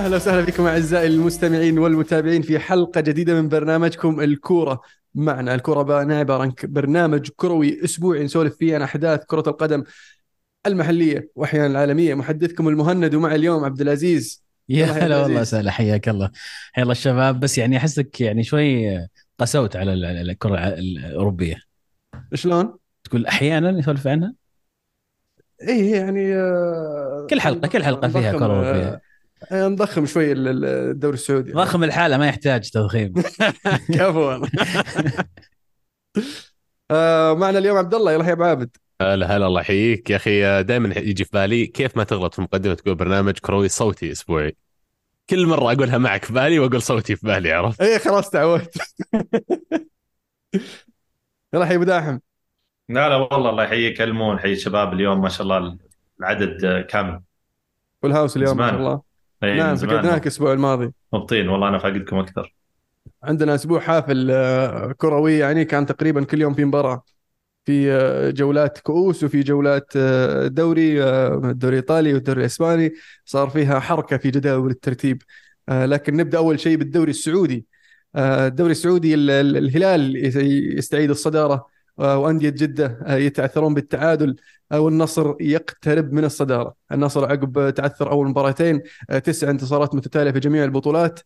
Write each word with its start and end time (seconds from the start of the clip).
أهلا 0.00 0.16
وسهلا 0.16 0.40
بكم 0.44 0.66
أعزائي 0.66 1.06
المستمعين 1.06 1.78
والمتابعين 1.78 2.42
في 2.42 2.58
حلقة 2.58 3.00
جديدة 3.00 3.34
من 3.42 3.48
برنامجكم 3.48 4.20
الكورة 4.20 4.80
معنا. 5.14 5.54
الكورة 5.54 5.82
بقى 5.82 6.04
عبارة 6.18 6.42
عن 6.42 6.52
برنامج 6.64 7.28
كروي 7.36 7.84
أسبوعي 7.84 8.24
نسولف 8.24 8.56
فيه 8.56 8.74
عن 8.74 8.82
أحداث 8.82 9.24
كرة 9.26 9.44
القدم 9.46 9.84
المحلية 10.66 11.30
وأحيانا 11.34 11.66
العالمية. 11.66 12.14
محدثكم 12.14 12.68
المهند 12.68 13.14
ومع 13.14 13.34
اليوم 13.34 13.64
عبد 13.64 13.80
العزيز. 13.80 14.44
يا 14.68 14.86
هلا 14.86 15.22
والله. 15.22 15.44
سهلا 15.44 15.70
حياك 15.70 16.08
الله. 16.08 16.30
حيا 16.72 16.82
الله 16.82 16.92
الشباب 16.92 17.40
بس 17.40 17.58
يعني 17.58 17.76
أحسك 17.76 18.20
يعني 18.20 18.42
شوي 18.42 18.98
قسوت 19.38 19.76
على 19.76 19.92
ال- 19.92 20.04
ال- 20.04 20.30
الكرة 20.30 20.58
الأوروبية. 20.58 21.56
شلون؟ 22.34 22.74
تقول 23.04 23.26
أحيانا 23.26 23.78
يسولف 23.78 24.06
عنها؟ 24.06 24.34
إيه 25.68 25.94
يعني 25.94 26.34
آه، 26.34 27.26
كل 27.30 27.40
حلقه 27.40 27.68
كل 27.68 27.84
حلقة 27.84 28.08
فيها 28.08 28.32
كرة 28.32 28.44
أوروبية. 28.44 28.88
آه، 28.88 29.00
نضخم 29.52 30.06
شوي 30.06 30.32
ال- 30.32 30.48
ال- 30.48 30.64
الدوري 30.64 31.14
السعودي. 31.14 31.52
ضخم 31.52 31.84
الحالة 31.84 32.18
ما 32.18 32.28
يحتاج 32.28 32.70
تضخيم 32.70 33.12
كفو 33.94 34.30
آه، 36.90 37.34
معنا 37.34 37.58
اليوم 37.58 37.76
عبد 37.76 37.94
الله 37.94 38.12
يلا 38.12 38.26
يا 38.26 38.32
أبو 38.32 38.44
عابد. 38.44 38.76
هلا 39.02 39.36
هلا 39.36 39.46
الله 39.46 39.60
يحييك. 39.60 40.10
يا 40.10 40.16
أخي 40.16 40.62
دائما 40.62 40.98
يجي 40.98 41.24
في 41.24 41.30
بالي 41.32 41.66
كيف 41.66 41.96
ما 41.96 42.04
تغلط 42.04 42.32
في 42.32 42.38
المقدمه 42.38 42.74
تقول 42.74 42.94
برنامج 42.94 43.38
كروي 43.38 43.68
صوتي 43.68 44.12
أسبوعي. 44.12 44.56
كل 45.30 45.46
مرة 45.46 45.72
أقولها 45.72 45.98
معك 45.98 46.24
في 46.24 46.32
بالي 46.32 46.58
وأقول 46.58 46.82
صوتي 46.82 47.16
في 47.16 47.26
بالي 47.26 47.52
عرفت؟ 47.52 47.80
إيه 47.82 47.98
خلاص 47.98 48.30
تعودت. 48.30 48.76
يلا 51.54 51.66
حي 51.66 51.74
أبو 51.74 51.84
داحم. 51.84 52.18
لا 52.88 53.08
لا 53.08 53.16
والله 53.16 53.50
الله 53.50 53.64
يحييك. 53.64 54.00
المون 54.00 54.38
حي 54.38 54.52
الشباب 54.52 54.92
اليوم 54.92 55.20
ما 55.20 55.28
شاء 55.28 55.42
الله 55.42 55.76
العدد 56.20 56.64
آه، 56.64 56.80
كامل. 56.80 57.20
full 58.02 58.12
house 58.12 58.36
اليوم 58.36 58.56
ما. 58.56 58.70
شاء 58.70 58.78
الله. 58.78 59.09
نعم 59.42 59.70
من 59.70 59.76
زمان 59.76 59.96
فقدناك 59.96 60.22
الأسبوع 60.22 60.52
الماضي. 60.52 60.92
مبطين 61.12 61.48
والله 61.48 61.68
أنا 61.68 61.78
فاقدكم 61.78 62.16
أكثر. 62.16 62.54
عندنا 63.22 63.54
أسبوع 63.54 63.80
حافل 63.80 64.30
آه، 64.30 64.92
كروي 64.92 65.38
يعني 65.38 65.64
كان 65.64 65.86
تقريبا 65.86 66.24
كل 66.24 66.40
يوم 66.40 66.54
في 66.54 66.64
مباراة. 66.64 67.02
في 67.64 67.92
آه، 67.92 68.30
جولات 68.30 68.78
كؤوس 68.78 69.24
وفي 69.24 69.40
جولات 69.40 69.92
آه، 69.96 70.46
دوري 70.46 71.04
الدوري 71.04 71.74
الايطالي 71.76 72.14
والدوري 72.14 72.40
الاسباني 72.40 72.92
صار 73.24 73.48
فيها 73.50 73.80
حركة 73.80 74.16
في 74.16 74.30
جداول 74.30 74.70
الترتيب. 74.70 75.22
لكن 75.68 76.16
نبدأ 76.16 76.38
أول 76.38 76.60
شيء 76.60 76.76
بالدوري 76.76 77.10
السعودي. 77.10 77.66
الدوري 78.16 78.72
السعودي 78.72 79.14
ال- 79.14 79.30
ال- 79.30 79.56
الهلال 79.56 80.16
يس- 80.26 80.36
يستعيد 80.78 81.10
الصدارة. 81.10 81.66
وأندية 81.98 82.48
جدة 82.50 82.98
آه، 83.06 83.16
يتعثرون 83.16 83.74
بالتعادل 83.74 84.36
آه، 84.72 84.80
والنصر 84.80 85.34
يقترب 85.40 86.12
من 86.12 86.24
الصدارة، 86.24 86.74
النصر 86.92 87.24
عقب 87.30 87.70
تعثر 87.70 88.10
أول 88.10 88.28
مباراتين 88.28 88.82
آه، 89.10 89.18
تسع 89.18 89.50
انتصارات 89.50 89.94
متتالية 89.94 90.30
في 90.30 90.40
جميع 90.40 90.64
البطولات 90.64 91.20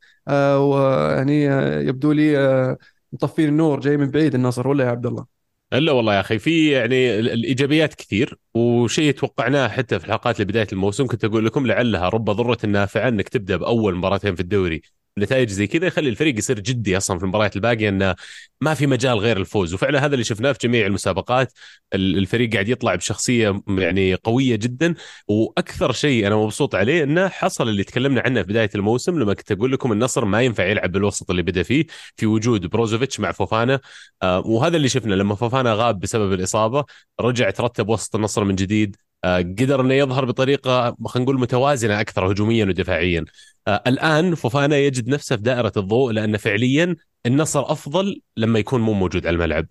ويعني 0.57 1.45
يبدو 1.89 2.13
لي 2.13 2.77
مطفين 3.13 3.49
النور 3.49 3.81
جاي 3.81 3.97
من 3.97 4.11
بعيد 4.11 4.35
النصر 4.35 4.69
ولا 4.69 4.85
يا 4.85 4.91
عبد 4.91 5.07
الله؟ 5.07 5.27
الا 5.73 5.93
والله 5.93 6.15
يا 6.15 6.21
أخي 6.21 6.39
في 6.39 6.71
يعني 6.71 7.19
ال- 7.19 7.31
الإيجابيات 7.31 7.95
كثير 7.95 8.39
وشيء 8.55 9.13
توقعناه 9.13 9.69
حتى 9.69 9.99
في 9.99 10.07
الحلقات 10.07 10.41
لبدايه 10.41 10.67
الموسم 10.73 11.07
كنت 11.07 11.25
أقول 11.25 11.47
لكم 11.47 11.67
لعلها 11.67 12.09
رب 12.09 12.25
ضرة 12.25 12.67
نافعة 12.67 13.09
إنك 13.09 13.29
تبدأ 13.29 13.57
بأول 13.57 13.95
مباراتين 13.95 14.35
في 14.35 14.41
الدوري 14.41 14.83
نتائج 15.19 15.49
زي 15.49 15.67
كذا 15.67 15.87
يخلي 15.87 16.09
الفريق 16.09 16.39
يصير 16.39 16.61
جدي 16.61 16.97
أصلا 16.97 17.19
في 17.19 17.25
المباريات 17.25 17.57
الباقيه 17.57 17.89
إنه 17.89 18.15
ما 18.61 18.75
في 18.75 18.87
مجال 18.87 19.19
غير 19.19 19.37
الفوز. 19.37 19.75
وفعلا 19.75 20.05
هذا 20.05 20.15
اللي 20.15 20.25
شفناه 20.25 20.53
في 20.53 20.59
جميع 20.63 20.87
المسابقات. 20.87 21.53
ال- 21.95 22.19
الفريق 22.19 22.53
قاعد 22.53 22.69
يطلع 22.69 22.95
بشخصية 22.95 23.63
يعني 23.69 24.15
قوية 24.15 24.57
جدا. 24.57 24.95
وأكثر 25.29 25.93
شيء 25.93 26.27
أنا 26.27 26.37
مبسوط 26.37 26.75
عليه 26.75 27.03
إنه 27.03 27.29
حصل 27.29 27.69
اللي 27.69 27.85
تكلمنا 27.85 28.21
عنه 28.21 28.43
في 28.43 28.49
بداية 28.49 28.71
الموسم 28.75 29.19
لما 29.19 29.35
كنت 29.35 29.53
أقول 29.53 29.73
لكم 29.73 29.93
النصر 29.93 30.25
ما 30.25 30.43
ينفع 30.43 30.65
يلعب 30.67 30.93
بالوسط 30.93 31.31
اللي 31.31 31.43
بدأ 31.43 31.63
فيه 31.63 31.87
في 32.17 32.27
وجود 32.27 32.67
بروزوفيتش 32.67 33.21
مع 33.21 33.33
فوفانا. 33.33 33.81
آه، 34.23 34.41
وهذا 34.47 34.77
اللي 34.77 34.89
شفنا 34.89 35.15
لما 35.15 35.35
فوفانا 35.35 35.75
غاب 35.75 36.01
بسبب 36.01 36.33
الإصابة 36.33 36.85
رجع 37.21 37.51
ترتب 37.51 37.89
وسط 37.89 38.15
النصر 38.17 38.45
من 38.45 38.55
جديد. 38.55 38.97
قدر 39.33 39.81
إنه 39.81 39.95
يظهر 39.95 40.25
بطريقة 40.25 40.97
خلينا 41.05 41.25
نقول 41.25 41.41
متوازنة 41.41 42.01
أكثر 42.01 42.33
هجوميا 42.33 42.65
ودفاعيا. 42.65 43.25
آه، 43.69 43.83
الآن 43.87 44.35
فوفانا 44.35 44.77
يجد 44.77 45.09
نفسه 45.09 45.37
في 45.37 45.43
دائرة 45.43 45.73
الضوء 45.77 46.13
لأن 46.13 46.37
فعليا 46.37 46.97
النصر 47.27 47.73
أفضل 47.73 48.21
لما 48.37 48.59
يكون 48.59 48.81
مو 48.81 48.93
موجود 48.93 49.27
على 49.27 49.35
الملعب. 49.35 49.67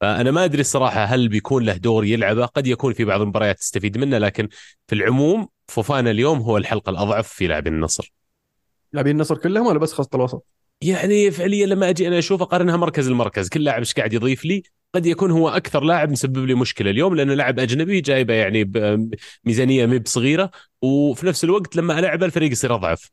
فأنا 0.00 0.30
ما 0.30 0.44
أدري 0.44 0.60
الصراحة 0.60 1.04
هل 1.04 1.28
بيكون 1.28 1.64
له 1.64 1.76
دور 1.76 2.04
يلعبه. 2.04 2.46
قد 2.46 2.66
يكون 2.66 2.92
في 2.92 3.04
بعض 3.04 3.20
المباريات 3.20 3.58
تستفيد 3.58 3.98
منه 3.98 4.18
لكن 4.18 4.48
في 4.88 4.94
العموم 4.94 5.48
فوفانا 5.68 6.10
اليوم 6.10 6.38
هو 6.38 6.56
الحلقة 6.56 6.90
الأضعف 6.90 7.28
في 7.28 7.46
لاعبين 7.46 7.74
النصر. 7.74 8.12
لاعبين 8.92 9.16
النصر 9.16 9.36
كلهم 9.36 9.66
ولا 9.66 9.78
بس 9.78 9.92
خط 9.92 10.14
الوسط؟ 10.14 10.46
يعني 10.80 11.30
فعليا 11.30 11.66
لما 11.66 11.88
أجي 11.88 12.08
أنا 12.08 12.18
أشوف 12.18 12.42
أقارنها 12.42 12.76
مركز 12.76 13.08
المركز 13.08 13.48
كل 13.48 13.64
لاعب 13.64 13.78
إيش 13.78 13.94
قاعد 13.94 14.12
يضيف 14.12 14.44
لي؟ 14.44 14.62
قد 14.94 15.06
يكون 15.06 15.30
هو 15.30 15.48
أكثر 15.48 15.84
لاعب 15.84 16.10
مسبب 16.10 16.44
لي 16.46 16.54
مشكلة 16.54 16.90
اليوم 16.90 17.14
لأنه 17.14 17.34
لاعب 17.34 17.58
أجنبي 17.58 18.00
جايبة 18.00 18.34
يعني 18.34 18.64
بميزانيه 18.64 19.86
مي 19.86 19.98
بصغيرة 19.98 20.50
وفي 20.82 21.26
نفس 21.26 21.44
الوقت 21.44 21.76
لما 21.76 21.98
العبه 21.98 22.26
الفريق 22.26 22.52
يصير 22.52 22.74
أضعف. 22.74 23.10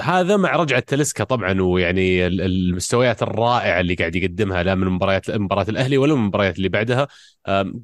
هذا 0.00 0.36
مع 0.36 0.56
رجعة 0.56 0.80
تلسكا 0.80 1.24
طبعا 1.24 1.60
ويعني 1.62 2.26
ال- 2.26 2.40
المستويات 2.40 3.22
الرائعة 3.22 3.80
اللي 3.80 3.94
قاعد 3.94 4.16
يقدمها 4.16 4.62
لا 4.62 4.74
من 4.74 4.86
مباريات 4.86 5.30
مباراة 5.30 5.66
الأهلي 5.68 5.98
ولا 5.98 6.14
من 6.14 6.20
المباريات 6.20 6.56
اللي 6.56 6.68
بعدها. 6.68 7.08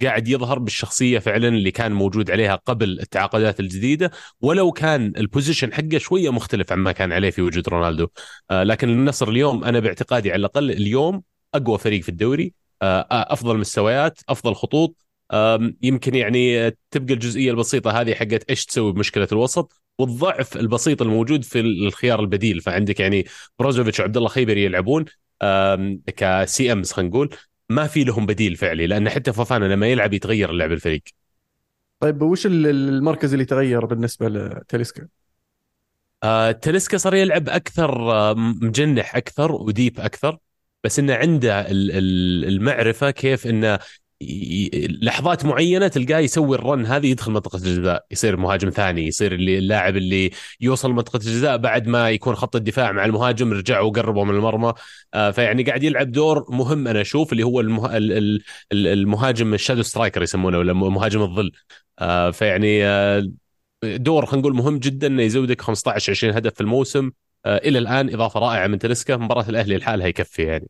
قاعد 0.03 0.28
يظهر 0.28 0.59
بالشخصية 0.59 1.19
فعلا 1.19 1.48
اللي 1.48 1.71
كان 1.71 1.92
موجود 1.92 2.31
عليها 2.31 2.54
قبل 2.54 3.00
التعاقدات 3.00 3.60
الجديدة 3.60 4.10
ولو 4.41 4.72
كان 4.72 5.12
البوزيشن 5.16 5.72
حقه 5.72 5.98
شوية 5.98 6.31
مختلف 6.32 6.72
عما 6.72 6.92
كان 6.92 7.12
عليه 7.12 7.31
في 7.31 7.42
وجود 7.42 7.69
رونالدو. 7.69 8.09
آه، 8.50 8.62
لكن 8.62 8.88
النصر 8.88 9.28
اليوم 9.28 9.65
أنا 9.65 9.81
باعتقادي 9.81 10.32
على 10.32 10.41
الأقل 10.41 10.71
اليوم 10.71 11.22
أقوى 11.54 11.78
فريق 11.78 12.03
في 12.03 12.09
الدوري. 12.09 12.61
أفضل 12.82 13.59
مستويات 13.59 14.20
أفضل 14.28 14.54
خطوط. 14.54 14.97
يمكن 15.82 16.15
يعني 16.15 16.66
آه، 16.66 16.72
تبقى 16.91 17.15
الجزئية 17.15 17.50
البسيطة 17.50 17.91
هذه 17.91 18.15
حقت 18.15 18.50
إيش 18.50 18.66
تسوي 18.66 18.93
بمشكلة 18.93 19.28
الوسط 19.32 19.72
والضعف 19.98 20.56
البسيط 20.56 21.03
الموجود 21.03 21.44
في 21.44 21.60
الخيار 21.60 22.21
البديل. 22.21 22.60
فعندك 22.60 23.00
يعني 23.00 23.26
بروزوفيتش 23.59 24.00
وعبد 24.00 24.16
الله 24.16 24.28
خيبري 24.28 24.65
يلعبون 24.65 25.04
كسي 26.16 26.72
امز 26.72 26.92
خلينا 26.92 27.10
نقول. 27.10 27.34
ما 27.69 27.87
في 27.87 28.04
لهم 28.04 28.26
بديل 28.26 28.56
فعلي 28.56 28.87
لأن 28.87 29.09
حتى 29.09 29.32
فوفانا 29.32 29.65
لما 29.65 29.87
يلعب 29.87 30.12
يتغير 30.12 30.50
اللعب 30.50 30.72
الفريق. 30.72 31.03
طيب 32.00 32.22
وش 32.22 32.47
ال- 32.47 32.66
المركز 32.66 33.32
اللي 33.32 33.44
تغير 33.44 33.84
بالنسبة 33.84 34.28
لتلسكا؟ 34.28 35.09
آه، 36.22 36.50
تلسكا 36.53 36.97
صار 36.97 37.15
يلعب 37.15 37.48
أكثر 37.48 38.12
آه، 38.12 38.34
مجنح 38.34 39.16
أكثر 39.16 39.53
وديب 39.53 40.00
أكثر. 40.00 40.38
بس 40.84 40.98
إنه 40.98 41.15
عنده 41.15 41.60
ال- 41.60 41.91
ال- 41.91 42.44
المعرفة 42.48 43.10
كيف 43.10 43.47
إنه 43.47 43.78
لحظات 45.03 45.44
معينة 45.44 45.88
تلقاه 45.88 46.19
يسوي 46.19 46.56
ال 46.56 46.64
run 46.64 46.86
هذه 46.87 47.06
يدخل 47.06 47.32
منطقة 47.32 47.56
الجزاء 47.56 48.04
يصير 48.10 48.37
مهاجم 48.37 48.70
ثاني 48.70 49.06
يصير 49.06 49.32
اللي 49.34 49.59
اللاعب 49.59 49.97
اللي 49.97 50.31
يوصل 50.60 50.92
منطقة 50.92 51.16
الجزاء 51.16 51.56
بعد 51.56 51.87
ما 51.88 52.10
يكون 52.10 52.34
خط 52.34 52.56
الدفاع 52.56 52.92
مع 52.92 53.04
المهاجم 53.04 53.53
رجعوا 53.53 53.87
وقربوا 53.88 54.25
من 54.25 54.34
المرمى. 54.34 54.72
آه، 55.15 55.30
فيعني 55.30 55.62
قاعد 55.62 55.83
يلعب 55.83 56.12
دور 56.12 56.47
مهم 56.51 56.89
أنا 56.89 57.01
أشوف 57.01 57.33
اللي 57.33 57.42
هو 57.42 57.60
المه... 57.60 57.97
ال- 57.97 58.12
ال- 58.12 58.42
ال- 58.72 58.86
المهاجم 58.86 59.54
ال 59.54 59.59
shadow 59.59 59.83
striker 59.83 60.22
يسمونه 60.22 60.59
ولا 60.59 60.72
مهاجم 60.72 61.22
الظل. 61.22 61.53
آه، 61.98 62.30
فيعني 62.30 62.84
آه، 62.84 63.28
دور 63.84 64.27
خلينا 64.27 64.41
نقول 64.47 64.56
مهم 64.56 64.78
جدا 64.78 65.06
إنه 65.06 65.22
يزودك 65.22 65.60
15 65.60 66.10
20 66.12 66.34
هدف 66.34 66.54
في 66.54 66.60
الموسم. 66.60 67.10
إلى 67.47 67.78
الآن 67.78 68.15
إضافة 68.15 68.41
رائعة 68.41 68.66
من 68.66 68.78
تلسكا 68.78 69.16
مباراة 69.16 69.48
الأهلي 69.48 69.77
لحالها 69.77 70.06
يكفي 70.06 70.42
يعني. 70.42 70.68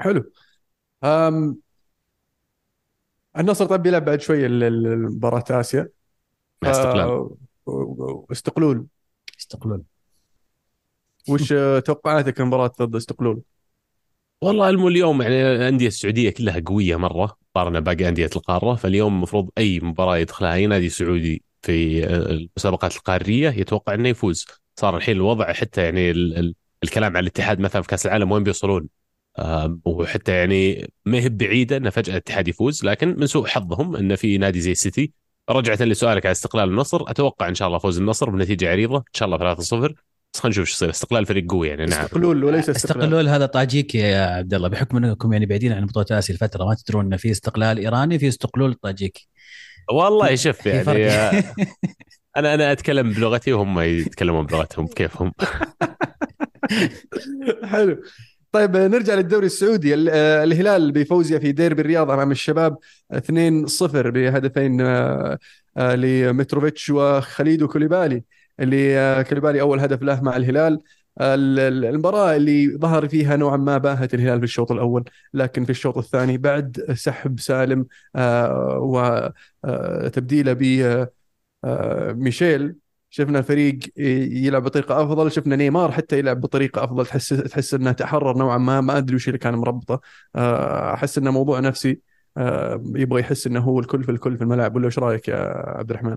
حلو. 0.00 0.32
أم 1.04 1.62
النصر 3.38 3.66
طيب 3.66 3.82
بيلعب 3.82 4.04
بعد 4.04 4.20
شوي 4.20 4.46
ال- 4.46 4.64
ال- 4.64 5.02
مباراة 5.02 5.44
آسيا. 5.50 5.88
مع 6.62 6.70
استقلال. 6.70 7.22
و- 7.66 8.26
استقلول 8.32 8.86
استقلال. 9.40 9.82
وش 11.28 11.52
توقعاتك 11.86 12.40
المباراة 12.40 12.72
ضد 12.80 12.96
استقلول؟ 12.96 13.42
والله 14.42 14.68
المو 14.70 14.88
اليوم 14.88 15.22
يعني 15.22 15.42
الأندية 15.56 15.86
السعودية 15.86 16.30
كلها 16.30 16.62
قوية 16.66 16.96
مرة 16.96 17.36
مقارنه 17.56 17.78
باقي 17.80 18.08
أندية 18.08 18.30
القارة. 18.36 18.74
فاليوم 18.74 19.14
المفروض 19.14 19.50
أي 19.58 19.80
مباراة 19.80 20.16
يدخلها 20.16 20.54
اي 20.54 20.66
نادي 20.66 20.88
سعودي 20.88 21.42
في 21.62 22.04
المسابقات 22.06 22.96
القارية 22.96 23.50
يتوقع 23.50 23.94
إنه 23.94 24.08
يفوز. 24.08 24.46
صار 24.76 24.96
الحين 24.96 25.16
الوضع 25.16 25.52
حتى 25.52 25.82
يعني 25.84 26.10
ال 26.10 26.38
ال 26.38 26.54
الكلام 26.84 27.16
عن 27.16 27.22
الاتحاد 27.22 27.60
مثلا 27.60 27.82
في 27.82 27.88
كأس 27.88 28.06
العالم 28.06 28.32
وين 28.32 28.44
بيوصلون؟ 28.44 28.88
وحتى 29.84 30.32
يعني 30.32 30.90
ما 31.06 31.18
هي 31.18 31.28
بعيدة 31.28 31.76
ان 31.76 31.90
فجأة 31.90 32.12
الاتحاد 32.12 32.48
يفوز 32.48 32.84
لكن 32.84 33.16
من 33.18 33.26
سوء 33.26 33.46
حظهم 33.46 33.96
ان 33.96 34.16
في 34.16 34.38
نادي 34.38 34.60
زي 34.60 34.72
السيتي 34.72 35.12
رجعة 35.50 35.82
لسؤالك 35.82 36.26
على 36.26 36.32
استقلال 36.32 36.68
النصر. 36.68 37.10
أتوقع 37.10 37.48
إن 37.48 37.54
شاء 37.54 37.68
الله 37.68 37.78
فوز 37.78 37.98
النصر 37.98 38.30
بنتيجة 38.30 38.70
عريضة. 38.70 38.96
إن 38.96 39.02
شاء 39.12 39.26
الله 39.26 39.54
3-0 39.54 39.58
بس 39.58 39.70
خلينا 39.70 39.94
نشوف 40.44 40.58
إيش 40.58 40.72
يصير. 40.72 40.90
استقلال 40.90 41.26
فريق 41.26 41.50
قوي 41.50 41.68
يعني. 41.68 41.86
نعم. 41.86 42.04
استقلول 42.04 42.44
وليس 42.44 42.70
استقلال. 42.70 43.02
استقلال 43.02 43.28
هذا 43.28 43.46
طاجيكي 43.46 43.98
يا 43.98 44.26
عبد 44.26 44.54
الله. 44.54 44.68
بحكم 44.68 44.96
إنكم 44.96 45.32
يعني 45.32 45.46
بعيدين 45.46 45.72
عن 45.72 45.86
بطولة 45.86 46.06
اسيا 46.10 46.34
الفترة 46.34 46.64
ما 46.64 46.74
تدرون 46.74 47.04
إن 47.04 47.16
في 47.16 47.30
استقلال 47.30 47.78
إيراني 47.78 48.18
في 48.18 48.28
استقلال 48.28 48.80
طاجيكي 48.80 49.28
والله 49.92 50.34
شوف 50.34 50.66
يعني 50.66 51.08
أنا 52.36 52.54
أنا 52.54 52.72
أتكلم 52.72 53.12
بلغتي 53.12 53.52
وهم 53.52 53.80
يتكلمون 53.80 54.46
بلغتهم 54.46 54.86
كيفهم. 54.86 55.32
حلو. 57.64 58.02
طيب 58.52 58.76
نرجع 58.76 59.14
للدوري 59.14 59.46
السعودي. 59.46 59.94
ال- 59.94 60.08
آه، 60.12 60.44
الهلال 60.44 60.92
بفوزه 60.92 61.38
في 61.38 61.52
ديربي 61.52 61.80
الرياض 61.82 62.10
أمام 62.10 62.30
الشباب 62.30 62.76
2-0 63.12 64.10
بهدفين 64.10 64.80
آه، 64.80 65.38
آه، 65.76 65.94
لمتروفيتش 65.94 66.90
وخليدو 66.90 67.68
كوليبالي. 67.68 68.22
اللي 68.60 69.24
كوليبالي 69.28 69.60
أول 69.60 69.80
هدف 69.80 70.02
له 70.02 70.20
مع 70.22 70.36
الهلال. 70.36 70.80
ال- 71.20 71.58
ال- 71.58 71.84
المباراة 71.84 72.36
اللي 72.36 72.76
ظهر 72.76 73.08
فيها 73.08 73.36
نوعا 73.36 73.56
ما 73.56 73.78
باهت 73.78 74.14
الهلال 74.14 74.38
في 74.38 74.44
الشوط 74.44 74.72
الأول 74.72 75.04
لكن 75.34 75.64
في 75.64 75.70
الشوط 75.70 75.98
الثاني 75.98 76.38
بعد 76.38 76.84
سحب 76.94 77.40
سالم 77.40 77.86
وتبديله 79.64 80.52
ب 80.52 81.06
ميشيل 82.16 82.74
شفنا 83.10 83.38
الفريق 83.38 83.78
يلعب 84.46 84.62
بطريقة 84.62 85.02
أفضل 85.02 85.32
شفنا 85.32 85.56
نيمار 85.56 85.92
حتى 85.92 86.18
يلعب 86.18 86.40
بطريقة 86.40 86.84
أفضل. 86.84 87.06
تحس 87.06 87.28
تحس 87.28 87.74
إنه 87.74 87.92
تحرر 87.92 88.38
نوعا 88.38 88.58
ما 88.58 88.80
ما 88.80 88.98
أدري 88.98 89.16
وش 89.16 89.28
اللي 89.28 89.38
كان 89.38 89.54
مربطه. 89.54 90.00
آه، 90.36 90.94
أحس 90.94 91.18
إنه 91.18 91.30
موضوع 91.30 91.60
نفسي 91.60 92.00
آه، 92.36 92.82
يبغى 92.96 93.20
يحس 93.20 93.46
إنه 93.46 93.60
هو 93.60 93.80
الكل 93.80 94.04
في 94.04 94.10
الكل 94.10 94.36
في 94.36 94.44
الملعب. 94.44 94.76
ولا 94.76 94.86
إيش 94.86 94.98
رأيك 94.98 95.28
يا 95.28 95.36
عبد 95.78 95.90
الرحمن؟ 95.90 96.16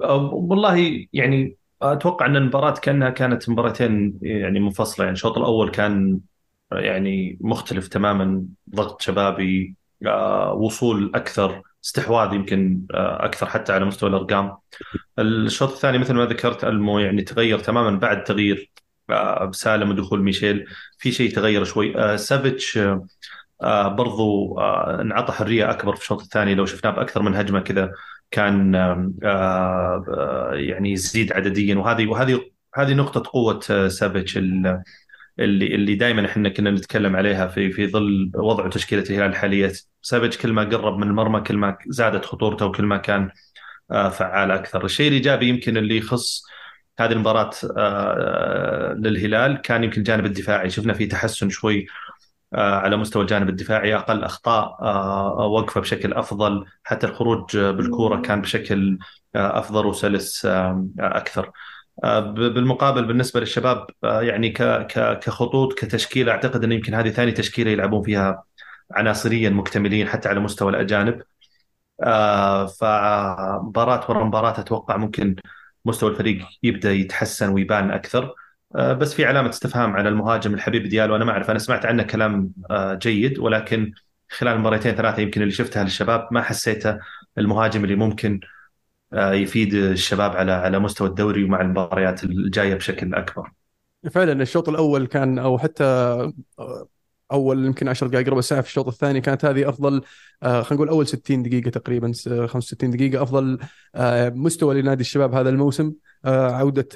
والله 0.00 1.06
يعني 1.12 1.56
أتوقع 1.82 2.26
إن 2.26 2.36
المباراة 2.36 2.74
كأنها 2.74 3.10
كانت 3.10 3.48
مباراتين 3.50 4.18
يعني 4.22 4.60
منفصلة. 4.60 5.04
يعني 5.04 5.14
الشوط 5.14 5.38
الأول 5.38 5.70
كان 5.70 6.20
يعني 6.72 7.38
مختلف 7.40 7.88
تماما 7.88 8.44
ضغط 8.74 9.02
شبابي 9.02 9.76
أه، 10.06 10.52
وصول 10.54 11.12
أكثر. 11.14 11.62
استحواذ 11.84 12.32
يمكن 12.34 12.82
أه، 12.94 13.24
أكثر 13.24 13.46
حتى 13.46 13.72
على 13.72 13.84
مستوى 13.84 14.10
الأرقام. 14.10 14.56
الشوط 15.18 15.72
الثاني 15.72 15.98
مثل 15.98 16.14
ما 16.14 16.24
ذكرت 16.26 16.64
المو 16.64 16.98
يعني 16.98 17.22
تغير 17.22 17.58
تماما 17.58 17.98
بعد 17.98 18.24
تغيير 18.24 18.70
أه، 19.10 19.50
سالم 19.52 19.90
ودخول 19.90 20.22
ميشيل. 20.22 20.64
في 20.98 21.12
شيء 21.12 21.34
تغير 21.34 21.64
شوي. 21.64 21.96
أه، 21.98 22.16
سافيتش 22.16 22.78
آه 23.62 23.88
برضو 23.88 24.58
آه 24.58 25.00
انعطى 25.00 25.32
حرية 25.32 25.70
أكبر 25.70 25.94
في 25.96 26.00
الشوط 26.02 26.20
الثاني. 26.22 26.54
لو 26.54 26.66
شفناه 26.66 26.90
بأكثر 26.92 27.22
من 27.22 27.34
هجمة 27.34 27.60
كذا 27.60 27.92
كان 28.30 28.74
آه 28.74 29.12
آه 29.24 30.50
يعني 30.54 30.92
يزيد 30.92 31.32
عدديا. 31.32 31.74
وهذه 31.76 32.06
وهذه 32.06 32.40
هذه 32.74 32.94
نقطة 32.94 33.22
قوة 33.32 33.60
آه 33.70 33.88
سافيتش 33.88 34.36
ال- 34.38 34.82
اللي 35.38 35.74
اللي 35.74 35.94
دائما 35.94 36.26
إحنا 36.26 36.48
كنا 36.48 36.70
نتكلم 36.70 37.16
عليها 37.16 37.46
في 37.48 37.70
في 37.72 37.86
ظل 37.88 38.30
وضع 38.34 38.66
وتشكيلة 38.66 39.02
الهلال 39.02 39.30
الحاليه 39.30 39.72
سافيتش 40.08 40.38
كل 40.38 40.52
ما 40.52 40.62
قرب 40.64 40.96
من 40.98 41.06
المرمى 41.06 41.40
كل 41.40 41.56
ما 41.56 41.76
زادت 41.86 42.24
خطورته 42.24 42.66
وكل 42.66 42.84
ما 42.84 42.96
كان 42.96 43.30
آه 43.90 44.08
فعال 44.08 44.50
أكثر. 44.50 44.84
الشيء 44.84 45.08
الإيجابي 45.08 45.48
يمكن 45.48 45.76
اللي 45.76 45.96
يخص 45.96 46.42
هذه 47.00 47.12
المباراة 47.12 47.50
آه، 47.78 48.92
للهلال 48.92 49.60
كان 49.62 49.84
يمكن 49.84 49.98
الجانب 49.98 50.26
الدفاعي. 50.26 50.70
شفنا 50.70 50.92
فيه 50.92 51.08
تحسن 51.08 51.48
شوي 51.50 51.86
آه، 52.54 52.74
على 52.74 52.96
مستوى 52.96 53.22
الجانب 53.22 53.48
الدفاعي. 53.48 53.94
أقل 53.96 54.24
أخطاء 54.24 54.78
آه، 54.82 55.46
وقفة 55.46 55.80
بشكل 55.80 56.12
أفضل. 56.12 56.64
حتى 56.84 57.06
الخروج 57.06 57.56
بالكورة 57.56 58.20
كان 58.20 58.40
بشكل 58.40 58.98
آه، 59.34 59.58
أفضل 59.58 59.86
وسلس 59.86 60.46
آه، 60.46 60.86
أكثر. 61.00 61.50
آه، 62.04 62.20
بالمقابل 62.20 63.04
بالنسبة 63.04 63.40
للشباب 63.40 63.86
آه، 64.04 64.22
يعني 64.22 64.50
كخطوط 65.20 65.72
كتشكيلة 65.72 66.32
أعتقد 66.32 66.64
إن 66.64 66.72
يمكن 66.72 66.94
هذه 66.94 67.08
ثاني 67.10 67.32
تشكيلة 67.32 67.70
يلعبون 67.70 68.02
فيها 68.02 68.44
عناصريا 68.90 69.50
مكتملين 69.50 70.08
حتى 70.08 70.28
على 70.28 70.40
مستوى 70.40 70.70
الأجانب. 70.70 71.22
آه، 72.02 72.66
فمباراة 72.66 74.10
ورا 74.10 74.24
مباراة 74.24 74.60
أتوقع 74.60 74.96
ممكن 74.96 75.36
مستوى 75.84 76.10
الفريق 76.10 76.46
يبدأ 76.62 76.92
يتحسن 76.92 77.48
ويبان 77.48 77.90
أكثر. 77.90 78.34
آه، 78.76 78.92
بس 78.92 79.14
في 79.14 79.24
علامة 79.24 79.48
استفهام 79.50 79.96
على 79.96 80.08
المهاجم 80.08 80.54
الحبيب 80.54 80.88
ديالو. 80.88 81.16
أنا 81.16 81.24
ما 81.24 81.32
أعرف 81.32 81.50
أنا 81.50 81.58
سمعت 81.58 81.86
عنه 81.86 82.02
كلام 82.02 82.52
آه، 82.70 82.94
جيد 82.94 83.38
ولكن 83.38 83.92
خلال 84.30 84.54
المباراتين 84.54 84.94
ثلاثة 84.94 85.22
يمكن 85.22 85.42
اللي 85.42 85.52
شفتها 85.52 85.84
للشباب 85.84 86.28
ما 86.30 86.42
حسيته 86.42 86.98
المهاجم 87.38 87.84
اللي 87.84 87.96
ممكن 87.96 88.40
آه، 89.12 89.32
يفيد 89.32 89.74
الشباب 89.74 90.36
على 90.36 90.52
على 90.52 90.78
مستوى 90.78 91.08
الدوري 91.08 91.44
ومع 91.44 91.60
المباريات 91.60 92.24
الجاية 92.24 92.74
بشكل 92.74 93.14
أكبر. 93.14 93.50
فعلا 94.10 94.42
الشوط 94.42 94.68
الأول 94.68 95.06
كان 95.06 95.38
أو 95.38 95.58
حتى 95.58 95.84
أول 97.32 97.64
يمكن 97.66 97.88
10 97.88 98.06
دقائق 98.06 98.28
ربع 98.28 98.40
ساعة 98.40 98.60
في 98.60 98.68
الشوط 98.68 98.86
الثاني 98.88 99.20
كانت 99.20 99.44
هذه 99.44 99.68
أفضل 99.68 100.02
آه، 100.42 100.62
خلينا 100.62 100.74
نقول 100.84 100.88
أول 100.88 101.06
60 101.06 101.42
دقيقة 101.42 101.70
تقريبا 101.70 102.12
س- 102.12 102.28
65 102.28 102.90
دقيقة 102.90 103.22
أفضل 103.22 103.58
آه، 103.94 104.28
مستوى 104.28 104.82
لنادي 104.82 105.00
الشباب 105.00 105.34
هذا 105.34 105.48
الموسم. 105.50 105.92
آه، 106.24 106.50
عودة 106.52 106.88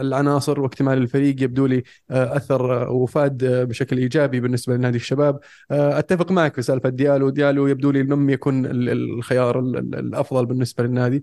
العناصر 0.00 0.60
واكتمال 0.60 0.98
الفريق 0.98 1.42
يبدو 1.42 1.66
لي 1.66 1.82
أثر 2.10 2.90
وفاد 2.92 3.44
بشكل 3.68 3.98
إيجابي 3.98 4.40
بالنسبة 4.40 4.74
لنادي 4.76 4.96
الشباب. 4.96 5.40
أتفق 5.70 6.30
معك 6.32 6.54
في 6.54 6.62
سالفة 6.62 6.88
ديالو. 6.88 7.30
ديالو 7.30 7.66
يبدو 7.66 7.90
لي 7.90 8.02
لم 8.02 8.30
يكن 8.30 8.66
ال- 8.66 8.88
ال- 8.88 9.14
الخيار 9.18 9.58
ال- 9.60 9.76
ال- 9.76 9.94
الأفضل 9.94 10.46
بالنسبة 10.46 10.84
للنادي. 10.84 11.22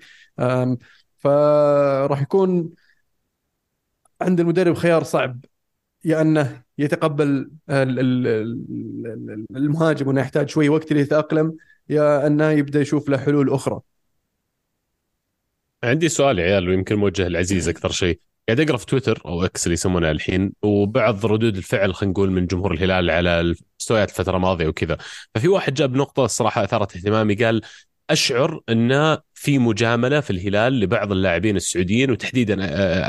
فراح 1.18 2.22
يكون 2.22 2.70
عند 4.22 4.40
المدرب 4.40 4.74
خيار 4.76 5.04
صعب 5.04 5.46
يا 6.06 6.22
أنه 6.22 6.67
يتقبل 6.78 7.24
ال- 7.70 8.00
ال- 8.00 8.28
ال- 8.28 9.46
المهاجم 9.56 10.08
وانه 10.08 10.22
يحتاج 10.22 10.50
شوي 10.50 10.70
وقت 10.70 10.94
ليتأقلم 10.94 11.58
يا 11.90 12.28
أنه 12.28 12.50
يبدأ 12.52 12.82
يشوف 12.82 13.10
له 13.10 13.18
حلول 13.18 13.54
أخرى. 13.54 13.80
عندي 15.84 16.10
سؤال 16.10 16.40
يا 16.40 16.44
عيال 16.44 16.70
ويمكن 16.70 16.96
موجه 16.96 17.28
العزيز 17.28 17.70
أكثر 17.70 17.92
شيء. 17.92 18.20
قاعد 18.48 18.60
أقرأ 18.60 18.78
في 18.78 18.86
تويتر 18.86 19.22
أو 19.26 19.46
إكس 19.46 19.66
اللي 19.66 19.74
يسمونها 19.74 20.12
الحين 20.12 20.54
وبعض 20.62 21.26
ردود 21.26 21.58
الفعل 21.58 21.94
خلينا 21.96 22.12
نقول 22.12 22.32
من 22.32 22.46
جمهور 22.48 22.74
الهلال 22.74 23.10
على 23.10 23.56
مستويات 23.80 24.10
الفترة 24.10 24.36
الماضية 24.38 24.68
وكذا. 24.68 24.98
ففي 25.36 25.48
واحد 25.48 25.74
جاب 25.74 25.96
نقطة 25.96 26.26
الصراحه 26.26 26.64
أثارت 26.64 26.96
اهتمامي 26.96 27.36
قال 27.36 27.62
أشعر 28.10 28.62
أن 28.70 29.18
في 29.34 29.60
مجاملة 29.60 30.20
في 30.20 30.30
الهلال 30.30 30.80
لبعض 30.80 31.12
اللاعبين 31.12 31.56
السعوديين 31.56 32.12
وتحديدا 32.12 32.58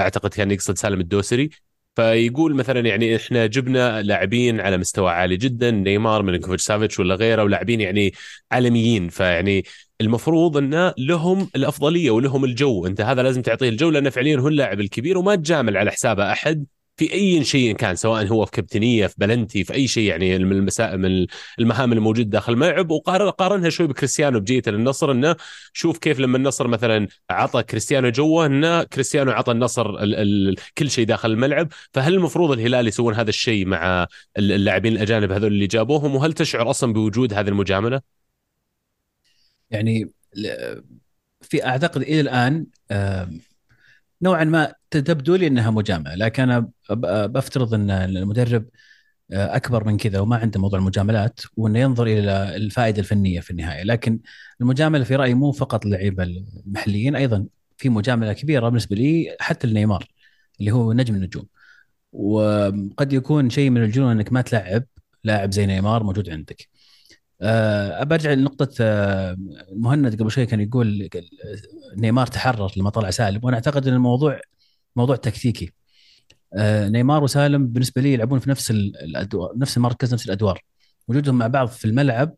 أعتقد 0.01 0.31
كان 0.35 0.51
يقصد 0.51 0.79
سالم 0.79 1.01
الدوسري 1.01 1.51
فيقول 1.99 2.55
مثلا 2.55 2.81
يعني 2.81 3.17
إحنا 3.17 3.47
جبنا 3.47 4.03
لاعبين 4.03 4.61
على 4.61 4.79
مستوى 4.79 5.11
عالي 5.11 5.37
جدا 5.37 5.71
نيمار 5.71 6.23
ميلينكوفيتش 6.23 6.63
سافيتش 6.63 7.01
ولا 7.01 7.15
غيره 7.15 7.43
ولاعبين 7.45 7.81
يعني 7.81 8.13
عالميين. 8.53 9.09
فيعني 9.09 9.65
المفروض 10.01 10.57
إن 10.57 10.93
لهم 10.99 11.51
الأفضلية 11.57 12.11
ولهم 12.11 12.45
الجو. 12.45 12.87
أنت 12.87 13.01
هذا 13.01 13.23
لازم 13.23 13.43
تعطيه 13.43 13.69
الجو 13.69 13.91
لأنه 13.91 14.11
فعليا 14.11 14.39
هو 14.39 14.49
اللاعب 14.49 14.81
الكبير 14.81 15.19
وما 15.19 15.35
تجامل 15.35 15.77
على 15.77 15.91
حسابه 15.91 16.33
أحد. 16.33 16.67
في 16.99 17.13
أي 17.13 17.45
شيء 17.45 17.77
كان 17.77 17.97
سواء 17.97 18.27
هو 18.27 18.45
في 18.45 18.51
كابتنية 18.53 19.07
في 19.07 19.15
بلنتي 19.19 19.65
في 19.65 19.75
أي 19.75 19.89
شيء 19.89 20.09
يعني 20.09 20.39
من 20.39 20.53
المسائل 20.53 20.99
من 20.99 21.27
المهام 21.59 21.93
الموجودة 21.93 22.31
داخل 22.31 22.53
الملعب 22.53 22.91
وقارنها 22.91 23.71
شوي 23.71 23.87
بكريستيانو 23.87 24.41
بجيته 24.41 24.71
للنصر 24.71 25.11
إنه 25.13 25.37
شوف 25.73 25.99
كيف 25.99 26.21
لما 26.21 26.37
النصر 26.37 26.69
مثلا 26.69 27.09
عطى 27.31 27.63
كريستيانو 27.63 28.09
جوه 28.09 28.47
إنه 28.47 28.83
كريستيانو 28.83 29.31
عطى 29.31 29.53
النصر 29.53 29.91
ال 29.91 30.15
ال 30.15 30.57
كل 30.79 30.91
شيء 30.91 31.07
داخل 31.07 31.31
الملعب 31.31 31.69
فهل 31.93 32.15
المفروض 32.15 32.51
الهلال 32.51 32.89
يسوون 32.89 33.15
هذا 33.15 33.29
الشيء 33.31 33.67
مع 33.67 34.07
اللاعبين 34.39 34.93
الأجانب 34.93 35.33
هذول 35.33 35.53
اللي 35.53 35.67
جابوهم 35.67 36.15
وهل 36.15 36.33
تشعر 36.33 36.71
أصلا 36.71 36.93
بوجود 36.93 37.35
هذه 37.35 37.49
المجاملة؟ 37.49 38.01
يعني 39.71 40.11
في 41.43 41.67
أعتقد 41.67 42.03
إلى 42.03 42.21
الآن 42.21 42.67
نوعا 44.23 44.45
ما 44.45 44.75
تبدو 44.91 45.35
لي 45.35 45.47
إنها 45.47 45.71
مجاملة 45.71 46.15
لكن 46.15 46.43
أنا 46.43 46.71
بفترض 47.27 47.75
إن 47.75 47.91
المدرب 47.91 48.67
آه، 49.33 49.57
أكبر 49.57 49.85
من 49.85 49.97
كذا 49.97 50.21
وما 50.21 50.37
عنده 50.37 50.61
موضوع 50.61 50.79
المجاملات 50.79 51.41
وإنه 51.57 51.79
ينظر 51.79 52.07
إلى 52.07 52.57
الفائدة 52.57 53.01
الفنية 53.01 53.41
في 53.41 53.51
النهاية. 53.51 53.83
لكن 53.85 54.21
المجاملة 54.61 55.05
في 55.05 55.17
رأيي 55.17 55.35
مو 55.35 55.53
فقط 55.53 55.85
اللعيبه 55.87 56.23
المحليين 56.67 57.17
أيضا 57.17 57.47
في 57.77 57.89
مجاملة 57.89 58.33
كبيرة 58.33 58.69
بالنسبة 58.69 58.97
لي 58.97 59.37
حتى 59.41 59.67
النيمار 59.67 60.09
اللي 60.61 60.71
هو 60.71 60.93
نجم 60.93 61.15
النجوم. 61.15 61.47
وقد 62.13 63.13
يكون 63.13 63.51
شيء 63.51 63.71
من 63.71 63.83
الجنون 63.85 64.11
إنك 64.13 64.33
ما 64.33 64.41
تلعب 64.43 64.85
لاعب 65.25 65.53
زي 65.53 65.67
نيمار 65.67 66.03
موجود 66.05 66.31
عندك. 66.31 66.69
أه 67.43 68.05
برجع 68.05 68.33
لنقطة 68.33 68.69
أه 68.81 69.37
مهند 69.73 70.21
قبل 70.23 70.31
شوي 70.31 70.47
كان 70.47 70.61
يقول 70.61 71.09
نيمار 71.97 72.27
تحرر 72.27 72.73
لما 72.77 72.91
طلع 72.91 73.11
سالم 73.11 73.41
وأنا 73.45 73.57
أعتقد 73.57 73.89
أن 73.89 73.95
الموضوع 73.95 74.41
موضوع 74.97 75.17
تكتيكي. 75.17 75.73
أه 76.55 76.89
نيمار 76.89 77.25
وسالم 77.25 77.67
بالنسبة 77.67 78.03
لي 78.03 78.13
يلعبون 78.13 78.39
في 78.39 78.51
نفس 78.51 78.71
الأدوار 78.71 79.53
نفس 79.59 79.77
المركز 79.77 80.15
نفس 80.15 80.27
الأدوار. 80.27 80.61
وجودهم 81.09 81.39
مع 81.39 81.47
بعض 81.47 81.69
في 81.69 81.85
الملعب 81.85 82.35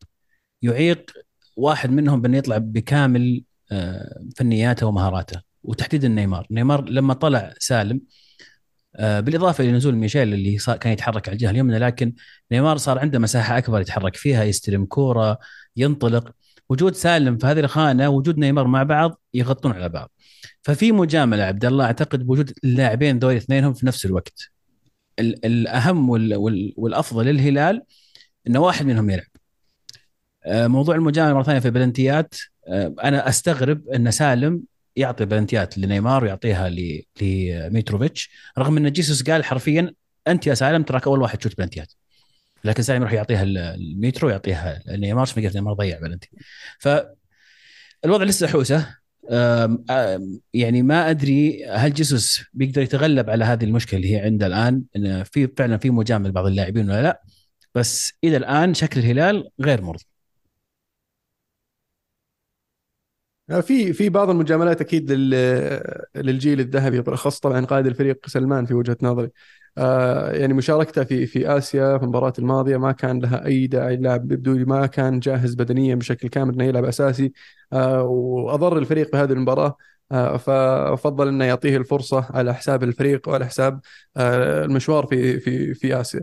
يعيق 0.63 1.11
واحد 1.57 1.91
منهم 1.91 2.21
بأنه 2.21 2.37
يطلع 2.39 2.59
بكامل 2.59 3.43
أه 3.73 4.23
فنياته 4.37 4.87
ومهاراته 4.87 5.41
وتحديدا 5.63 6.09
نيمار. 6.09 6.47
نيمار 6.51 6.85
لما 6.89 7.15
طلع 7.15 7.55
سالم 7.59 8.01
آه، 8.97 9.21
بالإضافة 9.21 9.65
لنزول 9.65 9.95
ميشيل 9.95 10.35
اللي 10.35 10.59
صار 10.59 10.77
كان 10.77 10.93
يتحرك 10.93 11.29
على 11.29 11.35
الجهة 11.35 11.51
اليمنى 11.51 11.79
لكن 11.79 12.15
نيمار 12.53 12.77
صار 12.77 12.99
عنده 12.99 13.19
مساحة 13.19 13.59
أكبر 13.59 13.81
يتحرك 13.81 14.17
فيها 14.17 14.45
يستلم 14.45 14.85
كورة 14.85 15.39
ينطلق. 15.77 16.31
وجود 16.69 16.95
سالم 16.95 17.39
في 17.39 17.47
هذه 17.47 17.61
الخانة 17.61 18.09
وجود 18.09 18.39
نيمار 18.39 18.67
مع 18.67 18.83
بعض 18.83 19.21
يغطون 19.35 19.73
على 19.73 19.89
بعض. 19.89 20.11
ففي 20.63 20.93
مجاملة 20.93 21.43
عبد 21.43 21.65
الله 21.65 21.85
أعتقد 21.85 22.27
بوجود 22.27 22.53
اللاعبين 22.65 23.19
ذول 23.19 23.37
اثنينهم 23.37 23.75
في 23.75 23.87
نفس 23.87 24.07
الوقت. 24.07 24.51
الأهم 25.19 26.11
والأفضل 26.77 27.27
للهلال 27.27 27.83
إنه 28.47 28.61
واحد 28.61 28.87
منهم 28.87 29.11
يلعب. 29.11 29.27
آه، 30.45 30.67
موضوع 30.67 30.95
المجاملة 30.95 31.35
مرة 31.35 31.43
ثانية 31.43 31.61
في 31.61 31.67
البلنتيات. 31.67 32.35
آه، 32.69 32.95
أنا 33.05 33.29
أستغرب 33.29 33.89
إن 33.89 34.11
سالم 34.11 34.63
يعطي 34.97 35.25
بلنتيات 35.25 35.79
لنيمار 35.79 36.25
ويعطيها 36.25 36.71
لميتروفيتش 37.21 38.31
رغم 38.59 38.77
إن 38.77 38.93
جيسوس 38.93 39.23
قال 39.23 39.45
حرفيا 39.45 39.95
أنت 40.29 40.47
يا 40.47 40.55
سالم 40.55 40.83
تراك 40.83 41.07
أول 41.07 41.23
واحد 41.23 41.39
تشوت 41.39 41.59
بلنتيات. 41.59 41.93
لكن 42.65 42.83
سالم 42.83 43.01
يروح 43.01 43.13
يعطيها 43.13 43.43
الميترو 43.43 44.29
يعطيها 44.29 44.83
نيمار 44.89 45.29
ما 45.37 45.51
نيمار 45.55 45.75
ضيع 45.75 45.99
بلنتي. 46.01 46.31
ف 46.79 46.89
الوضع 48.05 48.25
لسه 48.25 48.47
حوسة. 48.47 49.00
يعني 50.55 50.83
ما 50.83 51.11
أدري 51.11 51.65
هل 51.67 51.93
جيسوس 51.93 52.41
بيقدر 52.53 52.83
يتغلب 52.83 53.31
على 53.31 53.45
هذه 53.45 53.65
المشكلة 53.65 54.01
اللي 54.01 54.15
هي 54.17 54.21
عنده 54.21 54.47
الآن 54.47 54.83
انه 54.97 55.23
في 55.23 55.49
فعلا 55.57 55.77
في 55.77 55.91
مجامل 55.91 56.33
بعض 56.33 56.47
اللاعبين 56.47 56.91
ولا 56.91 57.03
لا؟ 57.03 57.23
بس 57.75 58.13
إلى 58.25 58.37
الآن 58.37 58.75
شكل 58.75 59.01
الهلال 59.01 59.51
غير 59.61 59.83
مرضي. 59.83 60.05
في 63.51 63.93
في 63.93 64.09
بعض 64.09 64.31
المجاملات 64.31 64.81
أكيد 64.81 65.13
للجيل 66.17 66.61
الذهبي 66.61 67.01
بالاخص 67.01 67.39
طبعا 67.39 67.65
قائد 67.65 67.87
الفريق 67.87 68.27
سلمان 68.27 68.67
في 68.67 68.75
وجهة 68.75 68.97
نظري. 69.03 69.31
آه، 69.79 70.33
يعني 70.33 70.55
مشاركته 70.55 71.05
في 71.05 71.27
في 71.27 71.59
آسيا 71.59 71.99
في 71.99 72.05
المباراة 72.05 72.33
الماضية 72.39 72.77
ما 72.77 72.93
كان 72.93 73.21
لها 73.21 73.47
أي 73.47 73.67
داعي 73.67 73.95
اللاعب 73.95 74.29
بدوري 74.29 74.65
ما 74.65 74.87
كان 74.87 75.21
جاهز 75.21 75.55
بدنيا 75.55 75.95
بشكل 75.95 76.29
كامل 76.29 76.55
إنه 76.55 76.65
يلعب 76.65 76.85
أساسي. 76.85 77.33
آه، 77.73 78.03
وأضر 78.03 78.79
الفريق 78.79 79.13
بهذه 79.13 79.33
المباراة. 79.33 79.77
آه، 80.13 80.37
ففضل 80.37 81.29
إنه 81.29 81.45
يعطيه 81.45 81.77
الفرصة 81.77 82.27
على 82.31 82.55
حساب 82.55 82.83
الفريق 82.83 83.29
وعلى 83.29 83.47
حساب 83.47 83.81
المشوار 84.17 85.07
في 85.07 85.41
في 85.41 85.75
في 85.75 86.01
آسيا. 86.01 86.21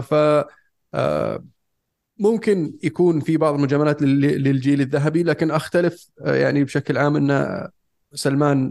ف 0.00 0.14
ممكن 2.20 2.78
يكون 2.82 3.20
في 3.20 3.36
بعض 3.36 3.54
المجاملات 3.54 4.02
للجيل 4.02 4.80
الذهبي 4.80 5.22
لكن 5.22 5.50
أختلف 5.50 6.10
يعني 6.20 6.64
بشكل 6.64 6.98
عام 6.98 7.16
إن 7.16 7.68
سلمان 8.14 8.70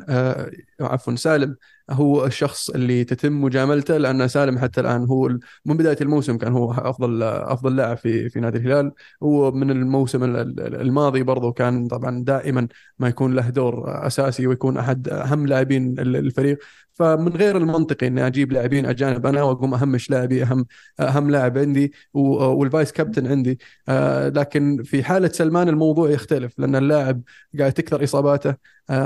عفوا 0.81 1.15
سالم 1.15 1.55
هو 1.89 2.25
الشخص 2.25 2.69
اللي 2.69 3.03
تتم 3.03 3.41
مجاملته 3.41 3.97
لأن 3.97 4.27
سالم 4.27 4.59
حتى 4.59 4.81
الآن 4.81 5.05
هو 5.05 5.27
من 5.65 5.77
بداية 5.77 5.97
الموسم 6.01 6.37
كان 6.37 6.51
هو 6.51 6.71
أفضل 6.71 7.23
أفضل 7.23 7.75
لاعب 7.75 7.97
في 7.97 8.29
في 8.29 8.39
نادي 8.39 8.57
الهلال. 8.57 8.91
هو 9.23 9.51
من 9.51 9.71
الموسم 9.71 10.23
الماضي 10.59 11.23
برضه 11.23 11.51
كان 11.51 11.87
طبعا 11.87 12.23
دائما 12.23 12.67
ما 12.99 13.07
يكون 13.07 13.35
له 13.35 13.49
دور 13.49 14.07
أساسي 14.07 14.47
ويكون 14.47 14.77
أحد 14.77 15.09
أهم 15.09 15.47
لاعبين 15.47 15.99
الفريق. 15.99 16.59
فمن 16.93 17.35
غير 17.35 17.57
المنطقي 17.57 18.07
إني 18.07 18.27
أجيب 18.27 18.51
لاعبين 18.51 18.85
أجانب 18.85 19.25
أنا 19.25 19.43
واقوم 19.43 19.73
اهمش 19.73 20.09
لاعبي 20.09 20.43
أهم 20.43 20.65
أهم 20.99 21.29
لاعب 21.31 21.57
عندي 21.57 21.93
والفايس 22.13 22.91
كابتن 22.91 23.27
عندي. 23.27 23.59
آه، 23.89 24.29
لكن 24.29 24.83
في 24.83 25.03
حالة 25.03 25.27
سلمان 25.27 25.69
الموضوع 25.69 26.09
يختلف 26.09 26.59
لأن 26.59 26.75
اللاعب 26.75 27.21
قاعد 27.59 27.73
تكثر 27.73 28.03
إصاباته. 28.03 28.55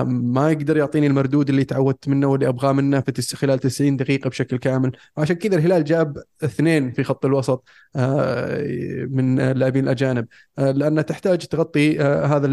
ما 0.05 0.51
يقدر 0.51 0.77
يعطيني 0.77 1.07
المردود 1.07 1.49
اللي 1.49 1.63
تعودت 1.63 2.07
منه 2.07 2.27
واللي 2.27 2.47
أبغاه 2.47 2.72
منه 2.73 3.01
في 3.01 3.35
خلال 3.35 3.59
90 3.59 3.97
دقيقة 3.97 4.29
بشكل 4.29 4.57
كامل 4.57 4.91
وعشان 5.17 5.35
كذا 5.35 5.55
الهلال 5.55 5.83
جاب 5.83 6.23
اثنين 6.43 6.91
في 6.91 7.03
خط 7.03 7.25
الوسط 7.25 7.63
آه، 7.95 9.05
من 9.09 9.39
اللاعبين 9.39 9.83
الأجانب 9.83 10.27
آه، 10.59 10.71
لانها 10.71 11.03
تحتاج 11.03 11.37
تغطي 11.47 11.99
هذا 11.99 12.47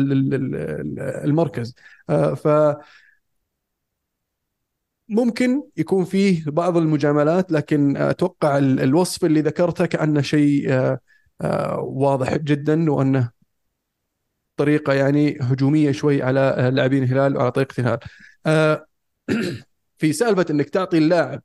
المركز 1.24 1.74
ف 2.36 2.48
ممكن 5.10 5.62
يكون 5.76 6.04
فيه 6.04 6.44
بعض 6.46 6.76
المجاملات 6.76 7.52
لكن 7.52 7.96
أتوقع 7.96 8.58
الوصف 8.58 9.24
اللي 9.24 9.40
ذكرته 9.40 9.86
كأنه 9.86 10.20
شيء 10.22 10.72
آه، 10.72 11.00
آه، 11.40 11.78
واضح 11.80 12.36
جدا 12.36 12.90
وأنه 12.92 13.30
طريقة 14.56 14.92
يعني 14.92 15.38
هجومية 15.40 15.92
شوي 15.92 16.22
على 16.22 16.70
لاعبين 16.74 17.02
الهلال 17.02 17.36
وعلى 17.36 17.50
طريقة 17.52 17.74
الهلال. 17.80 18.00
في 20.00 20.12
سالفة 20.12 20.46
إنك 20.50 20.68
تعطي 20.68 20.98
اللاعب 20.98 21.42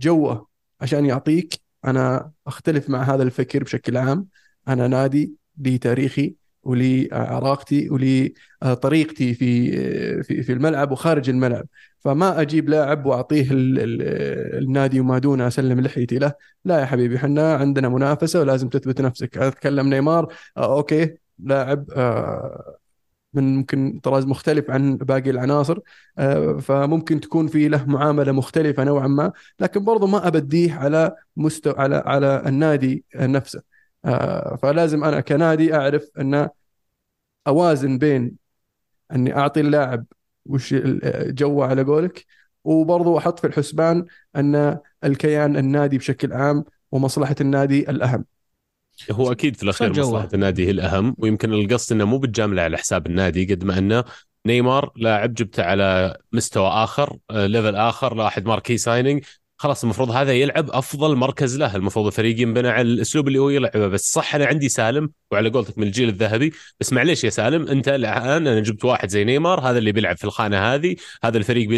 جوة 0.00 0.48
عشان 0.80 1.06
يعطيك 1.06 1.60
أنا 1.84 2.32
أختلف 2.46 2.90
مع 2.90 3.02
هذا 3.02 3.22
الفكر 3.22 3.64
بشكل 3.64 3.96
عام. 3.96 4.26
أنا 4.68 4.88
نادي 4.88 5.32
لي 5.58 5.78
تاريخي 5.78 6.34
ولي 6.62 7.08
عراقتي 7.12 7.90
ولي 7.90 8.34
طريقتي 8.82 9.34
في 9.34 9.72
في 10.22 10.42
في 10.42 10.52
الملعب 10.52 10.92
وخارج 10.92 11.28
الملعب. 11.30 11.66
فما 11.98 12.40
أجيب 12.40 12.68
لاعب 12.68 13.06
وأعطيه 13.06 13.48
النادي 13.52 15.00
وما 15.00 15.18
دونه 15.18 15.46
أسلم 15.46 15.80
لحيتي 15.80 16.18
له. 16.18 16.32
لا 16.64 16.80
يا 16.80 16.86
حبيبي 16.86 17.16
إحنا 17.16 17.54
عندنا 17.54 17.88
منافسة 17.88 18.40
ولازم 18.40 18.68
تثبت 18.68 19.00
نفسك. 19.00 19.38
أتكلم 19.38 19.88
نيمار 19.88 20.34
آه 20.56 20.76
أوكي 20.76 21.14
لاعب 21.38 21.90
آه 21.96 22.76
من 23.36 23.56
ممكن 23.56 24.00
طراز 24.02 24.26
مختلف 24.26 24.70
عن 24.70 24.96
باقي 24.96 25.30
العناصر 25.30 25.78
آه 26.18 26.56
فممكن 26.58 27.20
تكون 27.20 27.46
في 27.46 27.68
له 27.68 27.84
معاملة 27.86 28.32
مختلفة 28.32 28.84
نوعا 28.84 29.06
ما 29.06 29.32
لكن 29.60 29.84
برضو 29.84 30.06
ما 30.06 30.26
أبديه 30.28 30.74
على 30.74 31.16
مستوى 31.36 31.74
على 31.78 31.96
على 32.06 32.42
النادي 32.46 33.04
نفسه. 33.16 33.62
آه 34.04 34.56
فلازم 34.62 35.04
أنا 35.04 35.20
كنادي 35.20 35.74
أعرف 35.74 36.10
أن 36.20 36.48
أوازن 37.46 37.98
بين 37.98 38.36
أني 39.12 39.36
أعطي 39.36 39.60
اللاعب 39.60 40.06
وش 40.46 40.74
جوه 41.28 41.66
على 41.66 41.82
قولك 41.84 42.26
وبرضو 42.64 43.18
أحط 43.18 43.38
في 43.40 43.46
الحسبان 43.46 44.06
أن 44.36 44.78
الكيان 45.04 45.56
النادي 45.56 45.98
بشكل 45.98 46.32
عام 46.32 46.64
ومصلحة 46.92 47.36
النادي 47.40 47.90
الأهم. 47.90 48.24
هو 49.10 49.32
أكيد 49.32 49.56
في 49.56 49.62
الأخير 49.62 49.90
مصلحة 49.90 50.28
النادي 50.34 50.66
هي 50.66 50.70
الأهم 50.70 51.16
ويمكن 51.18 51.52
القصد 51.52 51.92
إنه 51.92 52.04
مو 52.04 52.18
بالجامله 52.18 52.62
على 52.62 52.78
حساب 52.78 53.06
النادي 53.06 53.54
قد 53.54 53.64
ما 53.64 53.78
إنه 53.78 54.04
نيمار 54.46 54.92
لاعب 54.96 55.34
جبته 55.34 55.62
على 55.62 56.16
مستوى 56.32 56.68
آخر 56.68 57.18
level 57.30 57.76
آخر 57.76 58.14
لا 58.14 58.26
احد 58.26 58.46
marquee 58.46 58.76
signing 58.78 59.24
خلاص 59.58 59.82
المفروض 59.84 60.10
هذا 60.10 60.32
يلعب 60.32 60.70
أفضل 60.70 61.16
مركز 61.16 61.56
له. 61.58 61.76
المفروض 61.76 62.06
الفريق 62.06 62.40
ينبنى 62.40 62.68
على 62.68 62.82
الأسلوب 62.82 63.28
اللي 63.28 63.38
هو 63.38 63.50
يلعبه. 63.50 63.88
بس 63.88 64.12
صح 64.12 64.34
أنا 64.34 64.46
عندي 64.46 64.68
سالم 64.68 65.10
وعلى 65.30 65.50
قولتك 65.50 65.78
من 65.78 65.86
الجيل 65.86 66.08
الذهبي. 66.08 66.52
بس 66.80 66.92
معليش 66.92 67.24
يا 67.24 67.30
سالم 67.30 67.68
أنت 67.68 67.88
الآن 67.88 68.46
أنا 68.46 68.60
جبت 68.60 68.84
واحد 68.84 69.08
زي 69.08 69.24
نيمار 69.24 69.60
هذا 69.60 69.78
اللي 69.78 69.92
بيلعب 69.92 70.16
في 70.16 70.24
الخانة 70.24 70.58
هذه. 70.74 70.96
هذا 71.24 71.38
الفريق 71.38 71.68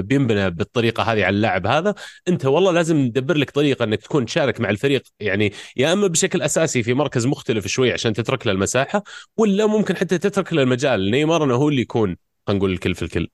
بينبنى 0.00 0.50
بالطريقة 0.50 1.02
هذه 1.02 1.24
على 1.24 1.36
اللاعب 1.36 1.66
هذا. 1.66 1.94
أنت 2.28 2.46
والله 2.46 2.72
لازم 2.72 2.96
ندبر 2.96 3.36
لك 3.36 3.50
طريقة 3.50 3.84
إنك 3.84 4.02
تكون 4.02 4.26
تشارك 4.26 4.60
مع 4.60 4.70
الفريق. 4.70 5.02
يعني 5.20 5.52
يا 5.76 5.92
إما 5.92 6.06
بشكل 6.06 6.42
أساسي 6.42 6.82
في 6.82 6.94
مركز 6.94 7.26
مختلف 7.26 7.66
شوي 7.66 7.92
عشان 7.92 8.12
تترك 8.12 8.46
له 8.46 8.52
المساحة 8.52 9.02
ولا 9.36 9.66
ممكن 9.66 9.96
حتى 9.96 10.18
تترك 10.18 10.52
له 10.52 10.62
المجال. 10.62 11.10
نيمار 11.10 11.44
انه 11.44 11.54
هو 11.54 11.68
اللي 11.68 11.82
يكون 11.82 12.16
خلينا 12.46 12.58
نقول 12.58 12.72
الكل 12.72 12.94
في 12.94 13.02
الكل. 13.02 13.28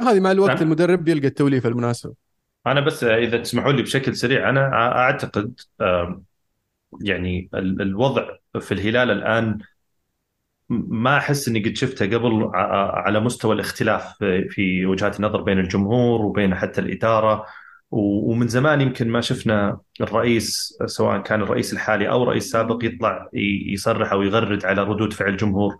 هذه 0.00 0.20
مع 0.20 0.30
الوقت. 0.32 0.62
المدرب 0.62 1.04
بيلقى 1.04 1.26
التوليفة 1.26 1.68
المناسبة 1.68 2.14
أنا 2.66 2.80
بس 2.80 3.04
إذا 3.04 3.38
تسمحوا 3.38 3.72
لي 3.72 3.82
بشكل 3.82 4.16
سريع 4.16 4.48
أنا 4.48 4.72
أعتقد 4.98 5.60
يعني 7.00 7.50
الوضع 7.54 8.28
في 8.60 8.72
الهلال 8.72 9.10
الآن 9.10 9.58
ما 10.68 11.16
أحس 11.16 11.48
إني 11.48 11.60
قد 11.60 11.76
شفته 11.76 12.06
قبل 12.06 12.50
على 12.94 13.20
مستوى 13.20 13.54
الاختلاف 13.54 14.14
في 14.48 14.86
وجهات 14.86 15.16
النظر 15.16 15.42
بين 15.42 15.58
الجمهور 15.58 16.22
وبين 16.22 16.54
حتى 16.54 16.80
الإدارة 16.80 17.46
ومن 17.90 18.48
زمان 18.48 18.80
يمكن 18.80 19.08
ما 19.08 19.20
شفنا 19.20 19.78
الرئيس 20.00 20.78
سواء 20.86 21.22
كان 21.22 21.42
الرئيس 21.42 21.72
الحالي 21.72 22.08
أو 22.08 22.24
رئيس 22.24 22.50
سابق 22.50 22.84
يطلع 22.84 23.28
يصرح 23.72 24.12
أو 24.12 24.22
يغرد 24.22 24.64
على 24.64 24.82
ردود 24.82 25.12
فعل 25.12 25.28
الجمهور 25.28 25.76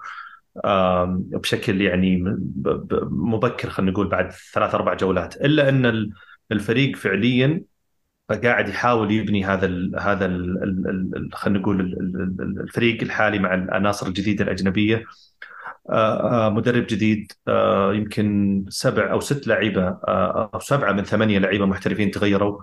بشكل 1.14 1.80
يعني 1.80 2.36
مبكر 3.10 3.70
خلينا 3.70 3.92
نقول 3.92 4.08
بعد 4.08 4.32
ثلاث 4.52 4.74
أربع 4.74 4.94
جولات. 4.94 5.36
إلا 5.36 5.68
أن 5.68 6.10
الفريق 6.52 6.96
فعليا 6.96 7.62
قاعد 8.44 8.68
يحاول 8.68 9.12
يبني 9.12 9.44
هذا 9.44 9.66
ال 9.66 9.92
هذا 10.00 10.26
خلينا 11.32 11.58
نقول 11.58 11.80
الفريق 12.60 13.02
الحالي 13.02 13.38
مع 13.38 13.54
العناصر 13.54 14.06
الجديدة 14.06 14.44
الأجنبية. 14.44 15.04
مدرب 16.50 16.86
جديد 16.86 17.32
يمكن 17.92 18.64
سبع 18.68 19.12
أو 19.12 19.20
ست 19.20 19.46
لعيبة 19.46 19.88
أو 19.88 20.60
سبعة 20.60 20.92
من 20.92 21.04
ثمانية 21.04 21.38
لعيبة 21.38 21.66
محترفين 21.66 22.10
تغيروا 22.10 22.62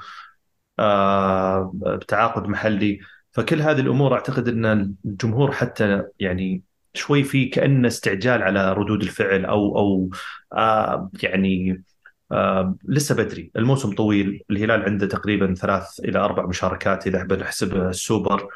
بتعاقد 1.73 2.47
محلي. 2.47 2.99
فكل 3.31 3.61
هذه 3.61 3.79
الأمور 3.79 4.13
أعتقد 4.13 4.47
أن 4.47 4.95
الجمهور 5.05 5.51
حتى 5.51 6.03
يعني 6.19 6.63
شوي 6.93 7.23
في 7.23 7.45
كأنه 7.45 7.87
استعجال 7.87 8.43
على 8.43 8.73
ردود 8.73 9.01
الفعل 9.01 9.45
أو 9.45 9.77
أو 9.77 10.09
آه 10.53 11.11
يعني 11.23 11.83
آه 12.31 12.75
لسه 12.85 13.15
بدري. 13.15 13.51
الموسم 13.55 13.95
طويل 13.95 14.43
الهلال 14.51 14.83
عنده 14.83 15.07
تقريبا 15.07 15.53
ثلاث 15.53 15.99
إلى 15.99 16.19
أربع 16.19 16.45
مشاركات 16.45 17.07
إذا 17.07 17.23
بنحسب 17.23 17.77
السوبر 17.77 18.47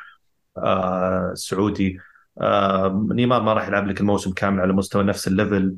آه 0.57 1.29
السعودي 1.31 1.99
آه 2.41 3.07
نيمار 3.11 3.41
ما 3.43 3.53
راح 3.53 3.67
يلعب 3.67 3.87
لك 3.87 4.01
الموسم 4.01 4.31
كامل 4.33 4.61
على 4.61 4.73
مستوى 4.73 5.03
نفس 5.03 5.27
ال 5.27 5.34
level. 5.34 5.75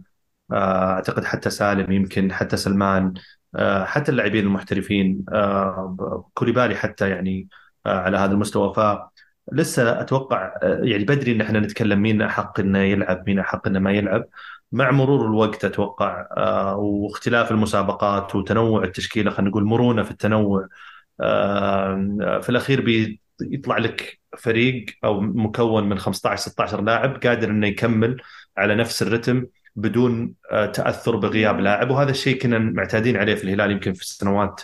آه 0.51 0.91
أعتقد 0.93 1.25
حتى 1.25 1.49
سالم 1.49 1.91
يمكن 1.91 2.33
حتى 2.33 2.57
سلمان 2.57 3.13
آه 3.55 3.85
حتى 3.85 4.11
اللاعبين 4.11 4.45
المحترفين 4.45 5.25
آه 5.33 6.29
كوليبالي 6.33 6.75
حتى 6.75 7.09
يعني 7.09 7.47
آه 7.85 7.99
على 7.99 8.17
هذا 8.17 8.31
المستوى. 8.31 8.73
ف 8.73 8.79
لسه 9.51 10.01
أتوقع 10.01 10.53
آه، 10.63 10.79
يعني 10.83 11.03
بدري 11.03 11.31
إن 11.31 11.41
إحنا 11.41 11.59
نتكلم 11.59 12.01
مين 12.01 12.21
أحق 12.21 12.59
إنه 12.59 12.79
يلعب 12.79 13.23
مين 13.27 13.39
أحق 13.39 13.67
إنه 13.67 13.79
ما 13.79 13.91
يلعب. 13.91 14.25
مع 14.71 14.91
مرور 14.91 15.25
الوقت 15.25 15.65
أتوقع 15.65 16.27
آه، 16.37 16.75
واختلاف 16.75 17.51
المسابقات 17.51 18.35
وتنوع 18.35 18.83
التشكيلة 18.83 19.31
خلينا 19.31 19.49
نقول 19.49 19.63
مرونة 19.65 20.03
في 20.03 20.11
التنوع 20.11 20.67
آه، 21.21 22.39
في 22.43 22.49
الأخير 22.49 22.81
بيطلع 23.41 23.77
لك 23.77 24.19
فريق 24.37 24.85
أو 25.03 25.21
مكون 25.21 25.89
من 25.89 25.99
15 25.99 26.41
16 26.41 26.81
لاعب 26.81 27.19
قادر 27.23 27.49
إنه 27.49 27.67
يكمل 27.67 28.21
على 28.57 28.75
نفس 28.75 29.01
الرتم 29.01 29.45
بدون 29.75 30.33
تأثر 30.73 31.15
بغياب 31.15 31.59
لاعب. 31.59 31.91
وهذا 31.91 32.11
الشيء 32.11 32.41
كنا 32.41 32.59
معتادين 32.59 33.17
عليه 33.17 33.35
في 33.35 33.43
الهلال 33.43 33.71
يمكن 33.71 33.93
في 33.93 34.01
السنوات 34.01 34.61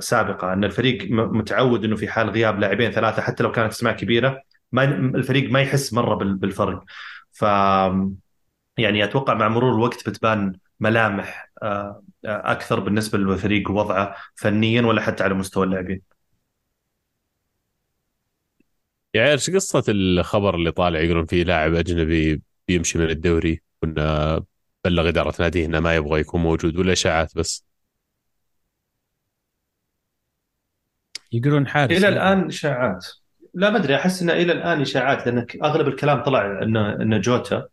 سابقة 0.00 0.52
أن 0.52 0.64
الفريق 0.64 1.10
متعود 1.10 1.84
إنه 1.84 1.96
في 1.96 2.08
حال 2.08 2.30
غياب 2.30 2.58
لاعبين 2.60 2.90
ثلاثة 2.90 3.22
حتى 3.22 3.42
لو 3.42 3.52
كانت 3.52 3.72
اسماء 3.72 3.96
كبيرة 3.96 4.42
ما 4.72 4.84
الفريق 4.84 5.50
ما 5.50 5.60
يحس 5.60 5.92
مرة 5.92 6.14
بالفرق. 6.14 6.84
ف 7.32 7.44
يعني 8.78 9.04
أتوقع 9.04 9.34
مع 9.34 9.48
مرور 9.48 9.72
الوقت 9.74 10.08
بتبان 10.08 10.52
ملامح 10.80 11.50
آه، 11.62 12.02
أكثر 12.24 12.80
بالنسبة 12.80 13.18
للفريق 13.18 13.70
ووضعه 13.70 14.16
فنيا 14.34 14.82
ولا 14.82 15.00
حتى 15.02 15.24
على 15.24 15.34
مستوى 15.34 15.64
اللاعبين. 15.64 16.02
يا 19.14 19.32
إيش 19.32 19.50
قصة 19.50 19.84
الخبر 19.88 20.54
اللي 20.54 20.72
طالع 20.72 21.00
يقولون 21.00 21.26
فيه 21.26 21.42
لاعب 21.44 21.74
أجنبي 21.74 22.42
بيمشي 22.68 22.98
من 22.98 23.10
الدوري؟ 23.10 23.62
كنا 23.80 24.44
بلغ 24.84 25.08
إدارة 25.08 25.34
ناديه 25.42 25.66
إنه 25.66 25.80
ما 25.80 25.94
يبغى 25.96 26.20
يكون 26.20 26.42
موجود 26.42 26.76
ولا 26.78 26.92
إشاعات 26.92 27.36
بس؟ 27.36 27.64
يقولون 31.34 31.66
حارس. 31.66 31.98
إلى 31.98 32.08
الآن 32.08 32.46
إشاعات. 32.46 33.06
لا 33.54 33.70
ما 33.70 33.78
أدري. 33.78 33.94
أحس 33.94 34.22
انه 34.22 34.32
إلى 34.32 34.52
الآن 34.52 34.80
إشاعات 34.80 35.26
لأن 35.26 35.46
أغلب 35.64 35.88
الكلام 35.88 36.22
طلع 36.22 36.62
إنه 36.62 36.92
انه 36.92 37.18
جوتا 37.18 37.66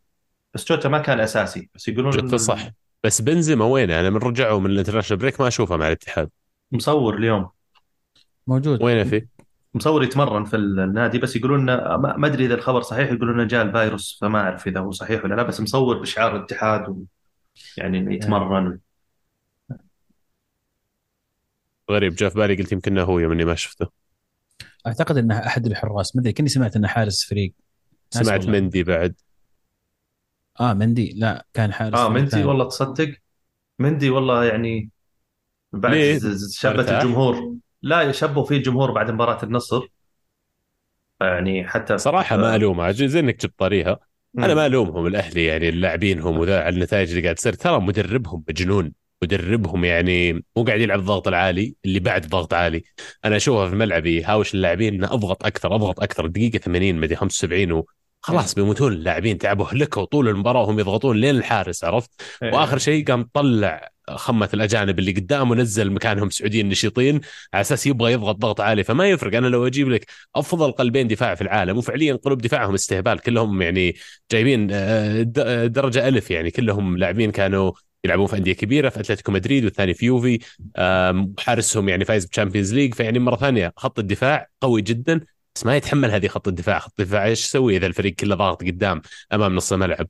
بس 0.53 0.69
جوتا 0.69 0.89
ما 0.89 0.99
كان 0.99 1.19
أساسي. 1.19 1.69
بس 1.75 1.87
يقولون 1.87 2.11
جوتا 2.11 2.37
صح. 2.37 2.69
بس 3.03 3.21
بنزيما 3.21 3.65
وينه 3.65 3.99
أنا 3.99 4.09
من 4.09 4.17
رجعوا 4.17 4.59
من 4.59 4.69
ال 4.69 4.73
international 4.73 5.21
break 5.21 5.41
ما 5.41 5.47
أشوفه 5.47 5.77
مع 5.77 5.87
الاتحاد. 5.87 6.29
مصور 6.71 7.17
اليوم. 7.17 7.49
موجود. 8.47 8.83
وينه 8.83 9.03
في؟ 9.03 9.25
مصور 9.73 10.03
يتمرن 10.03 10.43
في 10.43 10.55
النادي 10.55 11.19
بس 11.19 11.35
يقولون 11.35 11.65
ما 11.65 12.27
أدري 12.27 12.45
إذا 12.45 12.53
الخبر 12.53 12.81
صحيح 12.81 13.11
يقولون 13.11 13.39
إنه 13.39 13.47
جاء 13.47 13.65
الفيروس 13.65 14.17
فما 14.21 14.41
أعرف 14.41 14.67
إذا 14.67 14.79
هو 14.79 14.91
صحيح 14.91 15.25
ولا 15.25 15.35
لا 15.35 15.43
بس 15.43 15.61
مصور 15.61 15.97
بشعار 15.97 16.35
الاتحاد 16.35 16.89
و... 16.89 17.03
يعني 17.77 17.97
انه 17.97 18.13
يتمرن. 18.13 18.79
غريب. 21.91 22.15
جاء 22.15 22.29
في 22.29 22.35
بالي 22.35 22.55
قلت 22.55 22.71
يمكن 22.71 22.97
هو 22.97 23.19
يوم 23.19 23.31
إني 23.31 23.45
ما 23.45 23.55
شفته. 23.55 23.87
أعتقد 24.87 25.17
إنه 25.17 25.37
أحد 25.37 25.65
الحراس 25.65 26.15
ما 26.15 26.21
أدري 26.21 26.33
كني 26.33 26.49
سمعت 26.49 26.75
إنه 26.75 26.87
حارس 26.87 27.23
فريق. 27.23 27.53
سمعت 28.09 28.47
مندي 28.47 28.83
بعد. 28.83 29.15
آه 30.59 30.73
مندي. 30.73 31.13
لا 31.17 31.45
كان 31.53 31.73
حارس 31.73 31.97
آه 31.97 32.09
مندي 32.09 32.43
والله 32.43 32.67
تصدق. 32.67 33.13
مندي 33.79 34.09
والله 34.09 34.45
يعني 34.45 34.89
بعد 35.73 36.19
شبت 36.51 36.89
الجمهور. 36.89 37.55
لا 37.81 38.11
شبوا 38.11 38.45
فيه 38.45 38.57
الجمهور 38.57 38.91
بعد 38.91 39.11
مباراة 39.11 39.43
النصر. 39.43 39.87
يعني 41.21 41.67
حتى 41.67 41.97
صراحة 41.97 42.37
ما 42.37 42.55
ألومه. 42.55 42.91
زي 42.91 43.19
إنك 43.19 43.41
جبت 43.41 43.59
طريقه 43.59 43.99
أنا 44.37 44.53
ما 44.53 44.65
ألومهم 44.65 45.07
الأهلي 45.07 45.45
يعني 45.45 45.69
اللاعبين 45.69 46.19
هم 46.19 46.37
وذا 46.37 46.63
على 46.63 46.75
النتائج 46.75 47.09
اللي 47.09 47.21
قاعد 47.21 47.35
تصير. 47.35 47.53
ترى 47.53 47.79
مدربهم 47.79 48.43
مجنون. 48.49 48.93
مدربهم 49.23 49.85
يعني 49.85 50.33
مو 50.33 50.63
قاعد 50.63 50.81
يلعب 50.81 50.99
الضغط 50.99 51.27
العالي 51.27 51.75
اللي 51.85 51.99
بعد 51.99 52.27
ضغط 52.27 52.53
عالي. 52.53 52.83
أنا 53.25 53.35
اشوفه 53.35 53.67
في 53.67 53.73
الملعب 53.73 54.05
يهاوش 54.05 54.53
اللاعبين 54.53 54.93
إنه 54.93 55.13
أضغط 55.13 55.45
أكثر 55.45 55.75
أضغط 55.75 55.99
أكثر. 55.99 56.25
الدقيقه 56.25 56.57
80 56.57 56.95
مدري 56.95 57.15
75 57.15 57.83
وخلاص 58.23 58.55
بيموتون 58.55 58.93
اللاعبين. 58.93 59.37
تعبوا 59.37 59.65
هلكوا 59.65 60.05
طول 60.05 60.27
المباراة 60.27 60.61
وهم 60.61 60.79
يضغطون 60.79 61.17
لين 61.17 61.35
الحارس 61.35 61.83
عرفت؟ 61.83 62.09
إيه. 62.43 62.53
وآخر 62.53 62.77
شيء 62.77 63.05
قام 63.05 63.29
طلع 63.33 63.91
خمة 64.09 64.49
الأجانب 64.53 64.99
اللي 64.99 65.11
قدامه 65.11 65.55
نزل 65.55 65.91
مكانهم 65.91 66.29
سعوديين 66.29 66.69
نشيطين 66.69 67.21
على 67.53 67.61
أساس 67.61 67.87
يبغى 67.87 68.11
يضغط 68.13 68.35
ضغط 68.35 68.61
عالي. 68.61 68.83
فما 68.83 69.09
يفرق 69.09 69.37
أنا 69.37 69.47
لو 69.47 69.67
أجيب 69.67 69.89
لك 69.89 70.05
أفضل 70.35 70.71
قلبين 70.71 71.07
دفاع 71.07 71.35
في 71.35 71.41
العالم 71.41 71.77
وفعليا 71.77 72.13
قلوب 72.15 72.41
دفاعهم 72.41 72.73
استهبال. 72.73 73.19
كلهم 73.19 73.61
يعني 73.61 73.95
جايبين 74.31 74.67
آه، 74.71 75.21
درجة 75.67 76.07
ألف 76.07 76.31
يعني. 76.31 76.51
كلهم 76.51 76.97
لاعبين 76.97 77.31
كانوا 77.31 77.71
يلعبون 78.05 78.27
في 78.27 78.37
أندية 78.37 78.53
كبيرة 78.53 78.89
في 78.89 78.99
أتلتيكو 78.99 79.31
مدريد 79.31 79.63
والثاني 79.63 79.93
في 79.93 80.05
يوفي. 80.05 80.39
حارسهم 81.39 81.89
يعني 81.89 82.05
فايز 82.05 82.25
ب 82.25 82.30
Champions 82.30 82.73
League. 82.73 82.93
فيعني 82.93 83.19
مرة 83.19 83.35
ثانية 83.35 83.73
خط 83.77 83.99
الدفاع 83.99 84.47
قوي 84.61 84.81
جدا 84.81 85.19
بس 85.55 85.65
ما 85.65 85.75
يتحمل 85.75 86.11
هذه 86.11 86.27
خط 86.27 86.47
الدفاع. 86.47 86.79
خط 86.79 86.99
الدفاع 86.99 87.25
إيش 87.25 87.45
يسوي 87.45 87.77
إذا 87.77 87.87
الفريق 87.87 88.13
كله 88.13 88.35
ضاغط 88.35 88.63
قدام 88.63 89.01
أمام 89.33 89.55
نص 89.55 89.73
الملعب؟ 89.73 90.07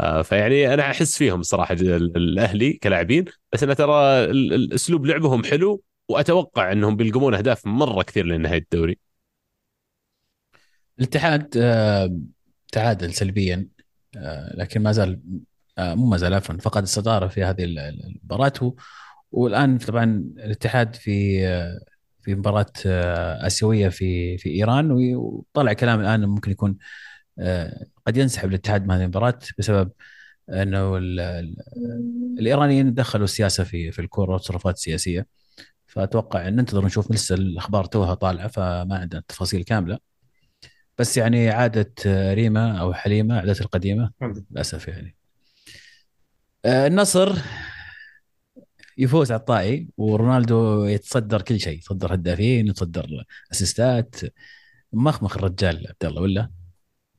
آه، 0.00 0.22
فيعني 0.22 0.74
أنا 0.74 0.90
أحس 0.90 1.18
فيهم 1.18 1.42
صراحة 1.42 1.74
الأهلي 1.80 2.72
كلاعبين 2.72 3.24
بس 3.52 3.62
أنا 3.62 3.74
ترى 3.74 4.24
الاسلوب 4.24 5.06
لعبهم 5.06 5.44
حلو 5.44 5.82
وأتوقع 6.08 6.72
إنهم 6.72 6.96
بيلقمون 6.96 7.34
أهداف 7.34 7.66
مرة 7.66 8.02
كثير 8.02 8.26
لنهاية 8.26 8.58
الدوري. 8.58 8.98
الاتحاد 10.98 11.56
آه، 11.56 12.18
تعادل 12.72 13.14
سلبيا 13.14 13.68
آه، 14.16 14.56
لكن 14.56 14.82
ما 14.82 14.92
زال 14.92 15.20
مو 15.78 16.06
ما 16.06 16.16
زال 16.16 16.34
عفوا 16.34 16.56
فقد 16.56 16.82
الصداره 16.82 17.28
في 17.28 17.44
هذه 17.44 17.64
المباراة. 17.64 18.74
والآن 19.32 19.78
طبعا 19.78 20.04
الاتحاد 20.38 20.94
في 20.96 21.46
آه، 21.46 21.80
في 22.22 22.34
مباراة 22.34 22.72
آه، 22.86 23.46
آسيوية 23.46 23.88
في 23.88 24.38
في 24.38 24.50
إيران. 24.50 24.90
وطلع 25.16 25.72
كلام 25.72 26.00
الآن 26.00 26.24
ممكن 26.24 26.50
يكون 26.50 26.76
قد 28.06 28.16
ينسحب 28.16 28.48
الاتحاد 28.48 28.84
من 28.86 28.90
هذه 28.90 29.02
المباراة 29.02 29.38
بسبب 29.58 29.90
إنه 30.50 30.96
الإيرانيين 32.38 32.94
دخلوا 32.94 33.24
السياسة 33.24 33.64
في 33.64 33.90
في 33.92 33.98
الكورة 33.98 34.32
والتصرفات 34.32 34.74
السياسية. 34.74 35.26
فأتوقع 35.86 36.48
إن 36.48 36.56
ننتظر 36.56 36.84
نشوف 36.84 37.10
لسه 37.12 37.34
الأخبار 37.34 37.84
توها 37.84 38.14
طالعة 38.14 38.48
فما 38.48 38.98
عندنا 38.98 39.20
التفاصيل 39.20 39.64
كاملة. 39.64 39.98
بس 40.98 41.16
يعني 41.16 41.50
عادة 41.50 41.92
ريما 42.34 42.80
أو 42.80 42.92
حليمة 42.94 43.36
عادتها 43.38 43.64
القديمة 43.64 44.10
للأسف 44.50 44.88
يعني. 44.88 45.08
آه، 45.08 45.15
النصر 46.66 47.36
يفوز 48.98 49.32
على 49.32 49.40
الطائي 49.40 49.88
ورونالدو 49.96 50.84
يتصدر 50.84 51.42
كل 51.42 51.60
شيء 51.60 51.78
يتصدر 51.78 52.14
هدافين 52.14 52.66
يتصدر 52.66 53.24
assist 53.52 54.07
ات 54.07 54.16
مخمخ 54.92 55.36
الرجال 55.36 55.86
عبد 55.88 56.04
الله 56.04 56.22
ولا؟ 56.22 56.50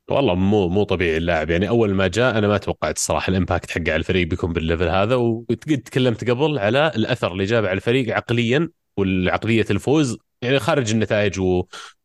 والله 0.10 0.36
مو 0.36 0.68
مو 0.68 0.84
طبيعي 0.84 1.18
اللاعب. 1.18 1.50
يعني 1.50 1.70
أول 1.70 1.94
ما 1.94 2.08
جاء 2.08 2.38
أنا 2.38 2.48
ما 2.48 2.58
توقعت 2.58 2.96
الصراحه 2.96 3.30
ال 3.30 3.36
impact 3.36 3.72
حقه 3.72 3.92
على 3.92 3.96
الفريق 3.96 4.28
بيكون 4.28 4.54
بال 4.54 4.63
level 4.63 4.88
هذا 4.88 5.16
وقد 5.16 5.58
تكلمت 5.58 6.30
قبل 6.30 6.60
على 6.60 6.92
الأثر 6.96 7.32
اللي 7.32 7.46
جابه 7.46 7.68
على 7.68 7.76
الفريق 7.76 8.16
عقليا 8.16 8.70
والعقلية 8.98 9.66
الفوز 9.70 10.18
يعني 10.42 10.60
خارج 10.60 10.92
النتائج 10.92 11.40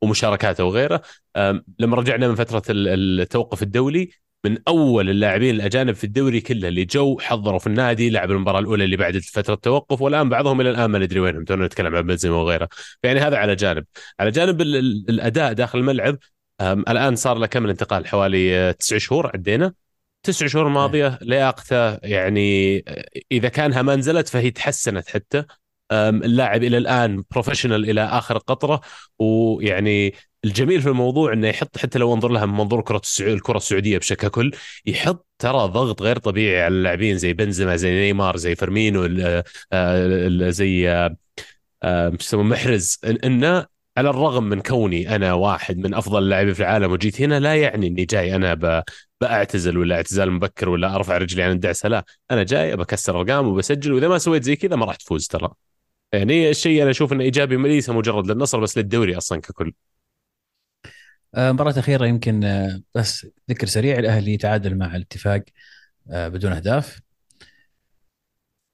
ومشاركاته 0.02 0.64
وغيره. 0.64 1.02
لما 1.78 1.96
رجعنا 1.96 2.28
من 2.28 2.34
فترة 2.34 2.62
التوقف 2.70 3.62
الدولي 3.62 4.10
من 4.44 4.58
أول 4.68 5.10
اللاعبين 5.10 5.54
الأجانب 5.54 5.94
في 5.94 6.04
الدوري 6.04 6.40
كله 6.40 6.68
اللي 6.68 6.84
جو 6.84 7.18
حضروا 7.18 7.58
في 7.58 7.66
النادي 7.66 8.10
لعب 8.10 8.30
المباراة 8.30 8.58
الأولى 8.60 8.84
اللي 8.84 8.96
بعد 8.96 9.18
فترة 9.18 9.54
التوقف 9.54 10.02
والآن 10.02 10.28
بعضهم 10.28 10.60
إلى 10.60 10.70
الآن 10.70 10.90
ما 10.90 10.98
ندري 10.98 11.20
وينهم 11.20 11.44
تونا 11.44 11.66
نتكلم 11.66 11.96
عن 11.96 12.02
بنزيما 12.02 12.36
وغيره. 12.36 12.68
فيعني 13.02 13.20
هذا 13.20 13.36
على 13.36 13.54
جانب. 13.54 13.84
على 14.20 14.30
جانب 14.30 14.60
الأداء 14.60 15.52
داخل 15.52 15.78
الملعب 15.78 16.18
الآن 16.60 17.16
صار 17.16 17.38
له 17.38 17.46
كم 17.46 17.64
الانتقال 17.64 18.06
حوالي 18.06 18.72
تسع 18.72 18.98
شهور 18.98 19.30
عدينا. 19.34 19.72
تسع 20.22 20.46
شهور 20.46 20.68
ماضية 20.68 21.18
لياقته 21.22 21.94
يعني 21.94 22.84
إذا 23.32 23.48
كانها 23.48 23.82
ما 23.82 23.96
نزلت 23.96 24.28
فهي 24.28 24.50
تحسنت 24.50 25.08
حتى. 25.08 25.44
اللاعب 25.92 26.62
إلى 26.62 26.78
الآن 26.78 27.22
professional 27.30 27.90
إلى 27.90 28.00
آخر 28.00 28.38
قطرة 28.38 28.80
ويعني 29.18 30.14
الجميل 30.44 30.82
في 30.82 30.88
الموضوع 30.88 31.32
إنه 31.32 31.48
يحط 31.48 31.78
حتى 31.78 31.98
لو 31.98 32.14
انظر 32.14 32.28
لها 32.28 32.46
من 32.46 32.54
منظور 32.54 32.82
كرة 32.82 33.02
الكرة 33.20 33.56
السعودية 33.56 33.98
بشكل 33.98 34.28
كل 34.28 34.50
يحط 34.86 35.26
ترى 35.38 35.58
ضغط 35.68 36.02
غير 36.02 36.18
طبيعي 36.18 36.62
على 36.62 36.74
اللاعبين 36.74 37.18
زي 37.18 37.32
بنزيما 37.32 37.76
زي 37.76 37.90
نيمار 37.92 38.36
زي 38.36 38.54
فيرمينو 38.54 39.08
آه، 39.72 40.50
زي 40.50 40.90
آه، 40.90 41.16
آه، 41.82 42.08
مش 42.08 42.20
يسمونه 42.26 42.48
محرز. 42.48 43.00
إنه 43.24 43.66
على 43.96 44.10
الرغم 44.10 44.44
من 44.44 44.60
كوني 44.60 45.16
أنا 45.16 45.32
واحد 45.32 45.78
من 45.78 45.94
أفضل 45.94 46.22
اللاعبين 46.22 46.54
في 46.54 46.60
العالم 46.60 46.92
وجيت 46.92 47.20
هنا 47.20 47.40
لا 47.40 47.56
يعني 47.56 47.86
إني 47.86 48.04
جاي 48.04 48.36
أنا 48.36 48.82
بأعتزل 49.20 49.78
ولا 49.78 49.96
اعتزال 49.96 50.32
مبكر 50.32 50.68
ولا 50.68 50.94
أرفع 50.96 51.18
رجلي 51.18 51.42
عن 51.42 51.50
الدعسة 51.52 51.88
لا. 51.88 52.04
أنا 52.30 52.42
جاي 52.42 52.76
بكسر 52.76 53.20
أرقام 53.20 53.48
وبسجل 53.48 53.92
وإذا 53.92 54.08
ما 54.08 54.18
سويت 54.18 54.42
زي 54.44 54.56
كذا 54.56 54.76
ما 54.76 54.86
راح 54.86 54.96
تفوز 54.96 55.26
ترى. 55.26 55.48
يعني 56.12 56.50
الشيء 56.50 56.82
أنا 56.82 56.90
أشوف 56.90 57.12
إنه 57.12 57.24
إيجابي 57.24 57.56
ليس 57.56 57.90
مجرد 57.90 58.30
للنصر 58.30 58.60
بس 58.60 58.78
للدوري 58.78 59.16
أصلا 59.16 59.40
ككل. 59.40 59.66
آه، 59.68 59.91
مباراة 61.36 61.78
أخيرة 61.78 62.06
يمكن 62.06 62.44
آه، 62.44 62.82
بس 62.94 63.26
ذكر 63.50 63.66
سريع 63.66 63.98
الأهلي 63.98 64.36
تعادل 64.36 64.78
مع 64.78 64.96
الاتفاق 64.96 65.44
آه، 66.10 66.28
بدون 66.28 66.52
أهداف. 66.52 67.00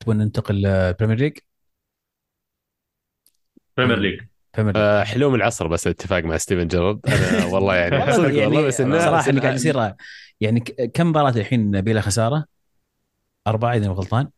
تبون 0.00 0.16
ننتقل 0.18 0.54
للبريمير 0.54 1.16
ليج 1.18 1.38
بريمير 3.76 3.98
ليج 3.98 4.20
بريمير 4.56 4.74
ليج 4.74 4.82
آه، 4.82 5.04
حلوم 5.04 5.34
العصر 5.34 5.66
بس 5.68 5.86
الاتفاق 5.86 6.24
مع 6.24 6.36
ستيفن 6.36 6.68
جيرارد. 6.68 7.00
أنا 7.06 7.44
والله 7.54 7.74
يعني 7.74 8.12
صدق 8.12 8.24
يعني 8.38 8.46
والله 8.46 8.62
بس 8.62 8.80
إنه 8.80 8.98
صراحة 8.98 9.18
بس 9.18 9.28
اللي 9.28 9.40
قاعد 9.40 9.54
يصير 9.54 9.94
يعني 10.40 10.60
ك- 10.60 10.90
كم 10.94 11.06
مباراة 11.06 11.30
الحين 11.30 11.80
بلا 11.80 12.00
خسارة؟ 12.00 12.44
أربعة 13.46 13.74
إذا 13.76 13.88
مو 13.88 13.94
غلطان. 13.94 14.30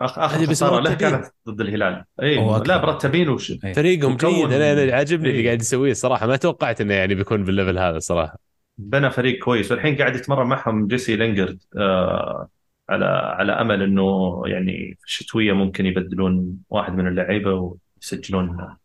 آخر 0.00 0.46
خسارة 0.46 0.80
له. 0.80 0.94
كانت 0.94 1.26
ضد 1.48 1.60
الهلال 1.60 2.04
اي. 2.22 2.34
لا 2.66 2.82
مرتبين 2.82 3.28
وش 3.28 3.52
إيه. 3.64 3.72
فريقهم 3.72 4.16
جيد 4.16 4.52
أنا 4.52 4.72
أنا 4.72 4.96
عاجبني 4.96 5.28
اللي 5.28 5.40
إيه. 5.40 5.46
قاعد 5.46 5.60
يسويه 5.60 5.90
الصراحه 5.90 6.26
ما 6.26 6.36
توقعت 6.36 6.80
إنه 6.80 6.94
يعني 6.94 7.14
بيكون 7.14 7.44
بال 7.44 7.54
level 7.54 7.78
هذا 7.78 7.98
صراحة 7.98 8.38
بنى 8.78 9.10
فريق 9.10 9.38
كويس 9.38 9.72
والحين 9.72 9.96
قاعد 9.96 10.16
يتمرن 10.16 10.46
معهم 10.46 10.86
جيسي 10.86 11.16
لينجرد 11.16 11.62
آه 11.76 12.48
على 12.88 13.04
على 13.04 13.52
أمل 13.52 13.82
إنه 13.82 14.42
يعني 14.46 14.96
في 15.00 15.06
الشتوية 15.06 15.52
ممكن 15.52 15.86
يبدلون 15.86 16.58
واحد 16.70 16.92
من 16.92 17.06
اللعيبة 17.06 17.76
ويسجلون 17.98 18.76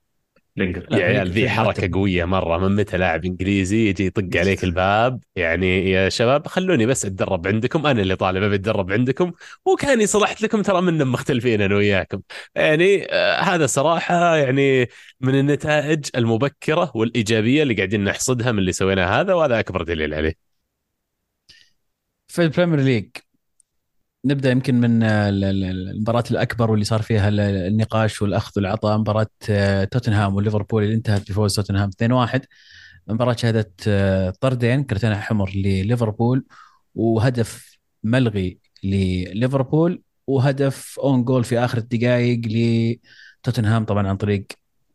لا، 0.56 0.84
يا 0.92 1.06
عيال 1.06 1.30
ذي 1.30 1.50
حركة. 1.50 1.90
قوية 1.94 2.26
مرة 2.26 2.58
من 2.58 2.76
متى 2.76 2.98
لاعب 2.98 3.26
إنجليزي 3.26 3.90
يجي 3.90 4.06
يطق 4.06 4.40
عليك 4.40 4.64
الباب؟ 4.64 5.24
يعني 5.36 5.92
يا 5.92 6.10
شباب 6.10 6.48
خلوني 6.48 6.86
بس 6.86 7.06
أتدرب 7.06 7.48
عندكم. 7.48 7.88
أنا 7.88 8.02
اللي 8.02 8.16
طالب 8.16 8.44
ابي 8.44 8.56
أتدرب 8.56 8.92
عندكم 8.92 9.32
وكاني 9.66 10.08
صلحت 10.08 10.42
لكم 10.42 10.62
ترى 10.62 10.82
منا 10.82 11.04
مختلفين 11.04 11.62
أنا 11.62 11.76
وياكم. 11.76 12.22
يعني 12.56 13.06
آه 13.12 13.40
هذا 13.40 13.66
صراحة 13.66 14.36
يعني 14.36 14.90
من 15.22 15.40
النتائج 15.40 16.06
المبكرة 16.16 16.92
والإيجابية 16.96 17.64
اللي 17.64 17.74
قاعدين 17.74 18.04
نحصدها 18.04 18.52
من 18.52 18.60
اللي 18.60 18.72
سويناه 18.72 19.22
هذا 19.22 19.34
وهذا 19.34 19.60
أكبر 19.60 19.84
دليل 19.84 20.14
عليه. 20.14 20.54
في 22.28 22.42
ال 22.42 22.47
Premier 22.47 22.80
League. 22.80 23.10
نبدأ 24.26 24.52
يمكن 24.52 24.76
من 24.80 25.04
ال- 25.04 25.44
ال- 25.44 25.64
المباراة 25.64 26.24
الأكبر 26.32 26.72
واللي 26.72 26.86
صار 26.86 27.02
فيها 27.02 27.30
ال- 27.30 27.40
النقاش 27.40 28.22
والأخذ 28.22 28.52
والعطاء 28.56 28.98
مباراة 28.98 29.28
آه، 29.50 29.84
توتنهام 29.84 30.36
وليفربول 30.36 30.84
اللي 30.84 30.96
انتهت 30.96 31.32
بفوز 31.32 31.56
توتنهام 31.56 31.90
2-1 31.90 32.46
مباراة 33.08 33.36
شهدت 33.36 33.84
آه، 33.88 34.34
طردين 34.42 34.84
كرتين 34.84 35.12
احمر 35.12 35.50
لليفربول 35.56 36.46
وهدف 36.96 37.78
ملغي 38.04 38.60
لليفربول 38.84 40.02
وهدف 40.28 41.00
اون 41.00 41.24
جول 41.24 41.44
في 41.44 41.60
آخر 41.60 41.78
الدقائق 41.78 42.42
لتوتنهام 43.44 43.86
طبعا 43.86 44.08
عن 44.08 44.18
طريق 44.18 44.46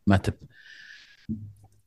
ماتب. 0.07 0.33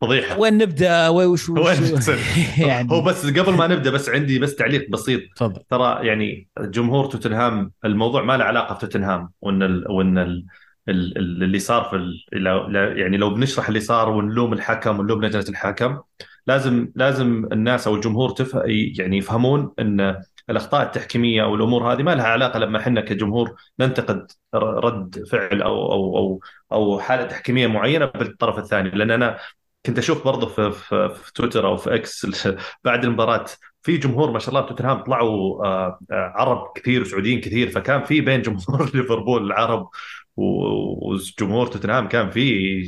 فضيحة. 0.03 0.39
وين 0.39 0.59
نبدأ؟ 0.59 1.09
وش 1.09 1.49
وش؟ 1.49 1.79
يعني. 2.59 2.93
هو 2.93 3.03
بس 3.03 3.27
قبل 3.27 3.53
ما 3.53 3.67
نبدأ 3.67 3.91
بس 3.91 4.09
عندي 4.09 4.39
بس 4.39 4.55
تعليق 4.55 4.91
بسيط. 4.91 5.21
تفضل. 5.37 5.63
ترى 5.71 6.07
يعني 6.07 6.49
جمهور 6.59 7.07
توتنهام 7.07 7.73
الموضوع 7.85 8.23
ما 8.23 8.37
له 8.37 8.45
علاقة 8.45 8.75
بتوتنهام 8.75 9.31
وإن 9.41 9.63
ال 9.63 9.91
وإن 9.91 10.19
ال 10.19 10.45
ال- 10.89 11.19
ال- 11.19 11.43
اللي 11.43 11.59
صار 11.59 11.85
في 11.85 11.97
ال- 11.97 12.99
يعني 12.99 13.17
لو 13.17 13.31
بنشرح 13.35 13.69
اللي 13.69 13.81
صار 13.81 14.09
ونلوم 14.09 14.53
الحكم 14.53 14.99
ونلوم 14.99 15.25
لجنة 15.25 15.45
الحكم 15.49 15.99
لازم 16.47 16.89
لازم 16.95 17.49
الناس 17.53 17.87
أو 17.87 17.95
الجمهور 17.95 18.31
تف 18.31 18.59
يعني 18.99 19.19
يفهمون 19.19 19.73
إن 19.79 20.23
الأخطاء 20.51 20.83
التحكيمية 20.83 21.43
أو 21.43 21.55
الأمور 21.55 21.93
هذه 21.93 22.03
ما 22.03 22.15
لها 22.15 22.25
علاقة 22.27 22.59
لما 22.59 22.79
إحنا 22.79 23.01
كجمهور 23.01 23.55
ننتقد 23.81 24.31
رد 24.55 25.25
فعل 25.31 25.63
أو 25.63 25.93
أو 25.93 26.17
أو 26.19 26.41
أو 26.73 27.01
حالة 27.01 27.25
تحكيمية 27.27 27.67
معينة 27.67 28.05
بالطرف 28.07 28.59
الثاني. 28.59 28.91
لأن 28.91 29.11
أنا 29.11 29.39
كنت 29.87 29.99
أشوف 29.99 30.25
برضه 30.25 30.47
في, 30.47 30.73
في, 30.73 31.09
في 31.15 31.33
تويتر 31.33 31.67
أو 31.67 31.77
في 31.77 31.95
إكس 31.95 32.27
بعد 32.85 33.05
المباراة 33.05 33.45
في 33.83 33.97
جمهور 33.97 34.31
ما 34.31 34.39
شاء 34.39 34.49
الله 34.49 34.67
توتنهام 34.69 34.99
طلعوا 35.03 35.67
آه، 35.67 35.99
آه، 36.11 36.33
عرب 36.37 36.73
كثير 36.77 37.03
وسعوديين 37.03 37.41
كثير 37.41 37.71
فكان 37.71 38.05
في 38.05 38.21
بين 38.21 38.43
جمهور 38.43 38.91
ليفربول 38.95 39.47
العرب 39.47 39.89
وجمهور 40.37 41.67
توتنهام 41.67 42.09
كان 42.09 42.31
في 42.31 42.83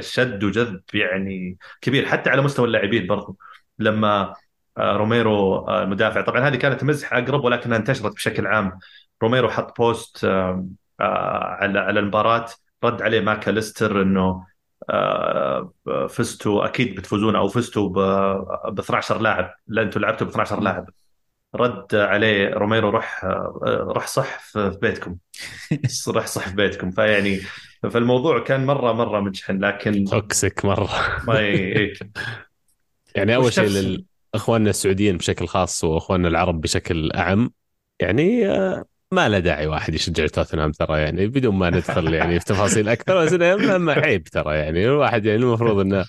شد 0.00 0.44
وجذب 0.44 0.82
يعني 0.94 1.58
كبير 1.80 2.06
حتى 2.06 2.30
على 2.30 2.42
مستوى 2.42 2.66
اللاعبين 2.66 3.06
برضو 3.06 3.38
لما 3.78 4.34
آه، 4.78 4.96
روميرو 4.96 5.68
المدافع. 5.70 6.20
طبعا 6.20 6.48
هذه 6.48 6.56
كانت 6.56 6.84
مزحه 6.84 7.18
أقرب 7.18 7.44
ولكنها 7.44 7.78
انتشرت 7.78 8.14
بشكل 8.14 8.46
عام. 8.46 8.78
روميرو 9.22 9.50
حط 9.50 9.76
post 9.78 10.24
على 11.00 11.78
على 11.78 12.00
المباراة 12.00 12.46
رد 12.84 13.02
عليه 13.02 13.20
ماكاليستر 13.20 14.02
إنه 14.02 14.46
فزتوا 16.08 16.66
أكيد 16.66 16.94
بتفوزون 16.94 17.36
أو 17.36 17.48
فزتوا 17.48 17.88
ب 18.70 18.78
12 18.80 19.20
لاعب. 19.20 19.54
لا 19.66 19.82
أنتم 19.82 20.00
لعبتوا 20.00 20.26
ب 20.26 20.30
12 20.30 20.60
لاعب. 20.60 20.90
رد 21.54 21.94
عليه 21.94 22.48
روميرو 22.48 22.90
روح 22.90 23.24
آه، 23.24 23.86
روح 23.94 24.06
صيح 24.06 24.38
في 24.38 24.78
بيتكم. 24.82 25.16
روح 26.08 26.26
صيح 26.26 26.48
في 26.48 26.54
بيتكم. 26.54 26.90
فيعني 26.90 27.40
فالموضوع 27.90 28.38
كان 28.38 28.66
مرة 28.66 28.92
مرة 28.92 29.20
مجحن 29.20 29.64
لكن 29.64 30.04
toxic 30.04 30.64
مرة. 30.64 30.90
ما 31.26 31.40
ي-. 31.40 31.92
يعني 33.14 33.34
أول 33.34 33.52
شيء 33.52 33.64
تفسر؟ 33.66 34.02
لاخواننا 34.34 34.70
السعوديين 34.70 35.16
بشكل 35.16 35.46
خاص 35.46 35.84
وإخواننا 35.84 36.28
العرب 36.28 36.60
بشكل 36.60 37.12
أعم 37.12 37.52
يعني 38.00 38.48
آه، 38.48 38.84
ما 39.12 39.28
له 39.28 39.38
داعي 39.38 39.66
واحد 39.66 39.94
يشجع 39.94 40.26
توتنهام 40.26 40.72
ترى 40.72 41.00
يعني 41.00 41.26
بدون 41.26 41.54
ما 41.54 41.70
ندخل 41.70 42.14
يعني 42.14 42.40
في 42.40 42.44
تفاصيل 42.46 42.88
أكثر. 42.88 43.24
بس 43.24 43.32
ما- 43.32 43.92
عيب 43.92 44.24
ترى 44.24 44.56
يعني. 44.56 44.84
الواحد 44.84 45.26
يعني 45.26 45.42
المفروض 45.42 45.78
إنه 45.78 46.04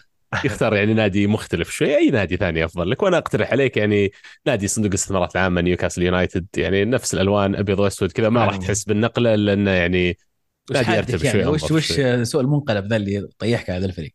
يختار 0.45 0.75
يعني 0.75 0.93
نادي 0.93 1.27
مختلف 1.27 1.69
شوي. 1.69 1.97
أي 1.97 2.09
نادي 2.09 2.37
ثاني 2.37 2.65
أفضل 2.65 2.89
لك. 2.89 3.03
وأنا 3.03 3.17
أقترح 3.17 3.51
عليك 3.51 3.77
يعني 3.77 4.11
نادي 4.45 4.67
صندوق 4.67 4.89
الاستثمارات 4.89 5.35
العامة 5.35 5.61
نيوكاسل 5.61 6.03
يونايتد. 6.03 6.45
يعني 6.57 6.85
نفس 6.85 7.13
الألوان 7.13 7.55
أبيض 7.55 7.79
وأسود 7.79 8.11
كذا. 8.11 8.29
ما 8.29 8.45
راح 8.45 8.57
تحس 8.57 8.83
بالنقلة 8.83 9.33
الا 9.33 9.53
انه 9.53 9.71
يعني 9.71 10.17
نادي 10.71 10.91
يرتب 10.91 11.23
يعني؟ 11.23 11.43
شوي 11.43 11.53
وش 11.53 11.71
وش. 11.71 12.01
سوء 12.21 12.41
المنقلب 12.41 12.85
ذا 12.85 12.95
اللي 12.95 13.27
طيحك 13.39 13.69
على 13.69 13.79
هذا 13.79 13.85
الفريق؟ 13.85 14.13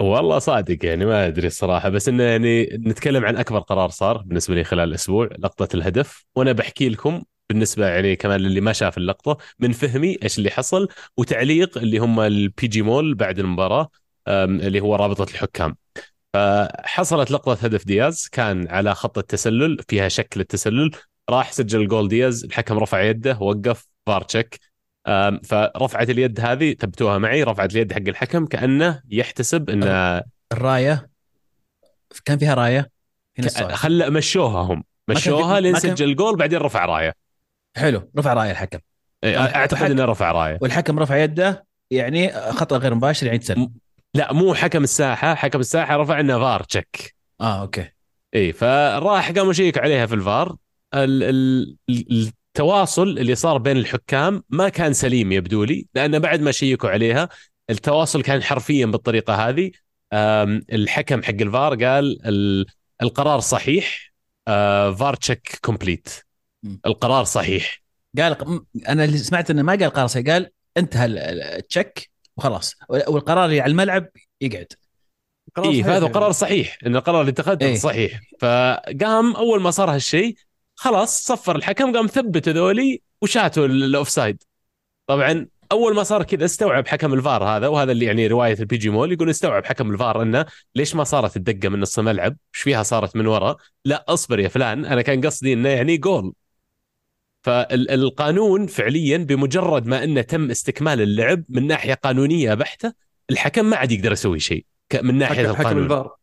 والله 0.00 0.38
صادق 0.38 0.84
يعني 0.86 1.04
ما 1.04 1.26
أدري 1.26 1.46
الصراحة. 1.46 1.88
بس 1.88 2.08
إنه 2.08 2.22
يعني 2.22 2.64
نتكلم 2.64 3.24
عن 3.24 3.36
أكبر 3.36 3.58
قرار 3.58 3.88
صار 3.88 4.22
بالنسبة 4.26 4.54
لي 4.54 4.64
خلال 4.64 4.88
الأسبوع 4.88 5.28
لقطة 5.38 5.76
الهدف. 5.76 6.24
وأنا 6.36 6.52
بحكي 6.52 6.88
لكم 6.88 7.22
بالنسبة 7.50 7.86
يعني 7.86 8.16
كمان 8.16 8.40
للي 8.40 8.60
ما 8.60 8.72
شاف 8.72 8.98
اللقطة 8.98 9.38
من 9.58 9.72
فهمي 9.72 10.18
إيش 10.22 10.38
اللي 10.38 10.50
حصل 10.50 10.88
وتعليق 11.16 11.78
اللي 11.78 11.98
هم 11.98 12.20
ال 12.20 12.66
PGMOL 12.66 13.14
بعد 13.14 13.38
المباراة 13.38 13.88
اللي 14.28 14.80
هو 14.80 14.96
رابطة 14.96 15.30
الحكام. 15.30 15.76
فحصلت 16.34 17.30
لقطة 17.30 17.64
هدف 17.64 17.84
دياز 17.84 18.28
كان 18.32 18.68
على 18.68 18.94
خط 18.94 19.18
التسلل 19.18 19.78
فيها 19.88 20.08
شك 20.08 20.34
للتسلل 20.36 20.90
راح 21.30 21.52
سجل 21.52 21.80
الجول 21.80 22.08
دياز 22.08 22.44
الحكم 22.44 22.78
رفع 22.78 23.02
يده 23.02 23.38
وقف 23.40 23.86
VAR 24.06 24.22
check 24.22 24.60
فرفعت 25.44 26.10
اليد 26.10 26.40
هذه 26.40 26.74
ثبتوها 26.80 27.18
معي 27.18 27.42
رفعت 27.42 27.72
اليد 27.74 27.92
حق 27.92 28.08
الحكم 28.08 28.46
كأنه 28.46 29.02
يحتسب 29.10 29.70
انه 29.70 30.22
الراية؟ 30.52 31.10
كان 32.24 32.38
فيها 32.38 32.54
راية؟ 32.54 32.90
هنا 33.38 33.74
خل 33.74 34.12
مشوها 34.12 34.62
هم. 34.62 34.84
مشوها 35.08 35.60
لين 35.60 35.74
سجل 35.74 36.16
جول 36.16 36.36
بعدين 36.36 36.58
رفع 36.58 36.84
راية. 36.84 37.23
حلو 37.76 38.10
رفع 38.18 38.32
رايه 38.32 38.50
الحكم. 38.50 38.78
إيه، 39.24 39.38
أعتقد 39.56 39.90
إنه 39.90 40.04
رفع 40.04 40.32
راية. 40.32 40.58
والحكم 40.62 40.98
رفع 40.98 41.16
يده 41.16 41.66
يعني 41.90 42.32
خطأ 42.32 42.76
غير 42.78 42.94
مباشر 42.94 43.26
يعني 43.26 43.38
تسلل 43.38 43.70
لا 44.14 44.32
مو 44.32 44.54
حكم 44.54 44.82
الساحة 44.82 45.34
حكم 45.34 45.60
الساحة 45.60 45.96
رفع 45.96 46.20
إنه 46.20 46.38
VAR 46.38 46.62
check 46.62 47.14
آه 47.40 47.60
أوكي. 47.60 47.88
إي 48.34 48.52
فراح 48.52 49.30
قاموا 49.30 49.50
يشيك 49.50 49.78
عليها 49.78 50.06
في 50.06 50.14
الفار؟ 50.14 50.56
ال 50.94 51.22
ال 51.22 51.76
ال- 51.90 52.32
التواصل 52.48 53.08
اللي 53.08 53.34
صار 53.34 53.58
بين 53.58 53.76
الحكام 53.76 54.42
ما 54.48 54.68
كان 54.68 54.92
سليم 54.92 55.32
يبدو 55.32 55.64
لي 55.64 55.86
لأن 55.94 56.18
بعد 56.18 56.40
ما 56.40 56.52
شيكوا 56.52 56.90
عليها 56.90 57.28
التواصل 57.70 58.22
كان 58.22 58.42
حرفيا 58.42 58.86
بالطريقة 58.86 59.48
هذه. 59.48 59.70
الحكم 60.72 61.22
حق 61.22 61.30
الفار 61.40 61.84
قال 61.84 62.26
ال- 62.26 62.66
القرار 63.02 63.40
صحيح 63.40 64.12
أه، 64.48 64.90
VAR 64.94 65.14
check 65.14 65.58
complete. 65.64 66.08
القرار 66.86 67.24
صحيح 67.24 67.82
قال 68.18 68.36
أنا 68.88 69.04
اللي 69.04 69.18
سمعت 69.18 69.50
إنه 69.50 69.62
ما 69.62 69.72
قال 69.72 69.90
قرار 69.90 70.06
سيء، 70.06 70.30
قال 70.30 70.50
انتهى 70.76 71.06
ال- 71.06 71.18
ال- 71.18 71.42
ال 71.42 71.53
check 71.53 72.10
وخلاص 72.36 72.74
والقرار 72.88 73.44
اللي 73.44 73.60
على 73.60 73.70
الملعب 73.70 74.06
يقعد 74.40 74.66
قرار 75.56 75.66
صحيح 75.72 75.86
فهذا 75.86 75.98
يعني. 76.02 76.14
قرار 76.14 76.32
صحيح 76.32 76.78
إن 76.86 76.96
القرار 76.96 77.20
اللي 77.20 77.30
اتخذته 77.30 77.66
إيه. 77.66 77.76
صحيح 77.76 78.20
فقام 78.40 79.36
أول 79.36 79.60
ما 79.60 79.70
صار 79.70 79.90
هالشيء 79.94 80.36
خلاص 80.74 81.22
صفر 81.26 81.56
الحكم 81.56 81.96
قام 81.96 82.06
ثبت 82.06 82.48
هذولي 82.48 83.02
وشاتوا 83.22 83.66
ال- 83.66 83.84
ال 83.84 84.08
offside 84.08 84.42
طبعا 85.06 85.46
أول 85.72 85.94
ما 85.94 86.02
صار 86.02 86.22
كذا 86.22 86.44
استوعب 86.44 86.88
حكم 86.88 87.14
الفار 87.14 87.44
هذا 87.44 87.68
وهذا 87.68 87.92
اللي 87.92 88.04
يعني 88.04 88.26
رواية 88.26 88.56
ال 88.60 88.76
PGMOL 88.76 89.12
يقول 89.12 89.30
استوعب 89.30 89.64
حكم 89.64 89.90
الفار 89.90 90.22
إنه 90.22 90.46
ليش 90.74 90.94
ما 90.94 91.04
صارت 91.04 91.36
الدقة 91.36 91.68
من 91.68 91.80
نص 91.80 91.98
الملعب؟ 91.98 92.36
إيش 92.54 92.62
فيها 92.62 92.82
صارت 92.82 93.16
من 93.16 93.26
ورا؟ 93.26 93.56
لا 93.84 94.04
اصبر 94.08 94.40
يا 94.40 94.48
فلان 94.48 94.84
أنا 94.84 95.02
كان 95.02 95.26
قصدي 95.26 95.52
إنه 95.52 95.68
يعني 95.68 95.96
جول 95.96 96.32
فالقانون 97.44 98.66
فعليا 98.66 99.18
بمجرد 99.18 99.86
ما 99.86 100.04
إنه 100.04 100.22
تم 100.22 100.50
استكمال 100.50 101.00
اللعب 101.00 101.44
من 101.48 101.66
ناحية 101.66 101.94
قانونية 101.94 102.54
بحتة 102.54 102.92
الحكم 103.30 103.64
ما 103.64 103.76
عاد 103.76 103.92
يقدر 103.92 104.12
يسوي 104.12 104.40
شيء 104.40 104.66
من 105.02 105.18
ناحية 105.18 105.42
حكم, 105.42 105.54
حكم 105.54 105.60
القانون. 105.60 105.84
الفار. 105.84 106.16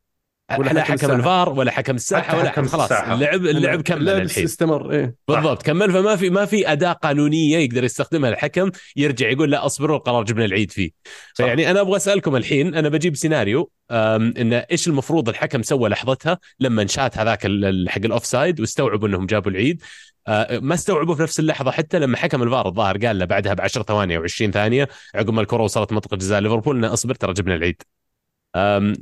ولا 0.60 0.84
حكم, 0.84 0.94
حكم. 0.94 1.12
الفار 1.12 1.50
ولا 1.50 1.72
حكم 1.72 1.96
الساحة 1.96 2.38
ولا 2.38 2.50
حكم 2.50 2.66
خلاص 2.66 2.92
الساحة. 2.92 3.14
اللعب 3.14 3.46
اللعب 3.46 3.82
كمل 3.82 3.98
اللعب 3.98 4.22
الحين. 4.22 4.44
استمر 4.44 4.92
إيه. 4.92 5.16
بالضبط. 5.28 5.64
كمل 5.64 5.92
فما 5.92 6.16
في 6.16 6.30
ما 6.30 6.46
في 6.46 6.72
أداة 6.72 6.92
قانونية 6.92 7.58
يقدر 7.58 7.84
يستخدمها 7.84 8.30
الحكم 8.30 8.72
يرجع 8.96 9.30
يقول 9.30 9.52
لا 9.52 9.66
اصبروا 9.66 9.98
القرار 9.98 10.24
جبنا 10.24 10.46
العيد 10.46 10.72
فيه. 10.72 10.90
فيعني 11.36 11.72
أنا 11.72 11.82
أبغى 11.82 11.96
أسألكم 11.96 12.36
الحين 12.36 12.76
أنا 12.76 12.90
بجيب 12.90 13.16
سيناريو 13.16 13.72
أم، 13.92 14.34
إن 14.38 14.54
إيش 14.54 14.88
المفروض 14.88 15.30
الحكم 15.30 15.62
سوى 15.62 15.90
لحظتها 15.90 16.38
لما 16.60 16.88
شات 16.88 17.18
هذاك 17.18 17.42
حق 17.88 18.02
ال 18.06 18.26
offside 18.26 18.60
واستوعبوا 18.60 19.08
إنهم 19.08 19.26
جابوا 19.26 19.52
العيد؟ 19.52 19.82
أه، 20.28 20.60
ما 20.60 20.74
استوعبوا 20.74 21.16
في 21.16 21.22
نفس 21.24 21.40
اللحظة 21.40 21.72
حتى 21.72 22.00
لما 22.00 22.18
حكم 22.18 22.44
الفار 22.44 22.68
الظاهر 22.68 22.98
قال 22.98 23.20
له 23.20 23.26
بعدها 23.26 23.54
ب 23.54 23.62
10 23.62 23.84
ثواني 23.84 24.18
أو 24.18 24.24
20 24.24 24.52
ثانية 24.52 24.88
عقب 25.16 25.34
ما 25.34 25.42
الكره 25.42 25.64
وصلت 25.64 25.94
منطقة 25.94 26.18
جزاء 26.18 26.40
ليفربول 26.42 26.78
إنه 26.78 26.94
اصبر 26.94 27.16
ترى 27.16 27.34
جبنا 27.34 27.56
العيد. 27.56 27.82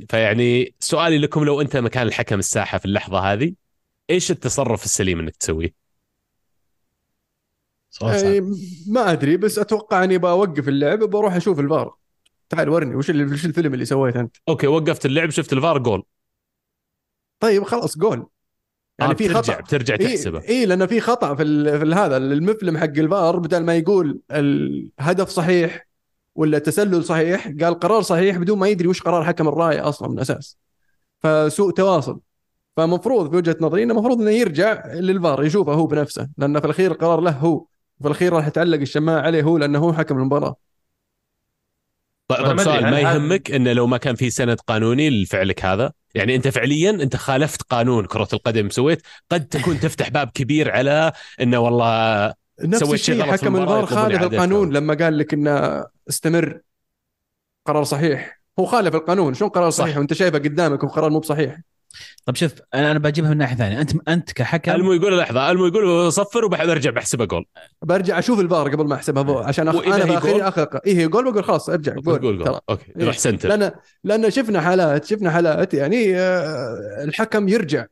فيعني 0.08 0.74
سؤالي 0.80 1.18
لكم 1.18 1.44
لو 1.44 1.60
أنت 1.60 1.76
مكان 1.76 2.06
الحكم 2.06 2.38
الساحة 2.38 2.78
في 2.78 2.84
اللحظة 2.84 3.18
هذه 3.18 3.54
إيش 4.10 4.30
التصرف 4.30 4.84
السليم 4.84 5.20
إنك 5.20 5.36
تسويه؟ 5.36 5.74
سؤال 7.90 8.20
صعب. 8.20 8.24
يعني 8.24 8.40
ما 8.88 9.12
أدري 9.12 9.36
بس 9.36 9.58
أتوقع 9.58 10.04
إني 10.04 10.18
بوقف 10.18 10.68
اللعب 10.68 10.98
بروح 10.98 11.34
أشوف 11.34 11.60
الفار. 11.60 11.94
تعال 12.48 12.68
ورني 12.68 12.94
وش 12.94 13.10
اللي 13.10 13.24
وش 13.24 13.44
الفيلم 13.44 13.74
اللي 13.74 13.84
سويته 13.84 14.20
أنت؟ 14.20 14.36
أوكي 14.48 14.66
وقفت 14.66 15.06
اللعب 15.06 15.30
شفت 15.30 15.52
ال 15.52 15.59
VAR 15.59 15.78
goal. 15.78 16.02
طيب 17.40 17.62
خلاص 17.62 17.98
جول. 17.98 18.26
يعني 18.98 19.12
آه، 19.12 19.14
في 19.16 19.24
بترجع 19.28 19.40
خطأ. 19.54 19.60
بترجع 19.60 19.94
اي 19.94 19.98
تحسبه. 19.98 20.42
إيه 20.42 20.66
لأنه 20.66 20.86
في 20.86 21.00
خطأ 21.00 21.34
في 21.34 21.42
ال- 21.42 21.78
في 21.80 21.94
هذا 21.94 22.16
المفلم 22.16 22.78
حق 22.78 22.84
الفار 22.84 23.38
بدل 23.38 23.64
ما 23.64 23.74
يقول 23.76 24.20
الهدف 24.30 25.28
صحيح 25.28 25.86
ولا 26.34 26.56
التسلل 26.56 27.04
صحيح؟ 27.04 27.48
قال 27.60 27.74
قرار 27.78 28.02
صحيح 28.02 28.38
بدون 28.38 28.58
ما 28.58 28.68
يدري 28.68 28.88
وش 28.88 29.02
قرار 29.02 29.24
حكم 29.24 29.48
الرايه 29.48 29.88
أصلا 29.88 30.08
من 30.08 30.14
الأساس. 30.14 30.58
فسوء 31.22 31.72
تواصل. 31.72 32.20
فمفروض 32.76 33.30
في 33.30 33.36
وجهة 33.36 33.56
نظري 33.60 33.82
إنه 33.82 33.94
المفروض 33.94 34.20
إنه 34.20 34.30
يرجع 34.30 34.86
للفار 34.86 35.44
يشوفه 35.44 35.72
هو 35.72 35.86
بنفسه 35.86 36.28
لأنه 36.38 36.60
في 36.60 36.64
الأخير 36.64 36.92
القرار 36.92 37.20
له 37.20 37.30
هو 37.30 37.64
وفي 38.00 38.08
الأخير 38.08 38.32
راح 38.32 38.46
يتعلق 38.46 38.80
الشماعة 38.80 39.20
عليه 39.20 39.42
هو 39.42 39.58
لأنه 39.58 39.78
هو 39.78 39.92
حكم 39.92 40.18
المباراة. 40.18 40.56
طيب 42.28 42.46
طيب 42.46 42.60
سؤال 42.60 42.84
هل 42.84 42.90
ما 42.90 43.00
يهمك 43.00 43.50
انه 43.50 43.72
لو 43.72 43.86
ما 43.86 43.96
كان 43.96 44.14
في 44.14 44.30
سند 44.30 44.60
قانوني 44.60 45.10
لفعلك 45.10 45.64
هذا؟ 45.64 45.92
يعني 46.14 46.36
أنت 46.36 46.48
فعليا 46.48 46.90
أنت 46.90 47.16
خالفت 47.16 47.62
قانون 47.62 48.06
كرة 48.06 48.28
القدم 48.32 48.70
سويت 48.70 49.02
قد 49.30 49.48
تكون 49.48 49.80
تفتح 49.80 50.08
باب 50.08 50.30
كبير 50.34 50.70
على 50.70 51.12
إنه 51.40 51.58
والله 51.58 52.34
نفس 52.62 52.92
الشيء 52.92 53.22
حكم 53.22 53.56
الفار 53.56 53.86
خالف 53.86 54.22
القانون. 54.22 54.72
لما 54.72 54.94
قال 54.94 55.18
لك 55.18 55.34
إنه 55.34 55.84
استمر. 56.08 56.60
قرار 57.66 57.84
صحيح. 57.84 58.40
هو 58.58 58.64
خالف 58.64 58.94
القانون. 58.94 59.34
شلون 59.34 59.50
قرار 59.50 59.70
صح. 59.70 59.84
صحيح؟ 59.84 59.98
وأنت 59.98 60.12
شايفه 60.12 60.38
قدامك 60.38 60.84
وقرار 60.84 61.10
مو 61.10 61.18
بصحيح. 61.18 61.60
طب 62.26 62.36
شوف 62.36 62.52
أنا 62.74 62.90
أنا 62.90 62.98
بجيبها 62.98 63.30
من 63.30 63.36
ناحية 63.36 63.56
ثانية. 63.56 63.80
انت 63.80 64.08
أنت 64.08 64.32
كحكم 64.32 64.72
ألمو 64.72 64.92
يقول 64.92 65.18
لحظة. 65.18 65.50
ألمو 65.50 65.66
يقول 65.66 66.12
صفر 66.12 66.44
وبعد 66.44 66.68
أرجع 66.68 66.90
بحسبه 66.90 67.24
جول. 67.24 67.46
برجع 67.82 68.18
أشوف 68.18 68.40
الفار 68.40 68.68
قبل 68.68 68.86
ما 68.86 68.94
أحسبها. 68.94 69.24
فوق 69.24 69.46
عشان 69.46 69.68
أخ... 69.68 69.76
أنا 69.76 70.20
جول؟ 70.20 70.40
اخر 70.40 70.80
إيه 70.86 70.96
هي 70.96 71.08
جول 71.08 71.32
بقول 71.32 71.44
خلاص 71.44 71.68
أرجع. 71.68 71.92
جول. 71.92 72.20
جول 72.20 72.38
جول. 72.38 72.44
ترى. 72.44 72.60
أوكي 72.70 72.92
إيه. 72.96 73.06
روح 73.06 73.18
سنتر. 73.18 73.48
لأن 73.48 73.72
لأن 74.04 74.30
شفنا 74.30 74.60
حالات 74.60 75.04
شفنا 75.04 75.30
حالات. 75.30 75.74
يعني 75.74 76.16
آه، 76.16 77.04
الحكم 77.04 77.48
يرجع. 77.48 77.86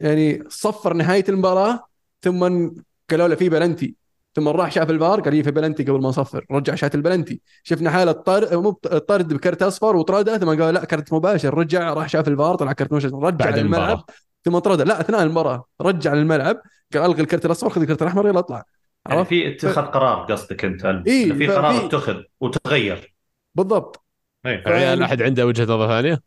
يعني 0.00 0.44
صفر 0.48 0.94
نهاية 0.94 1.24
المباراة 1.28 1.86
ثم 2.22 2.70
قالوا 3.10 3.28
له 3.28 3.34
في 3.34 3.48
بلنتي. 3.48 3.94
ثم 4.34 4.48
راح 4.48 4.70
شاف 4.70 4.90
الفار 4.90 5.20
قال 5.20 5.44
في 5.44 5.50
بلنتي 5.50 5.82
قبل 5.82 6.00
ما 6.00 6.08
نصفر. 6.08 6.46
رجع 6.50 6.74
شات 6.74 6.94
البلنتي. 6.94 7.40
شفنا 7.62 7.90
حالة 7.90 8.12
طرد 8.12 8.54
مو 8.54 8.70
طرد 9.08 9.34
بكرت 9.34 9.62
أصفر 9.62 9.96
وطرده 9.96 10.38
ثم 10.38 10.62
قال 10.62 10.74
لا 10.74 10.84
كرت 10.84 11.12
مباشر. 11.12 11.58
رجع 11.58 11.92
راح 11.92 12.08
شاف 12.08 12.28
الفار 12.28 12.54
طلع 12.54 12.72
كرت 12.72 12.92
مباشر 12.92 13.08
رجع 13.08 13.44
بعد 13.44 13.58
للملعب. 13.58 14.04
ثم 14.44 14.58
طرده. 14.58 14.84
لا 14.84 15.00
أثناء 15.00 15.22
المباراة. 15.22 15.64
رجع 15.80 16.14
للملعب 16.14 16.62
قال 16.94 17.02
ألغي 17.02 17.22
الكرت 17.22 17.46
الأصفر 17.46 17.70
خذ 17.70 17.80
الكرت 17.80 18.02
الأحمر 18.02 18.28
يلا 18.28 18.38
اطلع. 18.38 18.64
يعني 19.08 19.24
في 19.24 19.54
اتخاذ 19.54 19.84
قرار 19.84 20.24
قصدك 20.32 20.64
أنت 20.64 20.84
إيه، 21.06 21.32
في 21.32 21.46
قرار 21.46 21.86
اتخذ 21.86 22.16
وتغير. 22.40 23.14
بالضبط. 23.54 24.04
إيه. 24.46 24.62
عيال 24.66 25.02
أحد 25.02 25.22
عنده 25.22 25.46
وجهة 25.46 25.64
نظر 25.64 25.88
ثانية؟ 25.88 26.20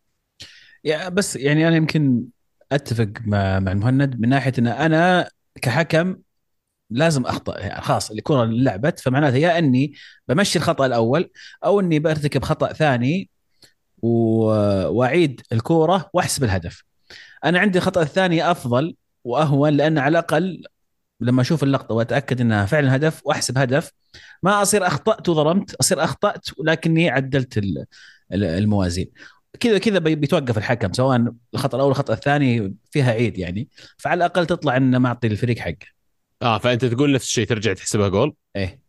يا 0.84 1.10
بس 1.10 1.36
يعني 1.36 1.68
أنا 1.68 1.76
يمكن 1.76 2.24
أتفق 2.72 3.10
مع 3.26 3.60
مع 3.60 3.72
المهند 3.72 4.20
من 4.20 4.30
ناحية 4.30 4.54
إن 4.60 4.68
أنا 4.68 5.30
كحكم 5.62 6.16
لازم 6.89 7.26
أخطأ 7.26 7.60
يعني 7.60 7.82
خلاص 7.82 8.12
الكره 8.12 8.43
لعبت 8.45 9.00
فمعناته 9.00 9.36
يا 9.38 9.58
إني 9.58 9.93
بمشي 10.28 10.60
الخطأ 10.60 10.86
الأول 10.86 11.30
أو 11.65 11.80
إني 11.80 12.00
برتكب 12.00 12.43
خطأ 12.43 12.73
ثاني 12.73 13.30
و- 14.02 14.88
وأعيد 14.88 15.41
الكورة 15.52 16.10
وأحسب 16.13 16.43
الهدف. 16.43 16.84
أنا 17.45 17.60
عندي 17.60 17.78
الخطا 17.78 18.02
الثاني 18.02 18.52
أفضل 18.52 18.95
وأهون 19.23 19.73
لأن 19.73 19.97
على 19.97 20.12
الأقل 20.12 20.63
لما 21.21 21.41
أشوف 21.41 21.63
اللقطة 21.63 21.95
وأتأكد 21.95 22.41
إنها 22.41 22.65
فعلا 22.65 22.95
هدف 22.95 23.21
وأحسب 23.26 23.58
هدف 23.58 23.91
ما 24.43 24.62
أصير 24.62 24.88
أخطأت 24.88 25.30
وظلمت 25.30 25.76
أصير 25.76 26.04
أخطأت 26.04 26.47
ولكني 26.60 27.10
عدلت 27.10 27.58
ال- 27.58 27.86
ال- 28.34 28.43
الموازين. 28.43 29.12
كذا 29.60 29.78
كذا 29.78 30.00
بي- 30.00 30.15
بيتوقف 30.15 30.58
الحكم 30.58 30.93
سواء 30.93 31.34
الخطأ 31.54 31.78
الأول 31.78 31.91
الخطا 31.91 32.13
الثاني 32.13 32.76
فيها 32.91 33.12
عيد 33.12 33.38
يعني 33.38 33.67
فعلى 33.97 34.17
الأقل 34.26 34.45
تطلع 34.45 34.78
انه 34.78 34.97
معطي 35.00 35.28
الفريق 35.28 35.60
حقه. 35.60 35.96
آه 36.41 36.58
فأنت 36.58 36.86
تقول 36.86 37.12
نفس 37.12 37.26
الشيء 37.26 37.45
ترجع 37.47 37.73
تحسبها 37.73 38.08
جول 38.08 38.34
إيه. 38.56 38.82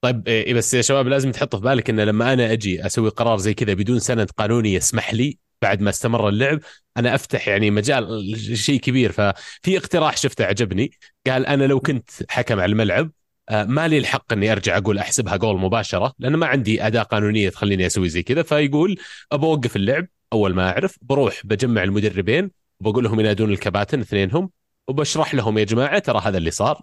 طيب 0.00 0.28
إيه 0.28 0.54
بس 0.54 0.74
يا 0.74 0.82
شباب 0.82 1.08
لازم 1.08 1.30
تحط 1.30 1.56
في 1.56 1.62
بالك 1.62 1.90
إن 1.90 2.00
لما 2.00 2.32
أنا 2.32 2.52
أجي 2.52 2.86
أسوي 2.86 3.08
قرار 3.08 3.38
زي 3.38 3.54
كذا 3.54 3.74
بدون 3.74 3.98
سند 3.98 4.30
قانوني 4.30 4.74
يسمح 4.74 5.14
لي 5.14 5.38
بعد 5.62 5.80
ما 5.80 5.90
استمر 5.90 6.28
اللعب 6.28 6.60
أنا 6.96 7.14
أفتح 7.14 7.48
يعني 7.48 7.70
مجال 7.70 8.34
شيء 8.58 8.80
كبير. 8.80 9.12
ففي 9.12 9.76
اقتراح 9.76 10.16
شفته 10.16 10.44
عجبني 10.44 10.90
قال 11.26 11.46
أنا 11.46 11.64
لو 11.64 11.80
كنت 11.80 12.10
حكم 12.28 12.60
على 12.60 12.72
الملعب 12.72 13.10
آه، 13.48 13.64
ما 13.64 13.88
لي 13.88 13.98
الحق 13.98 14.32
إني 14.32 14.52
أرجع 14.52 14.76
أقول 14.76 14.98
أحسبها 14.98 15.36
جول 15.36 15.60
مباشرة 15.60 16.14
لأن 16.18 16.36
ما 16.36 16.46
عندي 16.46 16.86
أداة 16.86 17.02
قانونية 17.02 17.48
تخليني 17.48 17.86
أسوي 17.86 18.08
زي 18.08 18.22
كذا. 18.22 18.42
فيقول 18.42 18.98
ابى 19.32 19.46
اوقف 19.46 19.76
اللعب 19.76 20.06
أول 20.32 20.54
ما 20.54 20.70
أعرف 20.70 20.98
بروح 21.02 21.40
بجمع 21.46 21.82
المدربين 21.82 22.50
وبقول 22.80 23.04
لهم 23.04 23.20
ينادون 23.20 23.52
الكباتن 23.52 24.00
اثنينهم 24.00 24.50
وبشرح 24.88 25.34
لهم 25.34 25.58
يا 25.58 25.64
جماعة 25.64 25.98
ترى 25.98 26.20
هذا 26.20 26.38
اللي 26.38 26.50
صار. 26.50 26.82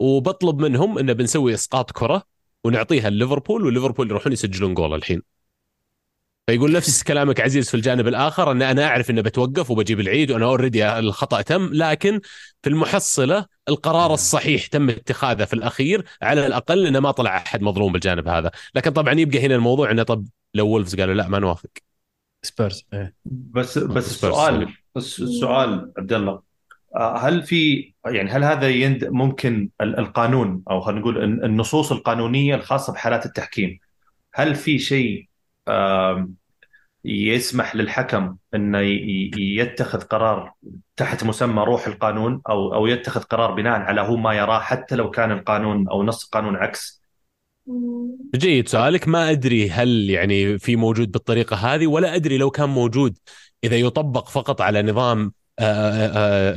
وبطلب 0.00 0.58
منهم 0.58 0.98
انه 0.98 1.12
بنسوي 1.12 1.54
إسقاط 1.54 1.90
كرة 1.90 2.22
ونعطيها 2.64 3.10
لليفربول 3.10 3.64
وليفربول 3.66 4.10
يروحون 4.10 4.32
يسجلون 4.32 4.74
جول 4.74 4.94
الحين. 4.94 5.22
فيقول 6.48 6.72
نفس 6.72 7.02
كلامك 7.02 7.40
عزيز 7.40 7.68
في 7.68 7.74
الجانب 7.74 8.08
الآخر 8.08 8.52
إن 8.52 8.62
أنا 8.62 8.86
أعرف 8.86 9.10
إنه 9.10 9.22
بتوقف 9.22 9.70
وبجيب 9.70 10.00
العيد 10.00 10.30
وأنا 10.30 10.46
اوريدي 10.46 10.98
الخطأ 10.98 11.42
تم 11.42 11.70
لكن 11.72 12.20
في 12.62 12.68
المحصلة 12.68 13.46
القرار 13.68 14.14
الصحيح 14.14 14.66
تم 14.66 14.90
اتخاذه 14.90 15.44
في 15.44 15.54
الأخير 15.54 16.04
على 16.22 16.46
الأقل 16.46 16.86
إنه 16.86 17.00
ما 17.00 17.10
طلع 17.10 17.36
أحد 17.36 17.62
مظلوم 17.62 17.92
بالجانب 17.92 18.28
هذا. 18.28 18.50
لكن 18.74 18.90
طبعا 18.90 19.14
يبقى 19.14 19.46
هنا 19.46 19.54
الموضوع 19.54 19.90
إنه 19.90 20.02
طب 20.02 20.26
لو 20.54 20.68
وولفز 20.68 21.00
قالوا 21.00 21.14
لا 21.14 21.28
ما 21.28 21.38
نوافق. 21.38 21.70
سبيرز 22.42 22.84
إيه. 22.92 23.14
بس 23.24 23.78
بس 23.78 24.10
السؤال 24.10 24.74
السؤال 24.96 25.92
عبد 25.98 26.12
الله. 26.12 26.47
هل 26.96 27.42
في 27.42 27.92
يعني 28.06 28.30
هل 28.30 28.44
هذا 28.44 28.68
يند 28.68 29.04
ممكن 29.04 29.68
ال- 29.80 29.98
القانون 29.98 30.62
أو 30.70 30.80
خلينا 30.80 31.00
نقول 31.00 31.24
الن- 31.24 31.44
النصوص 31.44 31.92
القانونية 31.92 32.54
الخاصة 32.54 32.92
بحالات 32.92 33.26
التحكيم 33.26 33.78
هل 34.34 34.54
في 34.54 34.78
شيء 34.78 35.28
يسمح 37.04 37.76
للحكم 37.76 38.36
إنه 38.54 38.78
يتخذ 39.38 40.00
قرار 40.00 40.52
تحت 40.96 41.24
مسمى 41.24 41.62
روح 41.62 41.86
القانون 41.86 42.40
أو 42.48 42.74
أو 42.74 42.86
يتخذ 42.86 43.20
قرار 43.22 43.54
بناء 43.54 43.80
على 43.80 44.00
هو 44.00 44.16
ما 44.16 44.34
يراه 44.34 44.60
حتى 44.60 44.96
لو 44.96 45.10
كان 45.10 45.32
القانون 45.32 45.88
أو 45.88 46.02
نص 46.02 46.24
القانون 46.24 46.56
عكس؟ 46.56 47.02
جيد. 48.34 48.68
سؤالك 48.68 49.08
ما 49.08 49.30
أدري 49.30 49.70
هل 49.70 50.10
يعني 50.10 50.58
في 50.58 50.76
موجود 50.76 51.12
بالطريقة 51.12 51.56
هذه 51.56 51.86
ولا 51.86 52.14
أدري 52.14 52.38
لو 52.38 52.50
كان 52.50 52.68
موجود 52.68 53.18
إذا 53.64 53.76
يطبق 53.76 54.28
فقط 54.28 54.60
على 54.60 54.82
نظام 54.82 55.18
آه، 55.18 55.22
آه، 55.22 55.32
آه، 55.32 55.37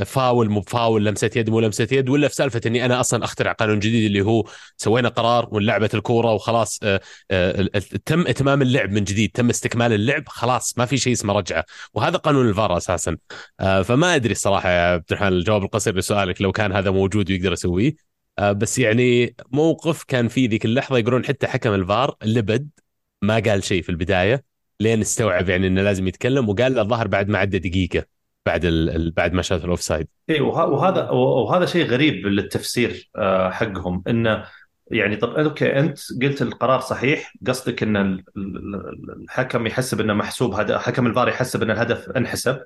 فاول 0.05 0.49
مو 0.49 0.59
بفاول 0.59 1.05
لمسة 1.05 1.29
يد 1.35 1.49
مو 1.49 1.59
لمسة 1.59 1.87
يد 1.91 2.09
ولا 2.09 2.27
في 2.27 2.35
سالفة 2.35 2.61
إني 2.65 2.85
أنا 2.85 2.99
أصلا 2.99 3.23
أخترع 3.23 3.51
قانون 3.51 3.79
جديد 3.79 4.05
اللي 4.05 4.21
هو 4.21 4.45
سوينا 4.77 5.09
قرار 5.09 5.47
ولعبت 5.51 5.95
الكورة 5.95 6.33
وخلاص 6.33 6.79
آه، 6.83 7.01
آه، 7.31 7.69
تم 8.05 8.27
إتمام 8.27 8.61
اللعب 8.61 8.91
من 8.91 9.03
جديد 9.03 9.31
تم 9.33 9.49
استكمال 9.49 9.93
اللعب 9.93 10.23
خلاص 10.27 10.77
ما 10.77 10.85
في 10.85 10.97
شيء 10.97 11.13
اسمه 11.13 11.33
رجعة. 11.33 11.65
وهذا 11.93 12.17
قانون 12.17 12.49
الفار 12.49 12.77
أساسا. 12.77 13.17
آه، 13.59 13.81
فما 13.81 14.15
أدري 14.15 14.31
الصراحه 14.31 14.69
يا 14.69 14.93
عبد 14.93 15.03
الرحمن 15.11 15.27
الجواب 15.27 15.63
القصير 15.63 15.95
لسؤالك 15.97 16.41
لو 16.41 16.51
كان 16.51 16.71
هذا 16.71 16.91
موجود 16.91 17.31
ويقدر 17.31 17.53
يسويه 17.53 18.11
آه، 18.39 18.51
بس 18.51 18.79
يعني 18.79 19.35
موقف 19.51 20.03
كان 20.03 20.27
في 20.27 20.47
ذيك 20.47 20.65
اللحظة 20.65 20.97
يقولون 20.97 21.25
حتى 21.25 21.47
حكم 21.47 21.73
الفار 21.73 22.15
لبد 22.23 22.69
ما 23.21 23.39
قال 23.39 23.63
شيء 23.63 23.81
في 23.81 23.89
البداية 23.89 24.43
لين 24.79 25.01
استوعب 25.01 25.49
يعني 25.49 25.67
إنه 25.67 25.81
لازم 25.81 26.07
يتكلم 26.07 26.49
وقال 26.49 26.79
الظاهر 26.79 27.07
بعد 27.07 27.29
ما 27.29 27.37
عدى 27.37 27.59
دقيقة. 27.59 28.05
بعد 28.45 28.65
ال... 28.65 29.11
بعد 29.11 29.33
ما 29.33 29.41
شاف 29.41 29.65
ال 29.65 29.81
offside 29.81 30.07
اي 30.29 30.41
وهذا 30.41 31.09
وهذا 31.09 31.65
شيء 31.65 31.85
غريب 31.85 32.27
للتفسير 32.27 33.09
آه، 33.15 33.49
حقهم. 33.49 34.03
انه 34.07 34.45
يعني 34.91 35.15
طب 35.15 35.29
okay 35.29 35.79
أنت 35.79 35.99
قلت 36.21 36.41
القرار 36.41 36.79
صحيح. 36.79 37.33
قصدك 37.47 37.83
إن 37.83 38.23
الحكم 39.21 39.67
يحسب 39.67 40.01
إنه 40.01 40.13
محسوب 40.13 40.53
هذا 40.53 40.79
حكم 40.79 41.07
الفار 41.07 41.29
يحسب 41.29 41.63
إن 41.63 41.71
الهدف 41.71 42.09
انحسب 42.09 42.59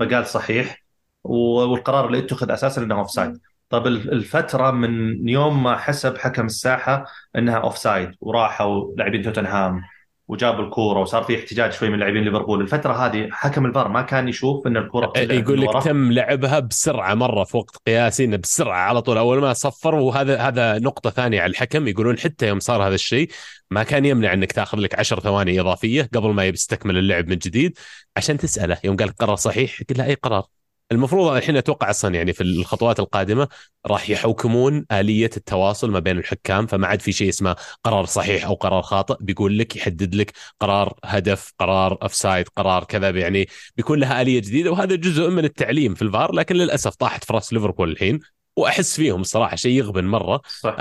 فقال 0.00 0.26
صحيح. 0.26 0.84
والقرار 1.24 2.06
اللي 2.06 2.18
اتخذ 2.18 2.50
أساسا 2.50 2.82
إنه 2.82 2.98
offside 2.98 3.38
طب 3.68 3.86
الفترة 3.86 4.70
من 4.70 5.28
يوم 5.28 5.62
ما 5.62 5.76
حسب 5.76 6.18
حكم 6.18 6.46
الساحة 6.46 7.04
إنها 7.36 7.56
offside 7.56 8.10
وراحوا 8.20 8.92
لاعبين 8.96 9.22
توتنهام. 9.22 9.82
وجابوا 10.30 10.64
الكورة 10.64 11.00
وصار 11.00 11.22
في 11.22 11.38
احتجاج 11.38 11.72
شوي 11.72 11.88
من 11.88 11.98
لاعبين 11.98 12.24
ليفربول. 12.24 12.60
الفترة 12.60 12.92
هذه 12.92 13.28
حكم 13.32 13.66
الفار 13.66 13.88
ما 13.88 14.02
كان 14.02 14.28
يشوف 14.28 14.66
إن 14.66 14.76
الكورة 14.76 15.12
يقول 15.16 15.60
لك 15.60 15.82
تم 15.82 16.12
لعبها 16.12 16.58
بسرعة 16.58 17.14
مرة 17.14 17.44
في 17.44 17.56
وقت 17.56 17.76
قياسي 17.86 18.24
إنه 18.24 18.36
بسرعة 18.36 18.78
على 18.78 19.02
طول. 19.02 19.18
أول 19.18 19.40
ما 19.40 19.52
صفر 19.52 19.94
وهذا 19.94 20.38
هذا 20.38 20.78
نقطة 20.78 21.10
ثانية 21.10 21.40
على 21.40 21.50
الحكم. 21.50 21.88
يقولون 21.88 22.18
حتى 22.18 22.48
يوم 22.48 22.60
صار 22.60 22.86
هذا 22.86 22.94
الشيء 22.94 23.30
ما 23.70 23.82
كان 23.82 24.04
يمنع 24.04 24.32
إنك 24.32 24.52
تاخذ 24.52 24.78
لك 24.78 24.98
10 24.98 25.20
ثواني 25.20 25.60
إضافية 25.60 26.08
قبل 26.14 26.28
ما 26.30 26.44
يستكمل 26.44 26.98
اللعب 26.98 27.28
من 27.28 27.36
جديد. 27.36 27.78
عشان 28.16 28.38
تسأله 28.38 28.78
يوم 28.84 28.96
قال 28.96 29.08
قرار 29.08 29.36
صحيح 29.36 29.82
قل 29.90 29.98
له 29.98 30.04
أي 30.04 30.14
قرار. 30.14 30.59
المفروض 30.92 31.36
الحين 31.36 31.56
أتوقع 31.56 31.90
أصلا 31.90 32.14
يعني 32.14 32.32
في 32.32 32.42
الخطوات 32.42 33.00
القادمة 33.00 33.48
راح 33.86 34.10
يحوكمون 34.10 34.86
آلية 34.92 35.30
التواصل 35.36 35.90
ما 35.90 35.98
بين 35.98 36.18
الحكام 36.18 36.66
فما 36.66 36.86
عاد 36.86 37.00
في 37.02 37.12
شيء 37.12 37.28
اسمه 37.28 37.56
قرار 37.84 38.04
صحيح 38.04 38.44
أو 38.46 38.54
قرار 38.54 38.82
خاطئ. 38.82 39.16
بيقول 39.20 39.58
لك 39.58 39.76
يحدد 39.76 40.14
لك 40.14 40.32
قرار 40.60 40.94
هدف 41.04 41.52
قرار 41.58 41.98
offside 42.02 42.48
قرار 42.48 42.84
كذا 42.84 43.10
يعني 43.10 43.48
بيكون 43.76 43.98
لها 43.98 44.22
آلية 44.22 44.40
جديدة 44.40 44.70
وهذا 44.70 44.94
جزء 44.94 45.30
من 45.30 45.44
التعليم 45.44 45.94
في 45.94 46.02
الفار 46.02 46.32
لكن 46.34 46.56
للأسف 46.56 46.94
طاحت 46.94 47.24
في 47.24 47.32
رأس 47.32 47.52
ليفربول 47.52 47.90
الحين. 47.90 48.20
وأحس 48.60 48.96
فيهم 48.96 49.20
الصراحة 49.20 49.56
شيء 49.56 49.72
يغبن 49.72 50.04
مرة 50.04 50.40
صح. 50.60 50.76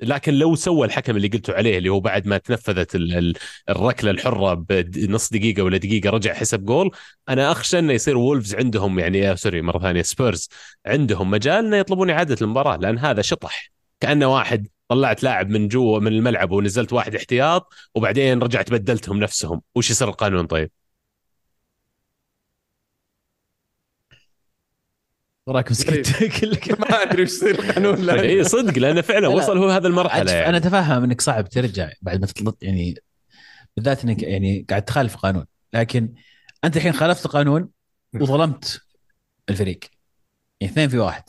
لكن 0.00 0.34
لو 0.34 0.54
سوى 0.54 0.86
الحكم 0.86 1.16
اللي 1.16 1.28
قلتوا 1.28 1.54
عليه 1.54 1.78
اللي 1.78 1.88
هو 1.88 2.00
بعد 2.00 2.26
ما 2.26 2.38
تنفذت 2.38 2.94
الركلة 3.68 4.10
الحرة 4.10 4.54
بنص 4.54 5.30
دقيقة 5.30 5.62
ولا 5.62 5.76
دقيقة 5.76 6.10
رجع 6.10 6.34
حسب 6.34 6.64
جول 6.64 6.90
أنا 7.28 7.52
أخشى 7.52 7.78
إنه 7.78 7.92
يصير 7.92 8.16
وولفز 8.16 8.54
عندهم 8.54 8.98
يعني 8.98 9.30
آه، 9.30 9.34
sorry 9.34 9.62
مرة 9.62 9.78
ثانية 9.78 10.02
سبيرز 10.02 10.48
عندهم 10.86 11.30
مجال 11.30 11.64
إنه 11.64 11.76
يطلبون 11.76 12.10
إعادة 12.10 12.36
المباراة 12.42 12.76
لأن 12.76 12.98
هذا 12.98 13.22
شطح 13.22 13.70
كانه 14.00 14.34
واحد 14.34 14.68
طلعت 14.88 15.22
لاعب 15.22 15.48
من 15.50 15.68
جوا 15.68 15.98
من 15.98 16.06
الملعب 16.06 16.50
ونزلت 16.50 16.92
واحد 16.92 17.14
احتياط 17.14 17.72
وبعدين 17.94 18.38
رجعت 18.42 18.70
بدلتهم 18.72 19.18
نفسهم 19.18 19.62
وش 19.74 19.90
يصير 19.90 20.08
القانون 20.08 20.46
طيب؟ 20.46 20.70
وراكم 25.46 25.74
سكت 25.74 26.70
ما 26.80 27.02
أدري 27.02 27.22
وش 27.22 27.28
يصير 27.28 27.50
القانون 27.50 28.10
اي 28.10 28.44
صدق 28.44 28.78
لأنه 28.78 29.00
فعلا 29.00 29.28
وصل 29.28 29.58
هو 29.58 29.68
هذا 29.68 29.88
المرحلة. 29.88 30.32
يعني. 30.32 30.48
أنا 30.48 30.56
أتفهم 30.56 31.04
إنك 31.04 31.20
صعب 31.20 31.48
ترجع 31.48 31.90
بعد 32.02 32.20
ما 32.20 32.26
تغلط 32.26 32.62
يعني 32.62 32.94
بالذات 33.76 34.04
إنك 34.04 34.22
يعني 34.22 34.66
قاعد 34.70 34.84
تخالف 34.84 35.14
القانون 35.14 35.44
لكن 35.72 36.14
أنت 36.64 36.76
الحين 36.76 36.92
خالفت 36.92 37.26
القانون 37.26 37.68
وظلمت 38.14 38.80
الفريق. 39.50 39.80
يعني 40.60 40.72
اثنين 40.72 40.88
في 40.88 40.98
واحد. 40.98 41.22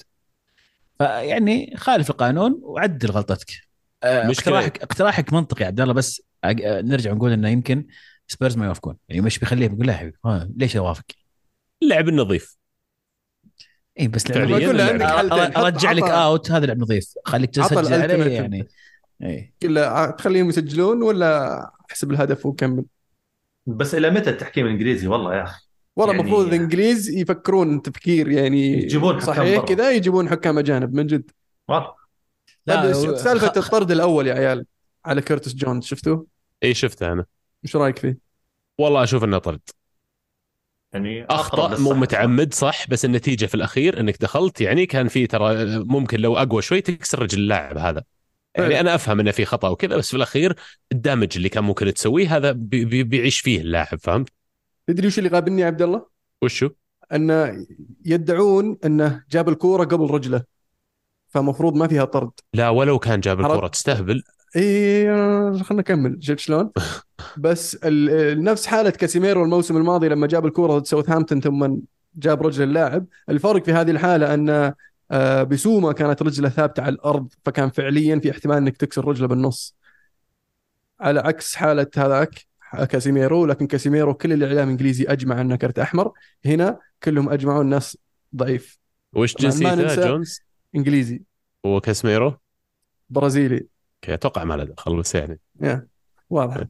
فيعني 0.97 1.73
خالف 1.77 2.09
القانون 2.09 2.59
وعدل 2.63 3.11
غلطتك. 3.11 3.51
اقتراحك 4.03 4.81
اقتراحك 4.81 5.33
منطقي 5.33 5.61
يا 5.61 5.67
عبد 5.67 5.81
الله 5.81 5.93
بس 5.93 6.21
نرجع 6.61 7.13
نقول 7.13 7.31
إنه 7.31 7.49
يمكن 7.49 7.87
سبيرز 8.27 8.57
ما 8.57 8.65
يوافقون. 8.65 8.97
يعني 9.09 9.21
مش 9.21 9.39
بيخليه 9.39 9.67
بيقول 9.67 9.87
لا 9.87 9.93
يا 9.93 9.97
حبيبي 9.97 10.17
ليش 10.57 10.77
أوافق؟ 10.77 11.05
اللعب 11.83 12.09
النظيف. 12.09 12.57
اي 13.99 14.07
بس 14.07 14.31
أرجع 14.31 15.91
لك 15.91 16.03
out 16.03 16.51
هذا 16.51 16.65
لعب 16.65 16.79
نظيف 16.79 17.13
خليك 17.25 17.49
تسجل 17.49 17.93
عليه 17.93 18.25
يعني. 18.25 18.67
اي 19.23 19.53
تخليهم 20.17 20.49
يسجلون 20.49 21.03
ولا 21.03 21.61
أحسب 21.91 22.11
الهدف 22.11 22.45
وكمل؟ 22.45 22.85
بس 23.65 23.95
إلى 23.95 24.09
متى 24.09 24.29
التحكيم 24.29 24.65
الإنجليزي؟ 24.65 25.07
والله 25.07 25.35
يا 25.35 25.43
أخي. 25.43 25.61
والله 25.95 26.13
يعني 26.13 26.23
المفروض 26.23 26.45
يعني 26.45 26.57
الإنجليز 26.57 27.09
يفكرون 27.09 27.81
تفكير 27.81 28.31
يعني 28.31 28.73
يجيبون 28.73 29.19
صحيح 29.19 29.63
كذا 29.63 29.91
يجيبون 29.91 30.29
حكام 30.29 30.57
أجانب 30.57 30.93
من 30.93 31.07
جد. 31.07 31.31
والله 31.67 31.93
لا 32.67 32.93
سالفة 32.93 33.53
الطرد 33.57 33.91
الأول 33.91 34.27
يا 34.27 34.33
عيال 34.33 34.65
على 35.05 35.21
كيرتس 35.21 35.55
جونز 35.55 35.83
شفتوه؟ 35.83 36.25
اي 36.63 36.73
شفته 36.73 37.11
أنا. 37.11 37.25
إيش 37.65 37.75
رأيك 37.75 37.97
فيه؟ 37.97 38.17
والله 38.77 39.03
أشوف 39.03 39.23
إنه 39.23 39.37
طرد. 39.37 39.61
يعني 40.95 41.25
أخطأ 41.25 41.79
مو 41.79 41.93
متعمد 41.93 42.53
صح 42.53 42.89
بس 42.89 43.05
النتيجة 43.05 43.45
في 43.45 43.55
الأخير 43.55 43.99
إنك 43.99 44.21
دخلت 44.21 44.61
يعني 44.61 44.85
كان 44.85 45.07
في 45.07 45.27
ترى 45.27 45.65
ممكن 45.79 46.19
لو 46.19 46.37
أقوى 46.37 46.61
شوي 46.61 46.81
تكسر 46.81 47.21
رجل 47.21 47.39
اللاعب 47.39 47.77
هذا 47.77 48.03
يعني 48.55 48.73
إيه. 48.73 48.79
أنا 48.79 48.95
أفهم 48.95 49.19
إنه 49.19 49.31
في 49.31 49.45
خطأ 49.45 49.69
وكذا 49.69 49.97
بس 49.97 50.09
في 50.09 50.17
الأخير 50.17 50.55
ال 50.91 50.97
damage 50.97 51.29
اللي 51.35 51.49
كان 51.49 51.63
ممكن 51.63 51.93
تسويه 51.93 52.37
هذا 52.37 52.51
بي 52.51 52.85
بي 52.85 53.03
بيعيش 53.03 53.39
فيه 53.39 53.61
اللاعب 53.61 53.99
فهمت؟ 53.99 54.29
تدري 54.87 55.07
وش 55.07 55.19
اللي 55.19 55.29
قابلني 55.29 55.61
يا 55.61 55.67
عبد 55.67 55.81
الله؟ 55.81 56.05
وشو؟ 56.41 56.69
انه 57.13 57.65
يدعون 58.05 58.77
إنه 58.85 59.23
جاب 59.31 59.49
الكورة 59.49 59.83
قبل 59.85 60.09
رجله 60.09 60.43
فمفروض 61.27 61.75
ما 61.75 61.87
فيها 61.87 62.05
طرد 62.05 62.31
لا 62.53 62.69
ولو 62.69 62.99
كان 62.99 63.19
جاب 63.19 63.39
الكورة 63.39 63.67
تستهبل 63.67 64.23
إي 64.55 65.05
خلينا 65.63 65.81
نكمل. 65.81 66.17
شفت 66.19 66.39
شلون؟ 66.39 66.71
بس 67.37 67.79
نفس 68.37 68.65
حالة 68.65 68.89
كاسيميرو 68.89 69.43
الموسم 69.43 69.77
الماضي 69.77 70.09
لما 70.09 70.27
جاب 70.27 70.45
الكورة 70.45 70.77
ضد 70.77 70.85
ساوثهامبتون 70.85 71.41
ثم 71.41 71.77
جاب 72.15 72.47
رجل 72.47 72.63
اللاعب 72.63 73.05
الفرق 73.29 73.63
في 73.63 73.73
هذه 73.73 73.91
الحالة 73.91 74.33
أن 74.33 74.73
آه، 75.11 75.43
بسوما 75.43 75.91
كانت 75.91 76.21
رجلة 76.21 76.49
ثابتة 76.49 76.83
على 76.83 76.95
الأرض 76.95 77.27
فكان 77.45 77.69
فعليا 77.69 78.19
في 78.19 78.31
احتمال 78.31 78.57
إنك 78.57 78.77
تكسر 78.77 79.05
رجله 79.07 79.27
بالنص. 79.27 79.75
على 80.99 81.19
عكس 81.19 81.55
حالة 81.55 81.87
هذاك 81.97 82.45
كاسيميرو 82.89 83.45
لكن 83.45 83.67
كاسيميرو 83.67 84.13
كل 84.13 84.33
الإعلام 84.33 84.67
الإنجليزي 84.67 85.03
أجمع 85.03 85.41
انه 85.41 85.55
كرت 85.55 85.79
أحمر. 85.79 86.11
هنا 86.45 86.79
كلهم 87.03 87.29
أجمعوا 87.29 87.61
الناس 87.61 87.97
ضعيف. 88.35 88.79
وش 89.13 89.35
جنسيته؟ 89.35 90.07
جونز؟ 90.07 90.39
إنجليزي. 90.75 91.21
وكاسيميرو؟ 91.63 92.33
برازيلي. 93.09 93.67
okay 94.05 94.13
أتوقع 94.13 94.43
ما 94.43 94.53
له 94.53 94.63
دخل 94.63 94.97
بس 94.97 95.15
يعني. 95.15 95.39
واضح. 96.29 96.63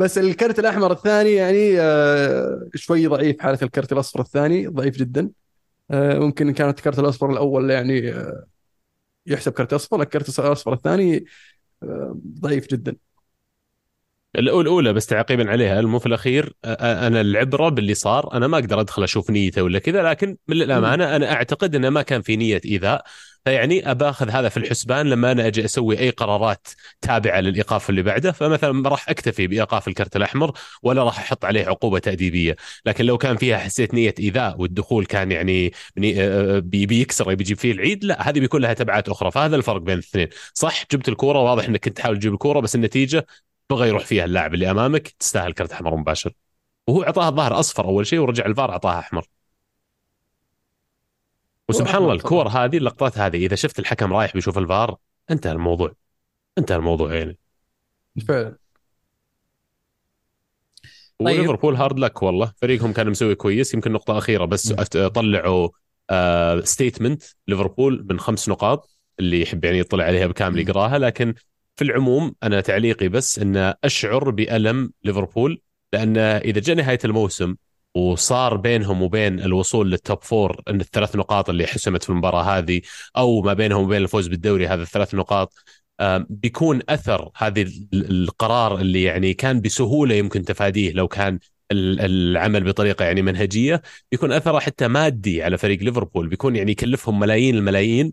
بس 0.00 0.18
الكرت 0.18 0.58
الأحمر 0.58 0.92
الثاني 0.92 1.32
يعني 1.32 1.80
آه، 1.80 2.68
شوي 2.74 3.06
ضعيف 3.06 3.40
حالة 3.40 3.58
الكرت 3.62 3.92
الأصفر 3.92 4.20
الثاني 4.20 4.66
ضعيف 4.66 4.96
جدا. 4.96 5.30
آه، 5.90 6.18
ممكن 6.18 6.52
كانت 6.52 6.78
الكرت 6.78 6.98
الأصفر 6.98 7.30
الأول 7.30 7.70
يعني 7.70 8.12
آه، 8.12 8.46
يحسب 9.26 9.52
كرت 9.52 9.72
أصفر 9.72 10.02
الكرت 10.02 10.38
الأصفر 10.38 10.72
الثاني 10.72 11.24
ضعيف 12.40 12.66
جدا. 12.70 12.96
الأولى 14.38 14.92
بس 14.92 15.06
تعقيبا 15.06 15.50
عليها 15.50 15.80
المو 15.80 15.98
في 15.98 16.06
الأخير؟ 16.06 16.52
أنا 16.64 17.20
العبرة 17.20 17.68
باللي 17.68 17.94
صار 17.94 18.32
أنا 18.34 18.46
ما 18.46 18.58
أقدر 18.58 18.80
أدخل 18.80 19.02
أشوف 19.04 19.30
نيته 19.30 19.62
ولا 19.62 19.78
كذا 19.78 20.02
لكن 20.02 20.36
من 20.48 20.62
الأمانة 20.62 21.16
أنا 21.16 21.32
أعتقد 21.32 21.74
إنه 21.74 21.90
ما 21.90 22.02
كان 22.02 22.22
في 22.22 22.36
نية 22.36 22.60
إيذاء. 22.64 23.04
فيعني 23.44 23.90
أباخذ 23.90 24.30
هذا 24.30 24.48
في 24.48 24.56
الحسبان 24.56 25.06
لما 25.10 25.32
أنا 25.32 25.46
أجي 25.46 25.64
أسوي 25.64 25.98
أي 25.98 26.10
قرارات 26.10 26.68
تابعة 27.00 27.40
للإيقاف 27.40 27.90
اللي 27.90 28.02
بعده 28.02 28.32
فمثلا 28.32 28.72
ما 28.72 28.88
راح 28.88 29.08
أكتفي 29.10 29.46
بإيقاف 29.46 29.88
الكرت 29.88 30.16
الأحمر 30.16 30.52
ولا 30.82 31.04
راح 31.04 31.18
أحط 31.18 31.44
عليه 31.44 31.66
عقوبة 31.66 31.98
تأديبية. 31.98 32.56
لكن 32.86 33.04
لو 33.04 33.18
كان 33.18 33.36
فيها 33.36 33.58
حسيت 33.58 33.94
نية 33.94 34.14
إيذاء 34.20 34.60
والدخول 34.60 35.06
كان 35.06 35.32
يعني 35.32 35.72
بيكسر 36.60 37.34
بيجيب 37.34 37.58
فيه 37.58 37.72
العيد 37.72 38.04
لا 38.04 38.28
هذه 38.28 38.40
بيكون 38.40 38.62
لها 38.62 38.72
تبعات 38.72 39.08
أخرى. 39.08 39.30
فهذا 39.30 39.56
الفرق 39.56 39.80
بين 39.80 39.94
الاثنين. 39.94 40.28
صح 40.54 40.84
جبت 40.92 41.08
الكورة 41.08 41.38
واضح 41.38 41.64
إنك 41.64 41.84
كنت 41.84 41.96
تحاول 41.96 42.18
تجيب 42.18 42.32
الكورة 42.32 42.60
بس 42.60 42.74
النتيجة 42.74 43.26
بغى 43.70 43.88
يروح 43.88 44.04
فيها 44.04 44.24
اللاعب 44.24 44.54
اللي 44.54 44.70
أمامك 44.70 45.08
تستاهل 45.08 45.52
كرت 45.52 45.72
أحمر 45.72 45.96
مباشر. 45.96 46.32
وهو 46.86 47.02
أعطاها 47.02 47.28
الظاهر 47.28 47.58
أصفر 47.60 47.84
أول 47.84 48.06
شيء 48.06 48.18
ورجع 48.18 48.46
الفار 48.46 48.70
أعطاها 48.70 48.98
أحمر. 48.98 49.26
وسبحان 51.68 52.02
الله 52.02 52.12
الكور 52.12 52.48
هذه 52.48 52.76
اللقطات 52.76 53.18
هذه 53.18 53.36
إذا 53.46 53.56
شفت 53.56 53.78
الحكم 53.78 54.12
رايح 54.12 54.34
بيشوف 54.34 54.58
الفار 54.58 54.96
انتهى 55.30 55.52
الموضوع. 55.52 55.92
انتهى 56.58 56.76
الموضوع 56.76 57.14
يعني. 57.14 57.38
فعلا. 58.28 58.56
طيب. 61.18 61.38
وليفربول 61.38 61.76
hard 61.76 61.98
luck 61.98 62.22
والله. 62.22 62.52
فريقهم 62.56 62.92
كان 62.92 63.10
مسوي 63.10 63.34
كويس 63.34 63.74
يمكن 63.74 63.92
نقطة 63.92 64.18
أخيرة 64.18 64.44
بس 64.44 64.72
طلعوا 65.14 65.68
آه 66.10 66.60
statement 66.60 67.22
ليفربول 67.48 68.06
من 68.10 68.20
خمس 68.20 68.48
نقاط 68.48 68.90
اللي 69.20 69.42
يحب 69.42 69.64
يعني 69.64 69.78
يطلع 69.78 70.04
عليها 70.04 70.26
بكامل 70.26 70.58
يقراها 70.58 70.98
لكن 70.98 71.34
في 71.78 71.84
العموم 71.84 72.34
أنا 72.42 72.60
تعليقي 72.60 73.08
بس 73.08 73.38
أن 73.38 73.74
أشعر 73.84 74.30
بألم 74.30 74.92
ليفربول 75.04 75.62
لأن 75.92 76.16
إذا 76.18 76.60
جاء 76.60 76.76
نهاية 76.76 76.98
الموسم 77.04 77.56
وصار 77.94 78.56
بينهم 78.56 79.02
وبين 79.02 79.40
الوصول 79.40 79.90
لل 79.90 80.03
top 80.03 80.22
four 80.22 80.62
أن 80.68 80.80
الثلاث 80.80 81.16
نقاط 81.16 81.50
اللي 81.50 81.66
حسمت 81.66 82.02
في 82.02 82.10
المباراة 82.10 82.42
هذه 82.42 82.80
أو 83.16 83.42
ما 83.42 83.52
بينهم 83.52 83.84
وبين 83.84 84.02
الفوز 84.02 84.26
بالدوري 84.26 84.66
هذا 84.66 84.82
الثلاث 84.82 85.14
نقاط 85.14 85.54
بيكون 86.28 86.80
أثر 86.88 87.30
هذه 87.36 87.66
القرار 87.94 88.78
اللي 88.78 89.02
يعني 89.02 89.34
كان 89.34 89.60
بسهولة 89.60 90.14
يمكن 90.14 90.44
تفاديه 90.44 90.92
لو 90.92 91.08
كان 91.08 91.38
ال- 91.72 92.00
العمل 92.00 92.64
بطريقة 92.64 93.04
يعني 93.04 93.22
منهجية 93.22 93.82
بيكون 94.10 94.32
أثره 94.32 94.58
حتى 94.58 94.88
مادي 94.88 95.42
على 95.42 95.58
فريق 95.58 95.82
ليفربول 95.82 96.28
بيكون 96.28 96.56
يعني 96.56 96.72
يكلفهم 96.72 97.18
ملايين 97.18 97.54
الملايين 97.56 98.12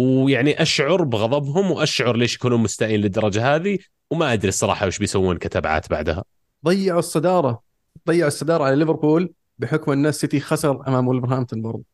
ويعني 0.00 0.62
أشعر 0.62 1.04
بغضبهم 1.04 1.70
وأشعر 1.70 2.16
ليش 2.16 2.34
يكونون 2.34 2.60
مستائين 2.60 3.00
للدرجة 3.00 3.54
هذه 3.54 3.78
وما 4.10 4.32
أدري 4.32 4.48
الصراحة 4.48 4.86
وش 4.86 4.98
بيسوون 4.98 5.36
كتبعات 5.36 5.90
بعدها. 5.90 6.24
ضيعوا 6.64 6.98
الصدارة. 6.98 7.62
ضيعوا 8.08 8.28
الصدارة 8.28 8.64
على 8.64 8.76
ليفربول 8.76 9.32
بحكم 9.58 9.92
أن 9.92 10.06
السيتي 10.06 10.40
خسر 10.40 10.88
أمام 10.88 11.08
ولفرهامبتون 11.08 11.62
برضه 11.62 11.84